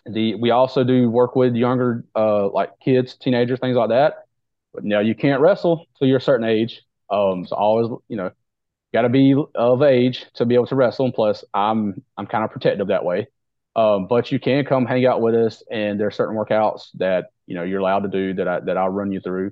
the 0.06 0.36
we 0.36 0.52
also 0.52 0.84
do 0.84 1.10
work 1.10 1.36
with 1.36 1.56
younger 1.56 2.06
uh 2.16 2.50
like 2.50 2.72
kids, 2.84 3.16
teenagers, 3.16 3.60
things 3.60 3.78
like 3.78 3.90
that. 3.90 4.26
But 4.74 4.84
now 4.84 5.00
you 5.00 5.16
can't 5.16 5.42
wrestle 5.42 5.86
till 5.98 6.08
you're 6.08 6.18
a 6.18 6.22
certain 6.22 6.46
age. 6.48 6.82
Um, 7.10 7.46
so 7.46 7.56
always 7.56 7.90
you 8.10 8.18
know 8.18 8.32
got 8.94 9.04
to 9.04 9.10
be 9.10 9.36
of 9.56 9.82
age 9.82 10.26
to 10.36 10.46
be 10.46 10.56
able 10.56 10.68
to 10.68 10.76
wrestle. 10.76 11.06
And 11.06 11.14
plus, 11.14 11.44
I'm 11.54 12.04
I'm 12.18 12.28
kind 12.28 12.44
of 12.44 12.52
protective 12.52 12.88
that 12.88 13.06
way. 13.06 13.28
Um, 13.76 14.08
but 14.08 14.32
you 14.32 14.40
can 14.40 14.66
come 14.66 14.86
hang 14.86 15.06
out 15.06 15.22
with 15.22 15.36
us, 15.36 15.64
and 15.72 16.00
there 16.00 16.08
are 16.08 16.12
certain 16.12 16.36
workouts 16.36 16.90
that 16.96 17.28
you 17.48 17.56
know 17.56 17.64
you're 17.64 17.80
allowed 17.80 18.02
to 18.02 18.10
do 18.10 18.34
that 18.36 18.48
I 18.48 18.60
that 18.62 18.78
I'll 18.78 18.90
run 18.90 19.12
you 19.12 19.20
through, 19.20 19.52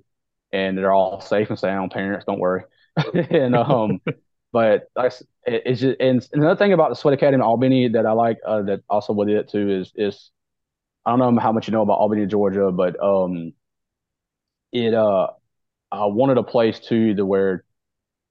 and 0.51 0.77
they're 0.77 0.93
all 0.93 1.21
safe 1.21 1.49
and 1.49 1.57
sound. 1.59 1.91
Parents, 1.91 2.25
don't 2.25 2.39
worry. 2.39 2.63
and 3.13 3.55
um, 3.55 3.99
but 4.51 4.89
it's 5.45 5.81
just 5.81 5.99
and 5.99 6.27
another 6.33 6.55
thing 6.55 6.73
about 6.73 6.89
the 6.89 6.95
Sweat 6.95 7.13
Academy 7.15 7.35
in 7.35 7.41
Albany 7.41 7.87
that 7.89 8.05
I 8.05 8.11
like 8.11 8.37
uh, 8.45 8.61
that 8.63 8.83
also 8.89 9.13
with 9.13 9.29
it 9.29 9.49
too 9.49 9.69
is 9.69 9.91
is 9.95 10.29
I 11.05 11.11
don't 11.11 11.35
know 11.35 11.41
how 11.41 11.51
much 11.51 11.67
you 11.67 11.71
know 11.73 11.81
about 11.81 11.99
Albany, 11.99 12.25
Georgia, 12.27 12.71
but 12.71 13.01
um, 13.03 13.53
it 14.71 14.93
uh, 14.93 15.27
I 15.91 16.05
wanted 16.05 16.37
a 16.37 16.43
place 16.43 16.79
too 16.79 17.15
to 17.15 17.25
where 17.25 17.65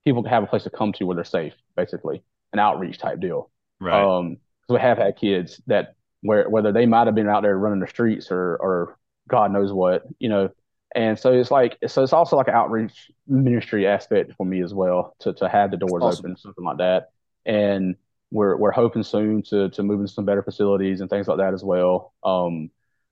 people 0.04 0.22
can 0.22 0.30
have 0.30 0.42
a 0.42 0.46
place 0.46 0.64
to 0.64 0.70
come 0.70 0.92
to 0.94 1.04
where 1.04 1.14
they're 1.14 1.24
safe, 1.24 1.54
basically 1.76 2.22
an 2.52 2.58
outreach 2.58 2.98
type 2.98 3.20
deal. 3.20 3.50
Right. 3.80 4.02
Um, 4.02 4.38
because 4.62 4.74
we 4.74 4.80
have 4.80 4.98
had 4.98 5.16
kids 5.16 5.60
that 5.66 5.94
where 6.22 6.48
whether 6.48 6.72
they 6.72 6.86
might 6.86 7.06
have 7.06 7.14
been 7.14 7.28
out 7.28 7.42
there 7.42 7.56
running 7.56 7.80
the 7.80 7.88
streets 7.88 8.30
or 8.30 8.56
or 8.56 8.98
God 9.28 9.52
knows 9.52 9.72
what, 9.72 10.04
you 10.18 10.28
know, 10.28 10.50
and 10.94 11.18
so 11.18 11.32
it's 11.32 11.50
like 11.50 11.78
so 11.86 12.02
it's 12.02 12.12
also 12.12 12.36
like 12.36 12.48
an 12.48 12.54
outreach 12.54 13.10
ministry 13.26 13.86
aspect 13.86 14.32
for 14.36 14.44
me 14.44 14.62
as 14.62 14.74
well 14.74 15.14
to 15.20 15.32
to 15.34 15.48
have 15.48 15.70
the 15.70 15.76
doors 15.76 16.02
awesome. 16.02 16.26
open 16.26 16.36
something 16.36 16.64
like 16.64 16.78
that 16.78 17.10
and 17.46 17.96
we're 18.30 18.56
we're 18.56 18.72
hoping 18.72 19.02
soon 19.02 19.42
to 19.42 19.70
to 19.70 19.82
move 19.82 20.00
into 20.00 20.12
some 20.12 20.24
better 20.24 20.42
facilities 20.42 21.00
and 21.00 21.08
things 21.08 21.28
like 21.28 21.38
that 21.38 21.54
as 21.54 21.62
well 21.62 22.12
um 22.24 22.70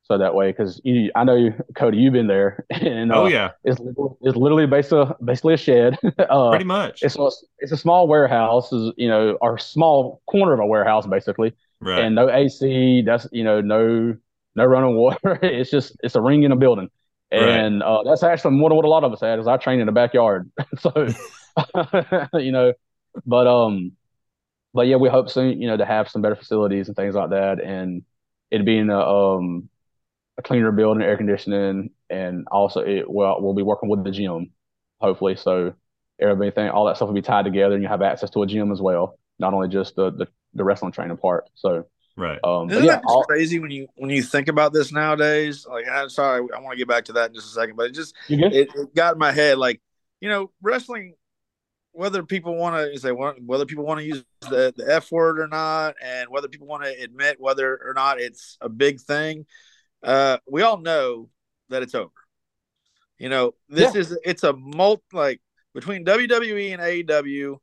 so 0.09 0.17
that 0.17 0.35
way 0.35 0.51
because 0.51 0.81
I 1.15 1.25
know 1.25 1.51
Cody 1.77 1.99
you've 1.99 2.15
been 2.15 2.29
there 2.29 2.65
and 2.71 3.13
oh 3.13 3.27
uh, 3.27 3.29
yeah. 3.29 3.51
it's 3.63 3.79
it's 4.23 4.37
literally 4.37 4.67
basically 4.67 5.15
basically 5.25 5.55
a 5.55 5.59
shed. 5.59 5.99
Uh, 6.19 6.51
pretty 6.51 6.65
much. 6.65 7.03
it's 7.03 7.17
a, 7.17 7.31
it's 7.59 7.73
a 7.73 7.77
small 7.77 8.07
warehouse 8.09 8.73
is 8.73 8.93
you 8.97 9.09
know 9.09 9.39
our 9.41 9.57
small 9.57 10.21
corner 10.27 10.53
of 10.53 10.61
a 10.61 10.67
warehouse 10.67 11.07
basically. 11.07 11.55
Right. 11.81 12.05
And 12.05 12.15
no 12.15 12.29
AC 12.29 13.03
that's 13.03 13.27
you 13.33 13.45
know 13.45 13.61
no 13.61 14.17
no 14.57 14.65
running 14.65 14.97
water. 14.97 15.39
It's 15.43 15.71
just 15.71 15.97
it's 16.03 16.15
a 16.17 16.21
ring 16.21 16.43
in 16.43 16.53
a 16.53 16.57
building. 16.57 16.91
And 17.31 17.81
right. 17.81 17.87
uh, 17.87 18.03
that's 18.05 18.23
actually 18.23 18.57
more 18.57 18.71
than 18.71 18.77
what 18.77 18.85
a 18.85 18.89
lot 18.89 19.05
of 19.05 19.13
us 19.13 19.21
had. 19.21 19.39
Is 19.39 19.47
I 19.47 19.59
train 19.59 19.81
in 19.81 19.87
the 19.87 19.93
backyard, 19.93 20.51
so 20.79 21.09
you 22.35 22.53
know, 22.53 22.73
but 23.27 23.47
um, 23.47 23.93
but 24.73 24.87
yeah, 24.87 24.97
we 24.97 25.11
hope 25.11 25.29
soon, 25.29 25.61
you 25.61 25.69
know, 25.69 25.77
to 25.77 25.85
have 25.85 26.09
some 26.09 26.23
better 26.23 26.37
facilities 26.37 26.89
and 26.89 26.97
things 26.97 27.15
like 27.15 27.31
that, 27.31 27.61
and 27.63 28.03
it 28.51 28.65
being 28.65 28.89
a 28.89 28.99
um 28.99 29.69
a 30.39 30.43
cleaner 30.43 30.73
building, 30.73 31.03
air 31.03 31.17
conditioning, 31.17 31.91
and 32.09 32.47
also 32.51 32.81
it 32.81 33.11
well 33.11 33.41
we'll 33.41 33.55
be 33.55 33.63
working 33.63 33.89
with 33.89 34.05
the 34.05 34.11
gym, 34.11 34.53
hopefully. 35.01 35.37
So 35.37 35.75
everything, 36.21 36.69
all 36.71 36.87
that 36.87 36.97
stuff 36.97 37.09
will 37.09 37.15
be 37.15 37.23
tied 37.23 37.45
together, 37.45 37.75
and 37.75 37.83
you 37.83 37.89
have 37.89 38.03
access 38.03 38.31
to 38.31 38.43
a 38.43 38.47
gym 38.47 38.73
as 38.73 38.81
well, 38.81 39.19
not 39.39 39.53
only 39.53 39.69
just 39.69 39.97
the 39.97 40.11
the, 40.11 40.29
the 40.55 40.65
wrestling 40.65 40.93
training 40.93 41.19
part. 41.19 41.45
So 41.55 41.87
Right. 42.19 42.41
Um, 42.43 42.69
Isn't 42.69 42.85
yeah, 42.85 42.97
that 42.97 43.05
all, 43.07 43.23
crazy 43.23 43.61
when 43.61 43.71
you 43.71 43.87
when 43.95 44.11
you 44.11 44.25
think 44.25 44.49
about 44.49 44.73
this 44.73 44.91
nowadays? 44.91 45.65
Like, 45.71 45.85
I'm 45.89 46.09
sorry, 46.09 46.45
I 46.55 46.59
want 46.59 46.73
to 46.73 46.77
get 46.77 46.89
back 46.89 47.05
to 47.05 47.13
that 47.13 47.29
in 47.29 47.35
just 47.35 47.47
a 47.47 47.53
second, 47.53 47.77
but 47.77 47.87
it 47.87 47.95
just 47.95 48.13
it, 48.29 48.69
it, 48.75 48.95
got 48.95 49.13
in 49.13 49.21
my 49.21 49.31
head. 49.31 49.57
Like, 49.57 49.81
you 50.21 50.29
know, 50.29 50.51
wrestling, 50.61 51.15
whether 51.93 52.25
people 52.25 52.57
want 52.57 52.93
to 52.93 52.99
say 52.99 53.11
whether 53.13 53.67
people 53.67 53.85
want 53.85 54.01
to 54.01 54.07
use 54.07 54.25
the, 54.41 54.75
the 54.77 54.93
F 54.93 55.13
word 55.13 55.39
or 55.39 55.47
not, 55.47 55.95
and 56.03 56.29
whether 56.29 56.49
people 56.49 56.67
want 56.67 56.83
to 56.83 56.91
admit 56.91 57.41
whether 57.41 57.81
or 57.85 57.95
not 57.95 58.21
it's 58.21 58.59
a 58.61 58.69
big 58.69 59.01
thing, 59.01 59.47
uh, 60.03 60.39
we 60.51 60.63
all 60.63 60.79
know 60.79 61.29
that 61.69 61.83
it's 61.83 61.95
over. 61.95 62.11
You 63.19 63.29
know, 63.29 63.55
this 63.69 63.95
yeah. 63.95 64.01
is 64.01 64.19
it's 64.25 64.45
a 64.45 64.53
multi 64.53 65.03
like 65.13 65.41
between 65.75 66.05
WWE 66.05 66.73
and 66.73 66.83
AEW 66.83 67.59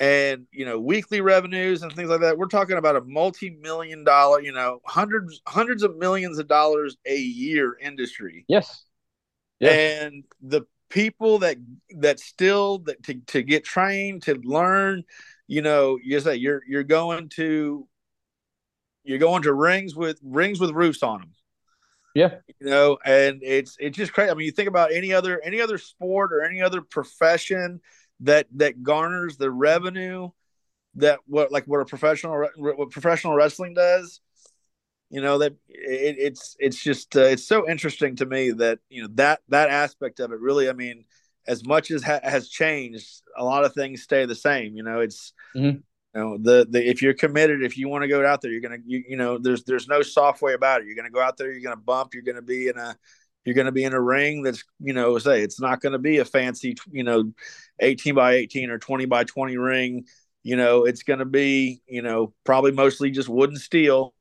and 0.00 0.46
you 0.50 0.64
know 0.64 0.80
weekly 0.80 1.20
revenues 1.20 1.82
and 1.82 1.92
things 1.92 2.08
like 2.08 2.20
that 2.20 2.38
we're 2.38 2.46
talking 2.46 2.76
about 2.76 2.96
a 2.96 3.02
multi-million 3.02 4.04
dollar 4.04 4.40
you 4.40 4.52
know 4.52 4.80
hundreds 4.86 5.40
hundreds 5.46 5.82
of 5.82 5.96
millions 5.96 6.38
of 6.38 6.48
dollars 6.48 6.96
a 7.06 7.16
year 7.16 7.76
industry 7.80 8.44
yes, 8.48 8.84
yes. 9.60 10.02
and 10.02 10.24
the 10.40 10.62
people 10.88 11.38
that 11.38 11.56
that 11.98 12.18
still 12.18 12.78
that 12.78 13.02
to, 13.02 13.14
to 13.26 13.42
get 13.42 13.64
trained 13.64 14.22
to 14.22 14.34
learn 14.44 15.02
you 15.46 15.62
know 15.62 15.98
you 16.02 16.18
say 16.20 16.36
you're 16.36 16.62
you're 16.66 16.82
going 16.82 17.28
to 17.28 17.86
you're 19.04 19.18
going 19.18 19.42
to 19.42 19.52
rings 19.52 19.94
with 19.94 20.18
rings 20.22 20.58
with 20.58 20.70
roofs 20.70 21.02
on 21.02 21.20
them 21.20 21.32
yeah 22.14 22.36
you 22.60 22.66
know 22.66 22.98
and 23.04 23.40
it's 23.42 23.76
it's 23.80 23.96
just 23.96 24.12
crazy 24.12 24.30
i 24.30 24.34
mean 24.34 24.46
you 24.46 24.52
think 24.52 24.68
about 24.68 24.92
any 24.92 25.12
other 25.12 25.40
any 25.44 25.60
other 25.60 25.78
sport 25.78 26.32
or 26.32 26.42
any 26.42 26.60
other 26.60 26.80
profession 26.80 27.80
that 28.20 28.46
that 28.54 28.82
garners 28.82 29.36
the 29.36 29.50
revenue 29.50 30.28
that 30.94 31.20
what 31.26 31.50
like 31.50 31.64
what 31.66 31.80
a 31.80 31.84
professional 31.84 32.46
what 32.56 32.90
professional 32.90 33.34
wrestling 33.34 33.74
does 33.74 34.20
you 35.10 35.20
know 35.20 35.38
that 35.38 35.52
it, 35.68 36.16
it's 36.18 36.56
it's 36.58 36.82
just 36.82 37.16
uh, 37.16 37.20
it's 37.20 37.46
so 37.46 37.68
interesting 37.68 38.16
to 38.16 38.26
me 38.26 38.50
that 38.50 38.78
you 38.88 39.02
know 39.02 39.08
that 39.12 39.40
that 39.48 39.68
aspect 39.68 40.20
of 40.20 40.32
it 40.32 40.40
really 40.40 40.68
i 40.68 40.72
mean 40.72 41.04
as 41.46 41.64
much 41.66 41.90
as 41.90 42.02
ha- 42.02 42.20
has 42.22 42.48
changed 42.48 43.22
a 43.36 43.44
lot 43.44 43.64
of 43.64 43.74
things 43.74 44.02
stay 44.02 44.24
the 44.26 44.34
same 44.34 44.74
you 44.74 44.82
know 44.82 45.00
it's 45.00 45.32
mm-hmm. 45.56 45.78
You 46.14 46.20
know 46.20 46.38
the 46.38 46.66
the 46.68 46.88
if 46.88 47.02
you're 47.02 47.14
committed 47.14 47.62
if 47.62 47.76
you 47.78 47.88
want 47.88 48.02
to 48.02 48.08
go 48.08 48.24
out 48.24 48.40
there 48.40 48.50
you're 48.50 48.60
gonna 48.60 48.78
you, 48.84 49.02
you 49.08 49.16
know 49.16 49.38
there's 49.38 49.64
there's 49.64 49.88
no 49.88 50.02
soft 50.02 50.42
way 50.42 50.54
about 50.54 50.80
it. 50.80 50.86
You're 50.86 50.96
gonna 50.96 51.10
go 51.10 51.20
out 51.20 51.36
there 51.36 51.50
you're 51.50 51.62
gonna 51.62 51.76
bump 51.76 52.14
you're 52.14 52.22
gonna 52.22 52.42
be 52.42 52.68
in 52.68 52.78
a 52.78 52.96
you're 53.44 53.54
going 53.54 53.66
to 53.66 53.72
be 53.72 53.84
in 53.84 53.92
a 53.92 54.00
ring 54.00 54.42
that's 54.42 54.64
you 54.80 54.92
know 54.92 55.18
say 55.18 55.42
it's 55.42 55.60
not 55.60 55.80
going 55.80 55.92
to 55.92 55.98
be 55.98 56.18
a 56.18 56.24
fancy 56.24 56.76
you 56.90 57.04
know 57.04 57.32
18 57.80 58.14
by 58.14 58.34
18 58.34 58.70
or 58.70 58.78
20 58.78 59.06
by 59.06 59.24
20 59.24 59.56
ring. 59.56 60.04
You 60.42 60.56
know 60.56 60.84
it's 60.84 61.02
going 61.02 61.18
to 61.18 61.24
be 61.24 61.82
you 61.86 62.02
know 62.02 62.34
probably 62.44 62.72
mostly 62.72 63.10
just 63.10 63.28
wood 63.28 63.50
and 63.50 63.60
steel. 63.60 64.14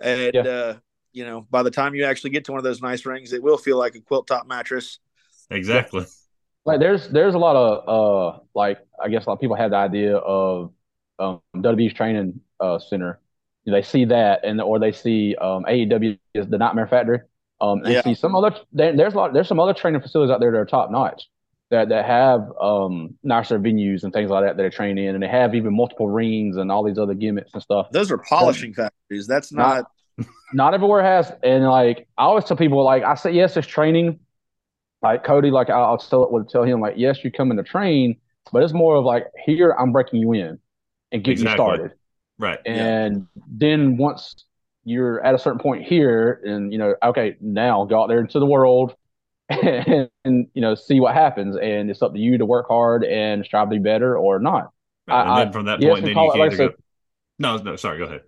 And 0.00 0.34
yeah. 0.34 0.42
uh 0.42 0.76
you 1.12 1.24
know 1.24 1.46
by 1.50 1.62
the 1.62 1.70
time 1.70 1.94
you 1.94 2.04
actually 2.04 2.30
get 2.30 2.44
to 2.46 2.52
one 2.52 2.58
of 2.58 2.64
those 2.64 2.82
nice 2.82 3.06
rings 3.06 3.32
it 3.32 3.42
will 3.42 3.56
feel 3.56 3.78
like 3.78 3.94
a 3.94 4.00
quilt 4.00 4.26
top 4.26 4.46
mattress. 4.46 4.98
Exactly. 5.50 6.04
Like 6.64 6.80
there's 6.80 7.08
there's 7.08 7.34
a 7.34 7.38
lot 7.38 7.56
of 7.56 7.88
uh 7.88 8.38
like 8.54 8.78
i 9.00 9.08
guess 9.08 9.24
a 9.24 9.28
lot 9.28 9.34
of 9.34 9.40
people 9.40 9.54
have 9.54 9.70
the 9.70 9.76
idea 9.76 10.16
of 10.16 10.72
um 11.18 11.40
wwe's 11.54 11.92
training 11.92 12.40
uh 12.60 12.78
center 12.78 13.20
they 13.66 13.82
see 13.82 14.04
that 14.04 14.44
and 14.44 14.60
or 14.60 14.78
they 14.78 14.92
see 14.92 15.34
um 15.36 15.64
aew 15.64 16.18
is 16.34 16.46
the 16.48 16.58
nightmare 16.58 16.86
factory 16.86 17.20
um, 17.60 17.82
and 17.84 17.94
yeah. 17.94 18.02
see 18.02 18.14
some 18.14 18.34
other 18.34 18.54
there, 18.72 18.94
there's 18.94 19.14
a 19.14 19.16
lot 19.16 19.32
there's 19.32 19.48
some 19.48 19.58
other 19.58 19.72
training 19.72 20.00
facilities 20.00 20.30
out 20.30 20.40
there 20.40 20.52
that 20.52 20.58
are 20.58 20.66
top 20.66 20.90
notch 20.90 21.26
that 21.70 21.88
that 21.88 22.04
have 22.04 22.52
um 22.60 23.14
nicer 23.22 23.58
venues 23.58 24.04
and 24.04 24.12
things 24.12 24.30
like 24.30 24.44
that 24.44 24.56
that 24.56 24.64
are 24.64 24.70
trained 24.70 24.98
in, 24.98 25.14
and 25.14 25.22
they 25.22 25.28
have 25.28 25.54
even 25.54 25.74
multiple 25.74 26.08
rings 26.08 26.56
and 26.56 26.70
all 26.70 26.84
these 26.84 26.98
other 26.98 27.14
gimmicks 27.14 27.52
and 27.54 27.62
stuff. 27.62 27.88
Those 27.90 28.10
are 28.10 28.18
polishing 28.18 28.72
but, 28.76 28.84
factories. 28.84 29.26
That's 29.26 29.52
not, 29.52 29.86
not 30.18 30.28
not 30.52 30.74
everywhere 30.74 31.02
has. 31.02 31.32
And 31.42 31.64
like 31.64 32.06
I 32.16 32.24
always 32.24 32.44
tell 32.44 32.56
people, 32.56 32.84
like 32.84 33.02
I 33.02 33.14
say, 33.14 33.32
yes, 33.32 33.56
it's 33.56 33.66
training. 33.66 34.20
Like 35.02 35.24
Cody, 35.24 35.50
like 35.50 35.70
I'll 35.70 35.98
tell 35.98 36.30
would 36.30 36.48
tell 36.48 36.62
him, 36.62 36.80
like 36.80 36.94
yes, 36.96 37.24
you 37.24 37.32
come 37.32 37.50
in 37.50 37.56
to 37.56 37.62
train, 37.62 38.16
but 38.52 38.62
it's 38.62 38.72
more 38.72 38.96
of 38.96 39.04
like 39.04 39.26
here 39.44 39.70
I'm 39.70 39.92
breaking 39.92 40.20
you 40.20 40.32
in 40.34 40.58
and 41.12 41.22
get 41.24 41.32
exactly. 41.32 41.50
you 41.50 41.56
started. 41.56 41.92
Right. 42.38 42.58
And 42.66 43.26
yeah. 43.34 43.42
then 43.48 43.96
once 43.96 44.44
you're 44.86 45.22
at 45.24 45.34
a 45.34 45.38
certain 45.38 45.58
point 45.58 45.84
here 45.84 46.40
and 46.44 46.72
you 46.72 46.78
know 46.78 46.94
okay 47.02 47.36
now 47.40 47.84
go 47.84 48.02
out 48.02 48.06
there 48.06 48.20
into 48.20 48.38
the 48.38 48.46
world 48.46 48.94
and, 49.50 50.08
and, 50.24 50.46
you 50.54 50.62
know 50.62 50.74
see 50.74 51.00
what 51.00 51.12
happens 51.12 51.56
and 51.56 51.90
it's 51.90 52.00
up 52.00 52.14
to 52.14 52.18
you 52.18 52.38
to 52.38 52.46
work 52.46 52.66
hard 52.68 53.04
and 53.04 53.44
strive 53.44 53.68
to 53.68 53.76
be 53.76 53.82
better 53.82 54.16
or 54.16 54.38
not 54.38 54.70
right, 55.08 55.28
and 55.28 55.38
then 55.38 55.52
from 55.52 55.66
that 55.66 55.80
point 55.80 55.82
yes, 55.82 56.00
then 56.00 56.08
you 56.08 56.30
can 56.30 56.38
like 56.38 56.56
go, 56.56 56.70
no 57.38 57.56
no 57.58 57.76
sorry 57.76 57.98
go 57.98 58.04
ahead 58.04 58.22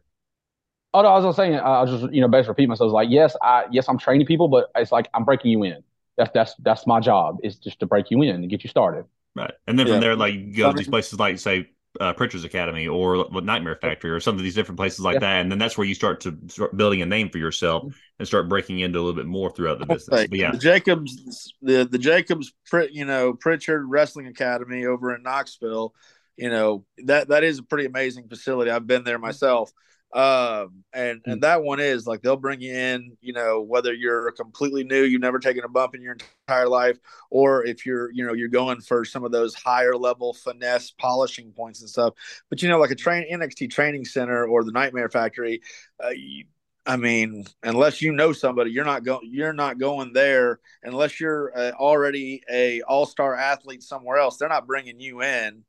oh 0.94 1.02
no 1.02 1.08
i 1.08 1.14
was 1.14 1.24
just 1.24 1.36
saying 1.36 1.54
i 1.54 1.80
was 1.80 2.00
just 2.00 2.12
you 2.12 2.20
know 2.20 2.28
basically 2.28 2.50
repeat 2.50 2.68
myself 2.68 2.92
like 2.92 3.08
yes 3.08 3.36
i 3.42 3.64
yes 3.70 3.88
i'm 3.88 3.98
training 3.98 4.26
people 4.26 4.48
but 4.48 4.68
it's 4.74 4.90
like 4.90 5.08
i'm 5.14 5.24
breaking 5.24 5.52
you 5.52 5.62
in 5.62 5.82
that's 6.16 6.30
that's 6.34 6.54
that's 6.60 6.86
my 6.88 6.98
job 6.98 7.38
is 7.44 7.56
just 7.56 7.78
to 7.78 7.86
break 7.86 8.10
you 8.10 8.20
in 8.22 8.34
and 8.34 8.50
get 8.50 8.64
you 8.64 8.68
started 8.68 9.04
right 9.36 9.52
and 9.68 9.78
then 9.78 9.86
yeah. 9.86 9.94
from 9.94 10.00
there 10.00 10.16
like 10.16 10.34
you 10.34 10.56
go 10.56 10.72
to 10.72 10.76
these 10.76 10.88
places 10.88 11.18
like 11.20 11.38
say 11.38 11.68
uh, 12.00 12.12
Prichard's 12.12 12.44
Academy 12.44 12.86
or 12.86 13.26
Nightmare 13.30 13.76
Factory 13.76 14.10
or 14.10 14.20
some 14.20 14.36
of 14.36 14.42
these 14.42 14.54
different 14.54 14.78
places 14.78 15.00
like 15.00 15.14
yeah. 15.14 15.20
that, 15.20 15.40
and 15.40 15.50
then 15.50 15.58
that's 15.58 15.76
where 15.76 15.86
you 15.86 15.94
start 15.94 16.20
to 16.22 16.36
start 16.48 16.76
building 16.76 17.02
a 17.02 17.06
name 17.06 17.30
for 17.30 17.38
yourself 17.38 17.92
and 18.18 18.28
start 18.28 18.48
breaking 18.48 18.80
into 18.80 18.98
a 18.98 19.00
little 19.00 19.16
bit 19.16 19.26
more 19.26 19.50
throughout 19.50 19.78
the 19.78 19.86
business. 19.86 20.26
But 20.28 20.38
yeah, 20.38 20.52
the 20.52 20.58
Jacobs, 20.58 21.52
the 21.62 21.84
the 21.84 21.98
Jacobs, 21.98 22.52
you 22.90 23.04
know, 23.04 23.34
Pritchard 23.34 23.84
Wrestling 23.88 24.26
Academy 24.26 24.86
over 24.86 25.14
in 25.14 25.22
Knoxville, 25.22 25.94
you 26.36 26.50
know 26.50 26.84
that 27.04 27.28
that 27.28 27.44
is 27.44 27.58
a 27.58 27.62
pretty 27.62 27.86
amazing 27.86 28.28
facility. 28.28 28.70
I've 28.70 28.86
been 28.86 29.04
there 29.04 29.18
myself. 29.18 29.72
Um, 30.12 30.84
and 30.94 31.20
and 31.26 31.34
hmm. 31.34 31.40
that 31.40 31.62
one 31.62 31.80
is 31.80 32.06
like 32.06 32.22
they'll 32.22 32.36
bring 32.36 32.62
you 32.62 32.72
in, 32.72 33.16
you 33.20 33.34
know, 33.34 33.60
whether 33.60 33.92
you're 33.92 34.30
completely 34.32 34.82
new, 34.82 35.02
you've 35.02 35.20
never 35.20 35.38
taken 35.38 35.64
a 35.64 35.68
bump 35.68 35.94
in 35.94 36.00
your 36.00 36.16
entire 36.48 36.68
life, 36.68 36.98
or 37.30 37.66
if 37.66 37.84
you're, 37.84 38.10
you 38.12 38.26
know, 38.26 38.32
you're 38.32 38.48
going 38.48 38.80
for 38.80 39.04
some 39.04 39.22
of 39.22 39.32
those 39.32 39.54
higher 39.54 39.94
level 39.94 40.32
finesse 40.32 40.92
polishing 40.92 41.52
points 41.52 41.80
and 41.80 41.90
stuff. 41.90 42.14
But 42.48 42.62
you 42.62 42.70
know, 42.70 42.78
like 42.78 42.90
a 42.90 42.94
train 42.94 43.26
NXT 43.30 43.70
training 43.70 44.06
center 44.06 44.46
or 44.46 44.64
the 44.64 44.72
Nightmare 44.72 45.10
Factory, 45.10 45.60
uh, 46.02 46.10
you, 46.10 46.44
I 46.86 46.96
mean, 46.96 47.44
unless 47.62 48.00
you 48.00 48.12
know 48.12 48.32
somebody, 48.32 48.70
you're 48.70 48.86
not 48.86 49.04
going. 49.04 49.28
You're 49.30 49.52
not 49.52 49.78
going 49.78 50.14
there 50.14 50.58
unless 50.82 51.20
you're 51.20 51.52
uh, 51.54 51.72
already 51.72 52.42
a 52.50 52.80
all 52.80 53.04
star 53.04 53.34
athlete 53.34 53.82
somewhere 53.82 54.16
else. 54.16 54.38
They're 54.38 54.48
not 54.48 54.66
bringing 54.66 54.98
you 55.00 55.22
in, 55.22 55.64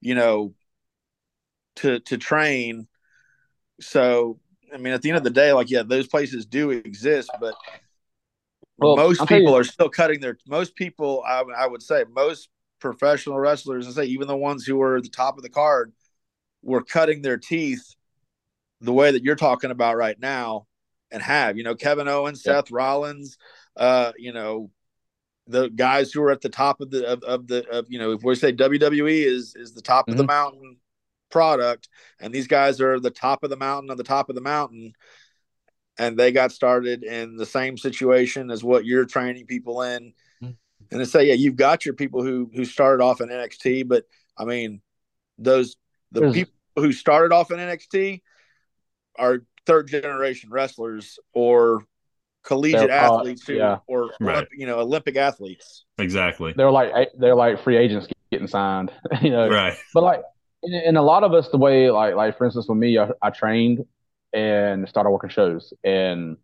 you 0.00 0.16
know, 0.16 0.54
to 1.76 2.00
to 2.00 2.18
train 2.18 2.88
so, 3.80 4.38
I 4.72 4.76
mean, 4.76 4.92
at 4.92 5.02
the 5.02 5.10
end 5.10 5.18
of 5.18 5.24
the 5.24 5.30
day, 5.30 5.52
like, 5.52 5.70
yeah, 5.70 5.82
those 5.82 6.06
places 6.06 6.46
do 6.46 6.70
exist, 6.70 7.30
but 7.40 7.54
well, 8.78 8.96
most 8.96 9.26
people 9.26 9.56
are 9.56 9.64
still 9.64 9.88
cutting 9.88 10.20
their. 10.20 10.38
Most 10.46 10.76
people, 10.76 11.22
I, 11.26 11.42
I 11.56 11.66
would 11.66 11.82
say, 11.82 12.04
most 12.14 12.48
professional 12.80 13.38
wrestlers, 13.38 13.86
and 13.86 13.94
say 13.94 14.04
even 14.04 14.28
the 14.28 14.36
ones 14.36 14.64
who 14.64 14.76
were 14.76 14.96
at 14.96 15.02
the 15.02 15.08
top 15.08 15.36
of 15.36 15.42
the 15.42 15.48
card, 15.48 15.92
were 16.62 16.82
cutting 16.82 17.22
their 17.22 17.38
teeth 17.38 17.94
the 18.80 18.92
way 18.92 19.10
that 19.10 19.24
you're 19.24 19.36
talking 19.36 19.70
about 19.70 19.96
right 19.96 20.18
now, 20.20 20.66
and 21.10 21.22
have 21.22 21.56
you 21.56 21.64
know 21.64 21.74
Kevin 21.74 22.08
Owens, 22.08 22.42
yeah. 22.44 22.52
Seth 22.52 22.70
Rollins, 22.70 23.36
uh, 23.76 24.12
you 24.16 24.32
know, 24.32 24.70
the 25.48 25.68
guys 25.70 26.12
who 26.12 26.22
are 26.22 26.30
at 26.30 26.40
the 26.40 26.48
top 26.48 26.80
of 26.80 26.90
the 26.90 27.06
of, 27.06 27.22
of 27.24 27.46
the 27.48 27.68
of 27.68 27.86
you 27.88 27.98
know 27.98 28.12
if 28.12 28.22
we 28.22 28.34
say 28.36 28.52
WWE 28.52 29.24
is 29.24 29.54
is 29.56 29.72
the 29.72 29.82
top 29.82 30.04
mm-hmm. 30.04 30.12
of 30.12 30.18
the 30.18 30.22
mm-hmm. 30.22 30.28
mountain 30.28 30.76
product 31.30 31.88
and 32.20 32.32
these 32.32 32.46
guys 32.46 32.80
are 32.80 32.98
the 33.00 33.10
top 33.10 33.42
of 33.42 33.50
the 33.50 33.56
mountain 33.56 33.90
on 33.90 33.96
the 33.96 34.04
top 34.04 34.28
of 34.28 34.34
the 34.34 34.40
mountain 34.40 34.92
and 35.98 36.16
they 36.16 36.32
got 36.32 36.52
started 36.52 37.02
in 37.02 37.36
the 37.36 37.46
same 37.46 37.76
situation 37.76 38.50
as 38.50 38.62
what 38.64 38.86
you're 38.86 39.04
training 39.04 39.46
people 39.46 39.82
in 39.82 40.12
mm-hmm. 40.42 40.52
and 40.90 41.00
they 41.00 41.04
say 41.04 41.26
yeah 41.26 41.34
you've 41.34 41.56
got 41.56 41.84
your 41.84 41.94
people 41.94 42.22
who 42.22 42.50
who 42.54 42.64
started 42.64 43.02
off 43.02 43.20
in 43.20 43.28
NXT 43.28 43.86
but 43.86 44.04
I 44.36 44.44
mean 44.44 44.80
those 45.38 45.76
the 46.12 46.20
There's, 46.20 46.34
people 46.34 46.54
who 46.76 46.92
started 46.92 47.34
off 47.34 47.50
in 47.50 47.58
NXT 47.58 48.22
are 49.18 49.44
third 49.66 49.88
generation 49.88 50.50
wrestlers 50.50 51.18
or 51.34 51.84
collegiate 52.44 52.88
athletes 52.88 53.46
who, 53.46 53.54
yeah. 53.54 53.78
or 53.86 54.10
right. 54.20 54.46
you 54.52 54.66
know 54.66 54.78
Olympic 54.78 55.16
athletes 55.16 55.84
exactly 55.98 56.54
they're 56.56 56.70
like 56.70 57.10
they're 57.18 57.34
like 57.34 57.62
free 57.62 57.76
agents 57.76 58.06
getting 58.30 58.46
signed 58.46 58.90
you 59.22 59.30
know 59.30 59.48
right 59.48 59.76
but 59.92 60.02
like 60.02 60.22
and, 60.62 60.74
and 60.74 60.96
a 60.98 61.02
lot 61.02 61.24
of 61.24 61.32
us, 61.34 61.48
the 61.48 61.58
way 61.58 61.90
like 61.90 62.14
like 62.14 62.36
for 62.38 62.44
instance, 62.44 62.68
with 62.68 62.78
me, 62.78 62.98
I, 62.98 63.10
I 63.22 63.30
trained 63.30 63.86
and 64.32 64.88
started 64.88 65.10
working 65.10 65.30
shows 65.30 65.72
and 65.84 66.36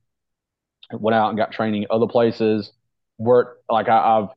went 0.92 1.14
out 1.14 1.28
and 1.30 1.38
got 1.38 1.52
training 1.52 1.86
other 1.90 2.06
places. 2.06 2.72
Worked 3.18 3.64
like 3.70 3.88
I, 3.88 4.16
have 4.18 4.30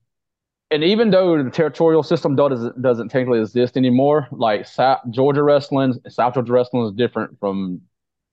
and 0.71 0.83
even 0.83 1.11
though 1.11 1.43
the 1.43 1.51
territorial 1.51 2.03
system 2.03 2.35
doesn't 2.35 2.81
doesn't 2.81 3.09
technically 3.09 3.41
exist 3.41 3.77
anymore, 3.77 4.27
like 4.31 4.67
South, 4.67 5.01
Georgia 5.11 5.43
wrestling, 5.43 5.95
South 6.09 6.35
Georgia 6.35 6.53
wrestling 6.53 6.85
is 6.87 6.93
different 6.93 7.39
from 7.39 7.81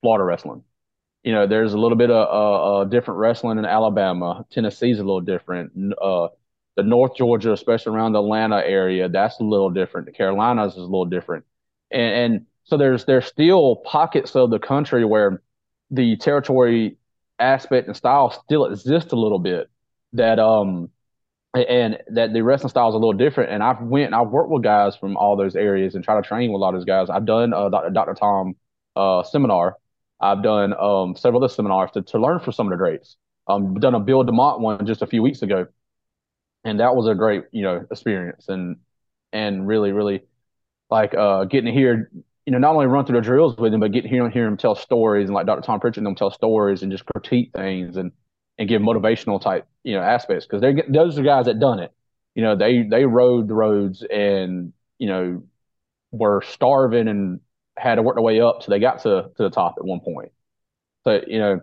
Florida 0.03 0.25
wrestling. 0.25 0.65
You 1.25 1.33
know, 1.33 1.47
there's 1.47 1.75
a 1.75 1.79
little 1.79 1.99
bit 1.99 2.11
of 2.11 2.29
uh, 2.29 2.81
uh, 2.81 2.85
different 2.85 3.21
wrestling 3.21 3.59
in 3.59 3.67
Alabama. 3.67 4.47
Tennessee's 4.51 4.99
a 4.99 5.05
little 5.05 5.21
different. 5.23 5.73
Uh, 6.01 6.29
the 6.77 6.83
North 6.83 7.17
Georgia, 7.17 7.53
especially 7.53 7.95
around 7.95 8.13
the 8.13 8.23
Atlanta 8.23 8.57
area, 8.57 9.09
that's 9.09 9.39
a 9.41 9.45
little 9.45 9.71
different. 9.71 10.07
The 10.07 10.13
Carolinas 10.13 10.73
is 10.73 10.79
a 10.79 10.83
little 10.83 11.05
different, 11.05 11.45
and, 11.91 12.35
and 12.35 12.47
so 12.65 12.77
there's 12.77 13.05
there's 13.05 13.27
still 13.27 13.77
pockets 13.85 14.35
of 14.35 14.51
the 14.51 14.59
country 14.59 15.05
where 15.05 15.43
the 15.91 16.17
territory 16.17 16.97
aspect 17.39 17.87
and 17.89 17.97
style 17.97 18.31
still 18.31 18.67
exists 18.67 19.13
a 19.13 19.17
little 19.17 19.39
bit. 19.39 19.71
That 20.15 20.39
um 20.39 20.91
and 21.55 21.99
that 22.09 22.33
the 22.33 22.43
wrestling 22.43 22.71
style 22.71 22.89
is 22.89 22.95
a 22.95 22.99
little 22.99 23.13
different. 23.13 23.53
And 23.53 23.63
I've 23.63 23.81
went 23.81 24.07
and 24.07 24.15
I've 24.15 24.29
worked 24.29 24.51
with 24.51 24.63
guys 24.63 24.97
from 24.97 25.17
all 25.17 25.37
those 25.37 25.55
areas 25.55 25.95
and 25.95 26.03
try 26.03 26.21
to 26.21 26.27
train 26.27 26.51
with 26.51 26.59
a 26.59 26.63
lot 26.63 26.75
of 26.75 26.81
those 26.81 26.85
guys. 26.85 27.11
I've 27.11 27.27
done 27.27 27.53
a 27.53 27.71
Dr. 27.71 27.91
Dr. 27.91 28.15
Tom 28.15 28.57
uh, 28.97 29.23
seminar. 29.23 29.77
I've 30.21 30.43
done 30.43 30.75
um, 30.79 31.15
several 31.17 31.45
other 31.45 31.53
seminars 31.53 31.91
to, 31.93 32.03
to 32.03 32.19
learn 32.19 32.41
from 32.41 32.53
some 32.55 32.67
of 32.67 32.71
the 32.71 32.77
greats. 32.77 33.17
Um, 33.47 33.75
done 33.75 33.95
a 33.95 34.01
Bill 34.01 34.25
DeMott 34.25 34.61
one 34.61 34.85
just 34.87 35.03
a 35.03 35.07
few 35.07 35.23
weeks 35.23 35.43
ago 35.43 35.67
and 36.65 36.81
that 36.81 36.95
was 36.97 37.07
a 37.07 37.15
great 37.15 37.45
you 37.53 37.63
know 37.63 37.87
experience 37.91 38.49
and 38.49 38.77
and 39.33 39.67
really 39.67 39.93
really 39.93 40.23
like 40.91 41.15
uh 41.15 41.45
getting 41.45 41.73
to 41.73 41.79
hear 41.79 42.11
you 42.47 42.53
know 42.53 42.59
not 42.59 42.75
only 42.75 42.87
run 42.87 43.05
through 43.05 43.17
the 43.17 43.23
drills 43.23 43.57
with 43.57 43.73
him 43.73 43.81
but 43.81 43.93
getting 43.93 44.11
to 44.11 44.31
hear, 44.31 44.47
him 44.47 44.57
tell 44.57 44.75
stories 44.75 45.27
and 45.29 45.35
like 45.35 45.47
Dr. 45.47 45.63
Tom 45.63 45.81
Prichard 45.81 45.99
and 45.99 46.07
them 46.07 46.15
tell 46.15 46.31
stories 46.31 46.83
and 46.83 46.91
just 46.91 47.05
critique 47.07 47.51
things 47.55 47.97
and 47.97 48.13
and 48.59 48.69
give 48.69 48.83
motivational 48.83 49.41
type 49.41 49.67
you 49.83 49.95
know 49.95 50.03
aspects 50.03 50.47
because 50.47 50.61
they're 50.61 50.83
those 50.89 51.19
are 51.19 51.23
guys 51.23 51.47
that 51.47 51.59
done 51.59 51.79
it 51.79 51.93
you 52.35 52.43
know 52.43 52.57
they 52.57 52.83
they 52.83 53.05
rode 53.05 53.49
the 53.49 53.55
roads 53.55 54.03
and 54.03 54.73
you 54.99 55.09
know 55.09 55.43
were 56.13 56.43
starving 56.43 57.09
and 57.09 57.41
had 57.77 57.97
to 57.97 58.03
work 58.03 58.15
their 58.15 58.23
way 58.23 58.41
up 58.41 58.63
so 58.63 58.71
they 58.71 58.79
got 58.79 59.01
to 59.01 59.31
to 59.37 59.43
the 59.43 59.51
top 59.51 59.75
at 59.79 59.85
one 59.85 60.01
point 60.01 60.31
so 61.03 61.21
you 61.27 61.39
know 61.39 61.61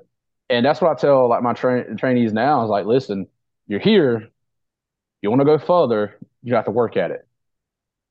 and 0.49 0.65
that's 0.65 0.81
what 0.81 0.91
I 0.91 0.95
tell 0.95 1.29
like 1.29 1.41
my 1.41 1.53
tra- 1.53 1.95
trainees 1.95 2.33
now 2.33 2.63
is 2.63 2.69
like 2.69 2.85
listen 2.85 3.27
you're 3.67 3.79
here 3.79 4.29
you 5.21 5.29
want 5.29 5.41
to 5.41 5.45
go 5.45 5.57
further, 5.57 6.17
you 6.43 6.55
have 6.55 6.65
to 6.65 6.71
work 6.71 6.97
at 6.97 7.11
it. 7.11 7.27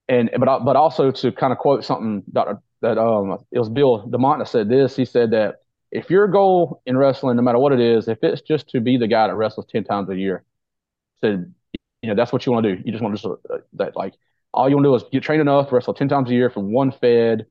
And 0.09 0.31
but 0.39 0.65
but 0.65 0.77
also 0.77 1.11
to 1.11 1.33
kind 1.33 1.53
of 1.53 1.59
quote 1.59 1.85
something 1.85 2.23
that 2.33 2.47
that 2.83 2.99
um 2.99 3.39
it 3.53 3.59
was 3.59 3.69
Bill 3.69 4.09
DeMott 4.09 4.39
that 4.39 4.49
said 4.49 4.69
this. 4.69 4.97
He 4.97 5.05
said 5.05 5.31
that 5.33 5.57
if 5.93 6.11
your 6.11 6.29
goal 6.29 6.83
in 6.87 6.97
wrestling, 6.97 7.37
no 7.37 7.43
matter 7.43 7.59
what 7.59 7.73
it 7.73 7.81
is, 7.81 8.09
if 8.09 8.19
it's 8.23 8.43
just 8.43 8.69
to 8.71 8.81
be 8.81 8.97
the 8.97 9.07
guy 9.07 9.27
that 9.29 9.35
wrestles 9.35 9.67
ten 9.67 9.85
times 9.85 10.09
a 10.09 10.17
year, 10.17 10.45
said 11.21 11.53
you 12.03 12.09
know 12.09 12.17
that's 12.17 12.33
what 12.33 12.47
you 12.47 12.53
want 12.53 12.65
to 12.65 12.77
do. 12.77 12.83
You 12.85 12.93
just 12.93 13.03
want 13.03 13.17
to 13.17 13.23
just 13.23 13.41
uh, 13.51 13.59
that 13.75 13.97
like 13.97 14.15
all 14.53 14.69
you 14.69 14.77
want 14.77 14.85
to 14.85 14.91
do 14.91 14.95
is 14.97 15.05
get 15.13 15.23
trained 15.23 15.41
enough, 15.41 15.71
wrestle 15.73 15.95
ten 15.95 16.09
times 16.09 16.31
a 16.31 16.35
year 16.35 16.51
from 16.51 16.73
one 16.73 16.91
fed 16.91 17.47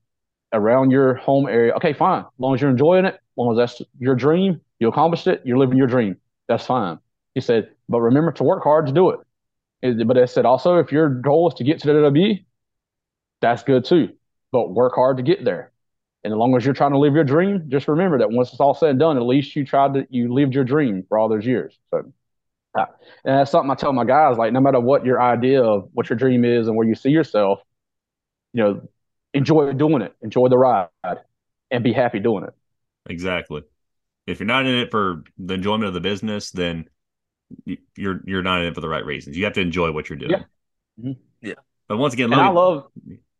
around 0.51 0.91
your 0.91 1.15
home 1.15 1.47
area. 1.47 1.73
Okay, 1.75 1.93
fine. 1.93 2.21
As 2.21 2.39
long 2.39 2.55
as 2.55 2.61
you're 2.61 2.71
enjoying 2.71 3.05
it, 3.05 3.13
as 3.13 3.21
long 3.37 3.51
as 3.51 3.57
that's 3.57 3.89
your 3.99 4.15
dream, 4.15 4.59
you 4.79 4.87
accomplished 4.89 5.27
it, 5.27 5.41
you're 5.45 5.57
living 5.57 5.77
your 5.77 5.87
dream. 5.87 6.17
That's 6.47 6.65
fine. 6.65 6.99
He 7.35 7.41
said, 7.41 7.69
but 7.87 8.01
remember 8.01 8.31
to 8.33 8.43
work 8.43 8.63
hard 8.63 8.87
to 8.87 8.91
do 8.91 9.11
it. 9.11 9.19
But 9.81 10.17
I 10.17 10.25
said 10.25 10.45
also, 10.45 10.77
if 10.77 10.91
your 10.91 11.09
goal 11.09 11.47
is 11.47 11.53
to 11.55 11.63
get 11.63 11.79
to 11.81 11.87
the 11.87 11.93
WWE, 11.93 12.45
that's 13.41 13.63
good 13.63 13.85
too. 13.85 14.09
But 14.51 14.71
work 14.71 14.93
hard 14.95 15.17
to 15.17 15.23
get 15.23 15.45
there. 15.45 15.71
And 16.23 16.33
as 16.33 16.37
long 16.37 16.55
as 16.55 16.65
you're 16.65 16.73
trying 16.73 16.91
to 16.91 16.99
live 16.99 17.13
your 17.13 17.23
dream, 17.23 17.65
just 17.69 17.87
remember 17.87 18.17
that 18.19 18.29
once 18.29 18.51
it's 18.51 18.59
all 18.59 18.73
said 18.73 18.89
and 18.89 18.99
done, 18.99 19.15
at 19.15 19.23
least 19.23 19.55
you 19.55 19.65
tried 19.65 19.93
to 19.93 20.07
you 20.09 20.33
lived 20.33 20.53
your 20.53 20.65
dream 20.65 21.05
for 21.07 21.17
all 21.17 21.29
those 21.29 21.45
years. 21.45 21.77
So, 21.91 22.11
uh, 22.77 22.85
and 23.23 23.39
that's 23.39 23.51
something 23.51 23.71
I 23.71 23.75
tell 23.75 23.93
my 23.93 24.03
guys: 24.03 24.37
like, 24.37 24.51
no 24.51 24.59
matter 24.59 24.81
what 24.81 25.05
your 25.05 25.21
idea 25.21 25.63
of 25.63 25.89
what 25.93 26.09
your 26.09 26.17
dream 26.17 26.43
is 26.43 26.67
and 26.67 26.75
where 26.75 26.85
you 26.85 26.95
see 26.95 27.09
yourself, 27.09 27.61
you 28.51 28.63
know, 28.63 28.81
enjoy 29.33 29.71
doing 29.73 30.01
it, 30.01 30.13
enjoy 30.21 30.49
the 30.49 30.57
ride, 30.57 30.89
and 31.71 31.83
be 31.83 31.93
happy 31.93 32.19
doing 32.19 32.43
it. 32.43 32.53
Exactly. 33.09 33.61
If 34.27 34.39
you're 34.39 34.47
not 34.47 34.65
in 34.65 34.75
it 34.75 34.91
for 34.91 35.23
the 35.37 35.53
enjoyment 35.53 35.85
of 35.85 35.93
the 35.93 36.01
business, 36.01 36.51
then 36.51 36.89
you're 37.95 38.21
you're 38.25 38.43
not 38.43 38.61
in 38.61 38.67
it 38.67 38.75
for 38.75 38.81
the 38.81 38.89
right 38.89 39.05
reasons. 39.05 39.37
You 39.37 39.45
have 39.45 39.53
to 39.53 39.61
enjoy 39.61 39.91
what 39.91 40.09
you're 40.09 40.17
doing. 40.17 40.31
Yeah. 40.31 40.43
Mm-hmm. 40.99 41.11
Yeah. 41.41 41.53
But 41.87 41.97
once 41.97 42.13
again, 42.13 42.31
and 42.31 42.41
I 42.41 42.49
love. 42.49 42.87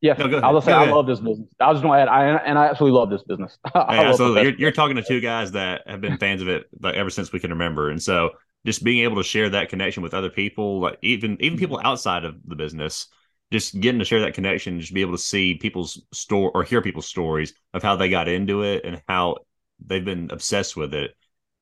Yeah, 0.02 0.14
no, 0.14 0.38
I 0.38 0.52
was 0.52 0.64
say 0.64 0.72
I 0.72 0.90
love 0.90 1.08
this 1.08 1.20
business. 1.20 1.50
I 1.60 1.68
was 1.68 1.76
just 1.76 1.84
going 1.84 1.98
to 1.98 2.02
add, 2.04 2.08
I 2.08 2.38
and 2.38 2.58
I 2.58 2.68
absolutely 2.68 2.98
love 2.98 3.10
this 3.10 3.24
business. 3.24 3.58
Hey, 3.74 4.06
absolutely, 4.06 4.44
you're, 4.44 4.54
you're 4.54 4.72
talking 4.72 4.96
to 4.96 5.04
two 5.04 5.20
guys 5.20 5.52
that 5.52 5.82
have 5.88 6.00
been 6.00 6.18
fans 6.18 6.42
of 6.42 6.48
it 6.48 6.68
like 6.82 6.96
ever 6.96 7.10
since 7.10 7.34
we 7.34 7.40
can 7.42 7.50
remember, 7.50 7.90
and 7.90 8.02
so 8.02 8.32
just 8.66 8.84
being 8.84 9.04
able 9.04 9.18
to 9.18 9.24
share 9.24 9.50
that 9.50 9.68
connection 9.68 10.02
with 10.02 10.14
other 10.14 10.30
people, 10.30 10.80
like 10.80 10.98
even 11.02 11.38
even 11.42 11.58
people 11.58 11.78
mm-hmm. 11.78 11.88
outside 11.88 12.24
of 12.24 12.36
the 12.46 12.56
business, 12.56 13.08
just 13.52 13.78
getting 13.80 14.00
to 14.00 14.06
share 14.06 14.22
that 14.22 14.34
connection, 14.34 14.80
just 14.80 14.94
be 14.94 15.02
able 15.02 15.14
to 15.14 15.18
see 15.18 15.56
people's 15.56 16.02
story 16.14 16.52
or 16.54 16.64
hear 16.64 16.82
people's 16.82 17.08
stories 17.08 17.54
of 17.74 17.84
how 17.84 17.98
they 17.98 18.10
got 18.10 18.30
into 18.30 18.64
it 18.64 18.86
and 18.86 19.02
how 19.08 19.38
they've 19.86 20.06
been 20.06 20.30
obsessed 20.32 20.78
with 20.78 20.94
it 20.94 21.12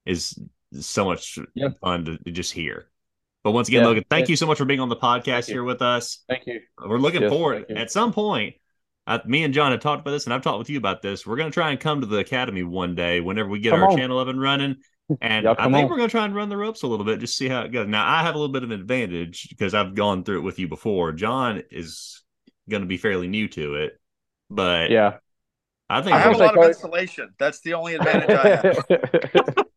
is 0.05 0.39
so 0.73 1.05
much 1.05 1.39
yep. 1.53 1.79
fun 1.79 2.05
to 2.05 2.31
just 2.31 2.53
hear. 2.53 2.87
But 3.43 3.51
once 3.51 3.67
again, 3.69 3.81
yeah. 3.81 3.87
Logan, 3.87 4.05
thank 4.09 4.27
yeah. 4.27 4.33
you 4.33 4.35
so 4.35 4.45
much 4.45 4.57
for 4.57 4.65
being 4.65 4.79
on 4.79 4.89
the 4.89 4.95
podcast 4.95 5.47
here 5.47 5.63
with 5.63 5.81
us. 5.81 6.23
Thank 6.27 6.47
you. 6.47 6.59
We're 6.83 6.97
looking 6.97 7.21
yes, 7.21 7.31
forward 7.31 7.71
at 7.71 7.91
some 7.91 8.11
point. 8.11 8.55
Uh, 9.05 9.19
me 9.25 9.43
and 9.43 9.53
John 9.53 9.71
have 9.71 9.79
talked 9.79 10.01
about 10.01 10.11
this, 10.11 10.25
and 10.25 10.33
I've 10.33 10.41
talked 10.41 10.59
with 10.59 10.69
you 10.69 10.77
about 10.77 11.01
this. 11.01 11.25
We're 11.25 11.37
going 11.37 11.49
to 11.49 11.53
try 11.53 11.71
and 11.71 11.79
come 11.79 12.01
to 12.01 12.07
the 12.07 12.17
academy 12.17 12.63
one 12.63 12.93
day 12.93 13.21
whenever 13.21 13.47
we 13.47 13.59
get 13.59 13.71
come 13.71 13.83
our 13.83 13.91
on. 13.91 13.97
channel 13.97 14.19
up 14.19 14.27
and 14.27 14.41
running. 14.41 14.75
And 15.21 15.47
I 15.47 15.53
think 15.55 15.75
on. 15.75 15.87
we're 15.87 15.95
going 15.95 16.09
to 16.09 16.11
try 16.11 16.25
and 16.25 16.35
run 16.35 16.49
the 16.49 16.57
ropes 16.57 16.83
a 16.83 16.87
little 16.87 17.05
bit, 17.05 17.21
just 17.21 17.37
see 17.37 17.47
how 17.47 17.61
it 17.61 17.71
goes. 17.71 17.87
Now, 17.87 18.05
I 18.05 18.23
have 18.23 18.35
a 18.35 18.37
little 18.37 18.51
bit 18.51 18.63
of 18.63 18.71
an 18.71 18.81
advantage 18.81 19.47
because 19.47 19.73
I've 19.73 19.95
gone 19.95 20.25
through 20.25 20.39
it 20.39 20.43
with 20.43 20.59
you 20.59 20.67
before. 20.67 21.13
John 21.13 21.63
is 21.71 22.21
going 22.69 22.81
to 22.81 22.87
be 22.87 22.97
fairly 22.97 23.29
new 23.29 23.47
to 23.47 23.75
it, 23.75 23.97
but 24.49 24.91
yeah, 24.91 25.19
I 25.89 26.01
think 26.01 26.15
I 26.15 26.19
have 26.19 26.35
a 26.35 26.37
lot 26.37 26.57
of 26.57 26.65
insulation. 26.65 27.33
That's 27.39 27.61
the 27.61 27.75
only 27.75 27.95
advantage 27.95 28.29
I 28.29 28.49
have. 28.49 29.65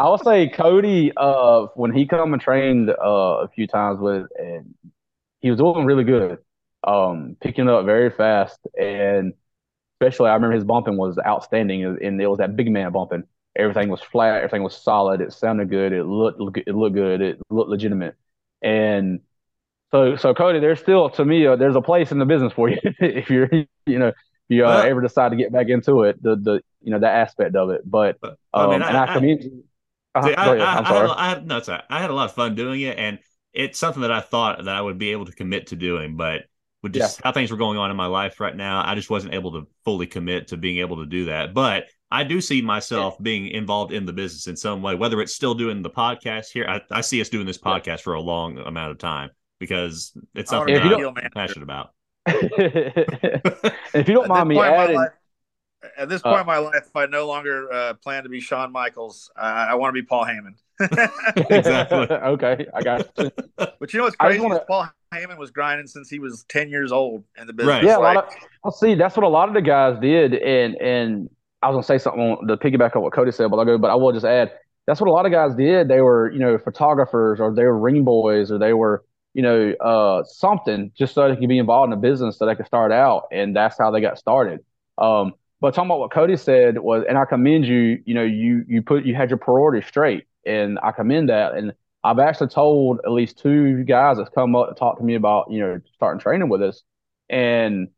I 0.00 0.08
will 0.08 0.16
say 0.16 0.48
Cody, 0.48 1.12
uh, 1.14 1.66
when 1.74 1.92
he 1.92 2.06
come 2.06 2.32
and 2.32 2.40
trained 2.40 2.88
uh, 2.88 2.94
a 3.44 3.48
few 3.48 3.66
times 3.66 4.00
with, 4.00 4.28
and 4.38 4.74
he 5.40 5.50
was 5.50 5.58
doing 5.58 5.84
really 5.84 6.04
good, 6.04 6.38
um, 6.84 7.36
picking 7.38 7.68
up 7.68 7.84
very 7.84 8.08
fast, 8.08 8.58
and 8.80 9.34
especially 10.00 10.30
I 10.30 10.34
remember 10.34 10.54
his 10.54 10.64
bumping 10.64 10.96
was 10.96 11.18
outstanding, 11.18 11.84
and 11.84 12.18
it 12.18 12.26
was 12.26 12.38
that 12.38 12.56
big 12.56 12.70
man 12.70 12.90
bumping. 12.92 13.24
Everything 13.54 13.90
was 13.90 14.00
flat, 14.00 14.38
everything 14.38 14.62
was 14.62 14.74
solid. 14.74 15.20
It 15.20 15.34
sounded 15.34 15.68
good. 15.68 15.92
It 15.92 16.04
looked 16.04 16.56
it 16.56 16.74
looked 16.74 16.94
good. 16.94 17.20
It 17.20 17.38
looked 17.50 17.68
legitimate, 17.68 18.16
and 18.62 19.20
so 19.90 20.16
so 20.16 20.32
Cody, 20.32 20.60
there's 20.60 20.80
still 20.80 21.10
to 21.10 21.24
me 21.26 21.46
uh, 21.46 21.56
there's 21.56 21.76
a 21.76 21.82
place 21.82 22.10
in 22.10 22.18
the 22.18 22.24
business 22.24 22.54
for 22.54 22.70
you 22.70 22.78
if 22.82 23.28
you're 23.28 23.50
you 23.84 23.98
know 23.98 24.08
if 24.08 24.14
you 24.48 24.64
uh, 24.64 24.80
ever 24.80 25.02
decide 25.02 25.28
to 25.28 25.36
get 25.36 25.52
back 25.52 25.68
into 25.68 26.04
it 26.04 26.22
the 26.22 26.36
the 26.36 26.62
you 26.80 26.90
know 26.90 27.00
that 27.00 27.12
aspect 27.16 27.54
of 27.54 27.68
it. 27.68 27.82
But 27.84 28.16
um, 28.22 28.38
I 28.54 28.66
mean, 28.66 28.82
and 28.82 28.96
I, 28.96 29.04
I 29.04 29.12
commend 29.12 29.44
you. 29.44 29.64
Uh-huh. 30.14 30.28
See, 30.28 30.34
I, 30.34 30.44
I, 30.44 30.54
I, 30.54 30.74
had, 30.74 31.10
I, 31.10 31.28
had, 31.28 31.46
no, 31.46 31.60
sorry. 31.60 31.82
I 31.88 32.00
had 32.00 32.10
a 32.10 32.14
lot 32.14 32.26
of 32.26 32.34
fun 32.34 32.54
doing 32.54 32.80
it, 32.80 32.98
and 32.98 33.18
it's 33.52 33.78
something 33.78 34.02
that 34.02 34.12
I 34.12 34.20
thought 34.20 34.64
that 34.64 34.74
I 34.74 34.80
would 34.80 34.98
be 34.98 35.12
able 35.12 35.26
to 35.26 35.32
commit 35.32 35.68
to 35.68 35.76
doing, 35.76 36.16
but 36.16 36.42
with 36.82 36.94
just 36.94 37.18
yeah. 37.18 37.22
how 37.24 37.32
things 37.32 37.50
were 37.50 37.56
going 37.56 37.78
on 37.78 37.90
in 37.90 37.96
my 37.96 38.06
life 38.06 38.40
right 38.40 38.56
now, 38.56 38.82
I 38.84 38.94
just 38.94 39.10
wasn't 39.10 39.34
able 39.34 39.52
to 39.52 39.68
fully 39.84 40.06
commit 40.06 40.48
to 40.48 40.56
being 40.56 40.78
able 40.78 40.96
to 40.96 41.06
do 41.06 41.26
that. 41.26 41.52
But 41.52 41.86
I 42.10 42.24
do 42.24 42.40
see 42.40 42.62
myself 42.62 43.16
yeah. 43.18 43.22
being 43.22 43.48
involved 43.48 43.92
in 43.92 44.06
the 44.06 44.12
business 44.12 44.46
in 44.46 44.56
some 44.56 44.82
way, 44.82 44.94
whether 44.94 45.20
it's 45.20 45.34
still 45.34 45.54
doing 45.54 45.82
the 45.82 45.90
podcast 45.90 46.50
here. 46.52 46.66
I, 46.68 46.80
I 46.90 47.00
see 47.02 47.20
us 47.20 47.28
doing 47.28 47.46
this 47.46 47.58
podcast 47.58 47.86
yeah. 47.86 47.96
for 47.96 48.14
a 48.14 48.20
long 48.20 48.58
amount 48.58 48.92
of 48.92 48.98
time 48.98 49.30
because 49.58 50.12
it's 50.34 50.50
something 50.50 50.74
that 50.74 50.82
I'm 50.82 51.30
passionate 51.32 51.62
about. 51.62 51.90
if 52.26 54.08
you 54.08 54.14
don't 54.14 54.28
mind 54.28 54.48
me 54.48 54.58
adding, 54.58 54.96
life, 54.96 55.10
at 55.96 56.08
this 56.08 56.22
point 56.22 56.36
uh, 56.36 56.40
in 56.40 56.46
my 56.46 56.58
life, 56.58 56.90
I 56.94 57.06
no 57.06 57.26
longer 57.26 57.72
uh, 57.72 57.94
plan 57.94 58.22
to 58.24 58.28
be 58.28 58.40
Shawn 58.40 58.72
Michaels. 58.72 59.30
I, 59.36 59.68
I 59.68 59.74
want 59.74 59.94
to 59.94 60.00
be 60.00 60.06
Paul 60.06 60.24
Heyman. 60.24 60.54
exactly. 61.50 61.98
okay, 62.10 62.66
I 62.74 62.82
got 62.82 63.10
you. 63.18 63.30
But 63.78 63.92
you 63.92 63.98
know 63.98 64.04
what's 64.04 64.16
crazy? 64.16 64.40
Wanna... 64.40 64.60
Paul 64.68 64.88
Heyman 65.12 65.38
was 65.38 65.50
grinding 65.50 65.86
since 65.86 66.10
he 66.10 66.18
was 66.18 66.44
ten 66.48 66.68
years 66.68 66.92
old 66.92 67.24
in 67.38 67.46
the 67.46 67.52
business. 67.52 67.76
Right. 67.76 67.84
Yeah. 67.84 67.96
Like... 67.96 68.18
Of, 68.18 68.34
I'll 68.64 68.72
see. 68.72 68.94
That's 68.94 69.16
what 69.16 69.24
a 69.24 69.28
lot 69.28 69.48
of 69.48 69.54
the 69.54 69.62
guys 69.62 69.98
did, 70.00 70.34
and 70.34 70.76
and 70.76 71.30
I 71.62 71.68
was 71.68 71.74
gonna 71.74 71.82
say 71.84 72.02
something 72.02 72.20
on 72.20 72.46
the 72.46 72.58
piggyback 72.58 72.94
on 72.94 73.02
what 73.02 73.12
Cody 73.12 73.32
said, 73.32 73.50
but 73.50 73.58
I'll 73.58 73.64
go. 73.64 73.78
But 73.78 73.90
I 73.90 73.94
will 73.94 74.12
just 74.12 74.26
add 74.26 74.52
that's 74.86 75.00
what 75.00 75.08
a 75.08 75.12
lot 75.12 75.26
of 75.26 75.32
guys 75.32 75.54
did. 75.54 75.88
They 75.88 76.00
were 76.00 76.30
you 76.30 76.38
know 76.38 76.58
photographers, 76.58 77.40
or 77.40 77.54
they 77.54 77.64
were 77.64 77.78
ring 77.78 78.04
boys, 78.04 78.50
or 78.50 78.58
they 78.58 78.72
were 78.72 79.04
you 79.34 79.42
know 79.42 79.72
uh, 79.80 80.24
something 80.24 80.92
just 80.96 81.14
so 81.14 81.28
they 81.28 81.36
could 81.36 81.48
be 81.48 81.58
involved 81.58 81.92
in 81.92 81.98
a 81.98 82.00
business 82.00 82.38
so 82.38 82.46
they 82.46 82.54
could 82.54 82.66
start 82.66 82.92
out, 82.92 83.28
and 83.32 83.54
that's 83.54 83.78
how 83.78 83.90
they 83.90 84.00
got 84.00 84.18
started. 84.18 84.60
Um, 84.98 85.34
but 85.60 85.74
talking 85.74 85.88
about 85.88 86.00
what 86.00 86.10
Cody 86.10 86.36
said 86.36 86.78
was, 86.78 87.04
and 87.08 87.18
I 87.18 87.24
commend 87.24 87.66
you. 87.66 88.02
You 88.04 88.14
know, 88.14 88.22
you 88.22 88.64
you 88.66 88.82
put 88.82 89.04
you 89.04 89.14
had 89.14 89.30
your 89.30 89.38
priorities 89.38 89.86
straight, 89.86 90.26
and 90.46 90.78
I 90.82 90.92
commend 90.92 91.28
that. 91.28 91.54
And 91.54 91.72
I've 92.02 92.18
actually 92.18 92.48
told 92.48 93.00
at 93.04 93.10
least 93.12 93.38
two 93.38 93.84
guys 93.84 94.16
that's 94.16 94.30
come 94.30 94.56
up 94.56 94.68
to 94.70 94.74
talk 94.74 94.98
to 94.98 95.04
me 95.04 95.14
about 95.14 95.50
you 95.50 95.60
know 95.60 95.80
starting 95.94 96.20
training 96.20 96.48
with 96.48 96.62
us, 96.62 96.82
and 97.28 97.88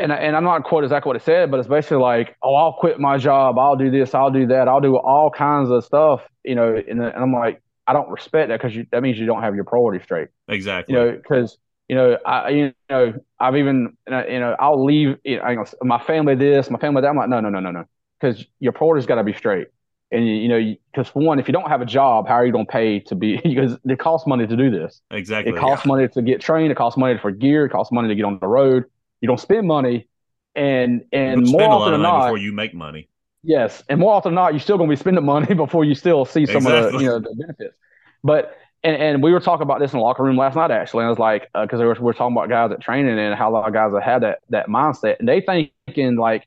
and 0.00 0.12
and 0.12 0.36
I'm 0.36 0.44
not 0.44 0.64
quote 0.64 0.84
exactly 0.84 1.08
what 1.08 1.16
it 1.16 1.22
said, 1.22 1.50
but 1.50 1.60
it's 1.60 1.68
basically 1.68 1.98
like, 1.98 2.36
oh, 2.42 2.54
I'll 2.54 2.72
quit 2.72 2.98
my 2.98 3.18
job, 3.18 3.58
I'll 3.58 3.76
do 3.76 3.90
this, 3.90 4.14
I'll 4.14 4.30
do 4.30 4.48
that, 4.48 4.66
I'll 4.68 4.80
do 4.80 4.96
all 4.96 5.30
kinds 5.30 5.70
of 5.70 5.84
stuff, 5.84 6.22
you 6.44 6.56
know. 6.56 6.74
And, 6.74 7.00
and 7.00 7.16
I'm 7.16 7.32
like, 7.32 7.62
I 7.86 7.92
don't 7.92 8.10
respect 8.10 8.48
that 8.48 8.60
because 8.60 8.76
that 8.90 9.02
means 9.02 9.18
you 9.18 9.26
don't 9.26 9.42
have 9.42 9.54
your 9.54 9.64
priorities 9.64 10.02
straight. 10.02 10.28
Exactly. 10.48 10.94
You 10.94 11.00
know, 11.00 11.12
because 11.12 11.56
you 11.88 11.96
know, 11.96 12.18
I 12.24 12.48
you 12.50 12.72
know, 12.90 13.14
I've 13.40 13.56
even 13.56 13.96
you 14.06 14.40
know, 14.40 14.54
I'll 14.58 14.84
leave 14.84 15.16
you 15.24 15.38
know, 15.38 15.64
my 15.82 15.98
family 15.98 16.34
this, 16.34 16.70
my 16.70 16.78
family 16.78 17.00
that. 17.00 17.08
I'm 17.08 17.16
like, 17.16 17.30
no, 17.30 17.40
no, 17.40 17.48
no, 17.48 17.60
no, 17.60 17.70
no, 17.70 17.84
because 18.20 18.44
your 18.60 18.72
priorities 18.72 19.06
got 19.06 19.16
to 19.16 19.24
be 19.24 19.32
straight. 19.32 19.68
And 20.10 20.26
you, 20.26 20.34
you 20.34 20.48
know, 20.48 20.74
because 20.92 21.08
for 21.08 21.22
one, 21.22 21.38
if 21.38 21.48
you 21.48 21.52
don't 21.52 21.68
have 21.68 21.80
a 21.80 21.86
job, 21.86 22.28
how 22.28 22.34
are 22.34 22.46
you 22.46 22.52
going 22.52 22.66
to 22.66 22.72
pay 22.72 23.00
to 23.00 23.14
be? 23.14 23.36
Because 23.42 23.78
it 23.84 23.98
costs 23.98 24.26
money 24.26 24.46
to 24.46 24.56
do 24.56 24.70
this. 24.70 25.00
Exactly. 25.10 25.52
It 25.52 25.58
costs 25.58 25.84
yeah. 25.84 25.88
money 25.88 26.08
to 26.08 26.22
get 26.22 26.40
trained. 26.40 26.70
It 26.72 26.76
costs 26.76 26.98
money 26.98 27.18
for 27.18 27.30
gear. 27.30 27.66
It 27.66 27.70
costs 27.70 27.92
money 27.92 28.08
to 28.08 28.14
get 28.14 28.24
on 28.24 28.38
the 28.38 28.46
road. 28.46 28.84
You 29.20 29.28
don't 29.28 29.40
spend 29.40 29.66
money, 29.66 30.08
and 30.54 31.04
and 31.12 31.46
more 31.46 31.62
often 31.62 31.92
than 31.92 32.02
not, 32.02 32.26
before 32.26 32.38
you 32.38 32.52
make 32.52 32.74
money. 32.74 33.08
Yes, 33.42 33.82
and 33.88 33.98
more 33.98 34.14
often 34.14 34.30
than 34.30 34.36
not, 34.36 34.52
you're 34.52 34.60
still 34.60 34.76
going 34.76 34.90
to 34.90 34.96
be 34.96 35.00
spending 35.00 35.24
money 35.24 35.54
before 35.54 35.84
you 35.84 35.94
still 35.94 36.24
see 36.24 36.44
some 36.44 36.56
exactly. 36.56 36.86
of 36.86 36.92
the 36.92 36.98
you 36.98 37.06
know 37.06 37.18
the 37.18 37.34
benefits. 37.34 37.78
But 38.22 38.56
and, 38.82 38.96
and 38.96 39.22
we 39.22 39.32
were 39.32 39.40
talking 39.40 39.62
about 39.62 39.80
this 39.80 39.92
in 39.92 39.98
the 39.98 40.04
locker 40.04 40.22
room 40.22 40.36
last 40.36 40.56
night 40.56 40.70
actually. 40.70 41.02
And 41.02 41.06
I 41.06 41.10
was 41.10 41.18
like, 41.18 41.48
because 41.52 41.80
uh, 41.80 41.82
we 41.82 41.86
were, 41.86 41.94
we 41.94 42.00
were 42.00 42.14
talking 42.14 42.36
about 42.36 42.48
guys 42.48 42.70
at 42.72 42.80
training 42.80 43.18
and 43.18 43.34
how 43.34 43.50
a 43.50 43.52
lot 43.52 43.66
of 43.66 43.74
guys 43.74 43.92
have 43.92 44.02
had 44.02 44.22
that 44.22 44.40
that 44.50 44.68
mindset, 44.68 45.18
and 45.18 45.28
they 45.28 45.40
thinking 45.40 46.16
like, 46.16 46.46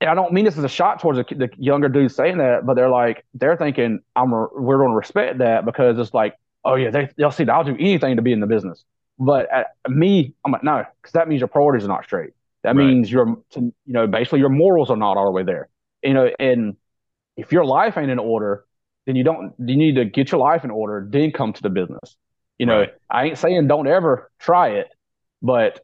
and 0.00 0.10
I 0.10 0.14
don't 0.14 0.32
mean 0.32 0.44
this 0.44 0.56
as 0.56 0.64
a 0.64 0.68
shot 0.68 1.00
towards 1.00 1.18
the, 1.18 1.34
the 1.34 1.50
younger 1.56 1.88
dudes 1.88 2.14
saying 2.14 2.38
that, 2.38 2.66
but 2.66 2.74
they're 2.74 2.90
like 2.90 3.24
they're 3.34 3.56
thinking 3.56 4.00
I'm 4.16 4.30
we're 4.30 4.78
going 4.78 4.90
to 4.90 4.96
respect 4.96 5.38
that 5.38 5.64
because 5.64 5.98
it's 5.98 6.14
like 6.14 6.36
oh 6.64 6.74
yeah, 6.74 6.90
they, 6.90 7.08
they'll 7.16 7.30
see, 7.30 7.44
that 7.44 7.52
I'll 7.52 7.64
do 7.64 7.76
anything 7.78 8.16
to 8.16 8.22
be 8.22 8.32
in 8.32 8.40
the 8.40 8.46
business. 8.46 8.84
But 9.18 9.50
at, 9.52 9.68
me, 9.88 10.34
I'm 10.44 10.52
like, 10.52 10.62
no, 10.62 10.84
because 11.00 11.12
that 11.12 11.28
means 11.28 11.40
your 11.40 11.48
priorities 11.48 11.84
are 11.84 11.88
not 11.88 12.04
straight. 12.04 12.30
That 12.62 12.76
Right. 12.76 12.86
means 12.86 13.10
your, 13.10 13.38
you 13.56 13.72
know, 13.86 14.06
basically 14.06 14.40
your 14.40 14.48
morals 14.48 14.90
are 14.90 14.96
not 14.96 15.16
all 15.16 15.24
the 15.24 15.30
way 15.30 15.42
there. 15.42 15.68
You 16.02 16.14
know, 16.14 16.30
and 16.38 16.76
if 17.36 17.52
your 17.52 17.64
life 17.64 17.96
ain't 17.96 18.10
in 18.10 18.18
order, 18.18 18.64
then 19.08 19.16
you 19.16 19.24
don't, 19.24 19.54
you 19.58 19.76
need 19.76 19.96
to 19.96 20.04
get 20.04 20.30
your 20.32 20.40
life 20.42 20.64
in 20.64 20.70
order, 20.70 21.08
then 21.10 21.32
come 21.32 21.54
to 21.54 21.62
the 21.62 21.70
business. 21.70 22.16
You 22.58 22.66
know, 22.66 22.80
Right. 22.80 22.94
I 23.10 23.24
ain't 23.26 23.38
saying 23.38 23.66
don't 23.68 23.88
ever 23.88 24.30
try 24.38 24.68
it, 24.70 24.88
but 25.42 25.80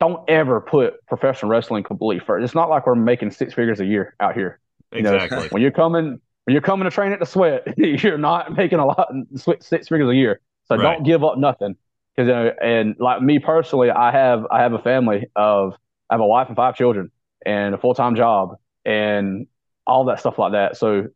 don't 0.00 0.28
ever 0.28 0.60
put 0.60 1.04
professional 1.06 1.50
wrestling 1.50 1.84
completely 1.84 2.24
first. 2.24 2.44
It's 2.44 2.54
not 2.54 2.68
like 2.70 2.86
we're 2.86 2.94
making 2.96 3.30
six 3.32 3.54
figures 3.54 3.80
a 3.80 3.86
year 3.86 4.14
out 4.20 4.34
here. 4.34 4.60
You 4.96 5.04
know, 5.04 5.20
Exactly. 5.20 5.48
when 5.50 5.62
you're 5.62 5.72
coming, 5.72 6.20
when 6.44 6.52
you're 6.52 6.62
coming 6.62 6.84
to 6.84 6.90
train 6.90 7.12
at 7.12 7.20
the 7.20 7.26
sweat, 7.26 7.66
you're 7.78 8.18
not 8.18 8.56
making 8.56 8.80
a 8.80 8.86
lot 8.86 9.08
six 9.36 9.66
six 9.66 9.88
figures 9.88 10.10
a 10.10 10.14
year. 10.14 10.40
So 10.66 10.76
Right. 10.76 10.82
don't 10.82 11.04
give 11.04 11.24
up 11.24 11.38
nothing. 11.38 11.76
Because 12.16 12.30
uh, 12.30 12.64
and 12.64 12.96
like 12.98 13.22
me 13.22 13.38
personally, 13.38 13.90
I 13.90 14.12
have 14.12 14.46
I 14.50 14.60
have 14.62 14.74
a 14.74 14.78
family 14.80 15.26
of 15.36 15.74
I 16.10 16.14
have 16.14 16.20
a 16.20 16.26
wife 16.26 16.48
and 16.48 16.56
five 16.56 16.76
children 16.76 17.10
and 17.46 17.74
a 17.74 17.78
full 17.78 17.94
time 17.94 18.16
job 18.16 18.56
and 18.84 19.46
all 19.86 20.04
that 20.06 20.20
stuff 20.20 20.38
like 20.38 20.52
that. 20.52 20.76
So 20.76 21.08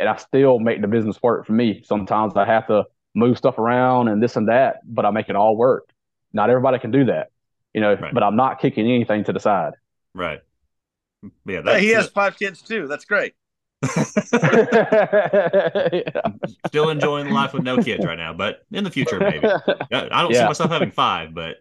and 0.00 0.08
I 0.08 0.16
still 0.16 0.58
make 0.58 0.80
the 0.80 0.88
business 0.88 1.22
work 1.22 1.46
for 1.46 1.52
me. 1.52 1.82
Sometimes 1.84 2.34
I 2.36 2.44
have 2.46 2.66
to 2.68 2.84
move 3.14 3.36
stuff 3.38 3.58
around 3.58 4.08
and 4.08 4.22
this 4.22 4.36
and 4.36 4.48
that, 4.48 4.80
but 4.84 5.04
I 5.06 5.10
make 5.10 5.28
it 5.28 5.36
all 5.36 5.56
work. 5.56 5.90
Not 6.32 6.50
everybody 6.50 6.78
can 6.78 6.90
do 6.90 7.04
that, 7.06 7.30
you 7.74 7.80
know. 7.80 7.94
Right. 7.94 8.12
But 8.14 8.22
I'm 8.22 8.36
not 8.36 8.60
kicking 8.60 8.86
anything 8.90 9.24
to 9.24 9.32
the 9.32 9.40
side. 9.40 9.72
Right. 10.14 10.40
Yeah, 11.46 11.60
Hey, 11.64 11.80
he 11.82 11.88
has 11.90 12.06
it. 12.06 12.12
five 12.12 12.38
kids 12.38 12.62
too. 12.62 12.86
That's 12.88 13.04
great. 13.04 13.34
yeah. 13.82 13.92
still 16.66 16.90
enjoying 16.90 17.30
life 17.30 17.52
with 17.52 17.62
no 17.62 17.76
kids 17.78 18.04
right 18.04 18.18
now, 18.18 18.32
but 18.32 18.62
in 18.72 18.84
the 18.84 18.90
future 18.90 19.18
maybe. 19.18 19.46
I 19.92 20.22
don't 20.22 20.34
see 20.34 20.44
myself 20.44 20.70
having 20.70 20.90
five, 20.90 21.34
but 21.34 21.56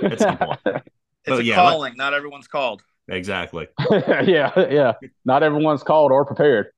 that's 0.00 0.22
a 0.22 0.36
point. 0.36 0.60
It's 0.66 0.82
Oh, 1.28 1.38
a 1.38 1.42
yeah, 1.42 1.60
let- 1.62 1.70
calling. 1.72 1.96
Not 1.96 2.14
everyone's 2.14 2.48
called. 2.48 2.82
Exactly. 3.08 3.68
yeah, 3.90 4.50
yeah. 4.70 4.92
Not 5.24 5.42
everyone's 5.42 5.82
called 5.82 6.12
or 6.12 6.24
prepared. 6.24 6.68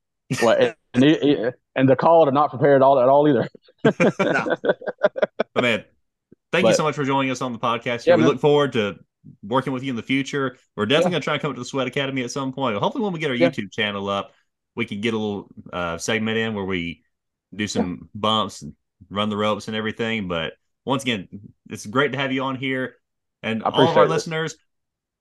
Well, 0.41 0.55
and, 0.59 0.75
and, 0.93 1.03
he- 1.03 1.49
and 1.75 1.89
the 1.89 1.95
call 1.95 2.27
are 2.27 2.31
not 2.31 2.49
prepared 2.49 2.81
all 2.81 2.99
at 2.99 3.09
all 3.09 3.27
either. 3.27 3.47
No. 4.19 4.55
But 5.53 5.61
man, 5.63 5.83
thank 6.51 6.67
you 6.67 6.73
so 6.73 6.83
much 6.83 6.95
for 6.95 7.03
joining 7.03 7.31
us 7.31 7.41
on 7.41 7.53
the 7.53 7.59
podcast. 7.59 8.05
Yeah, 8.05 8.15
we 8.15 8.21
man. 8.21 8.29
look 8.31 8.39
forward 8.39 8.73
to 8.73 8.97
working 9.43 9.73
with 9.73 9.83
you 9.83 9.89
in 9.89 9.95
the 9.95 10.03
future. 10.03 10.57
We're 10.75 10.85
definitely 10.85 11.11
going 11.11 11.21
to 11.21 11.25
try 11.25 11.33
and 11.33 11.41
come 11.41 11.51
up 11.51 11.55
to 11.55 11.61
the 11.61 11.65
Sweat 11.65 11.87
Academy 11.87 12.23
at 12.23 12.31
some 12.31 12.53
point. 12.53 12.77
Hopefully, 12.77 13.03
when 13.03 13.13
we 13.13 13.19
get 13.19 13.29
our 13.29 13.35
Yeah. 13.35 13.49
YouTube 13.49 13.71
channel 13.71 14.07
up, 14.09 14.31
we 14.75 14.85
can 14.85 15.01
get 15.01 15.13
a 15.13 15.17
little 15.17 15.47
uh, 15.73 15.97
segment 15.97 16.37
in 16.37 16.53
where 16.53 16.65
we 16.65 17.03
do 17.55 17.67
some 17.67 18.09
bumps 18.13 18.61
and 18.61 18.73
run 19.09 19.29
the 19.29 19.37
ropes 19.37 19.67
and 19.67 19.75
everything. 19.75 20.27
But 20.27 20.53
once 20.85 21.03
again, 21.03 21.27
it's 21.69 21.85
great 21.85 22.11
to 22.11 22.17
have 22.17 22.31
you 22.31 22.43
on 22.43 22.55
here. 22.55 22.95
And 23.41 23.63
all 23.63 23.87
of 23.89 23.97
our 23.97 24.05
it. 24.05 24.09
listeners, 24.09 24.55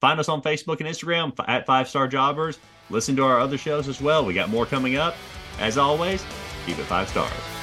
find 0.01 0.21
us 0.21 0.29
on 0.29 0.43
Facebook 0.43 0.81
and 0.81 0.89
Instagram 0.89 1.33
at 1.49 1.67
Five 1.67 1.89
Star 1.89 2.09
Jobbers. 2.09 2.59
Listen 2.91 3.17
to 3.17 3.25
our 3.25 3.41
other 3.41 3.59
shows 3.59 3.89
as 3.89 4.01
well. 4.01 4.25
We 4.25 4.35
got 4.35 4.49
more 4.49 4.67
coming 4.67 4.97
up. 4.97 5.15
As 5.59 5.77
always, 5.77 6.25
keep 6.67 6.79
it 6.79 6.85
five 6.85 7.09
stars. 7.09 7.58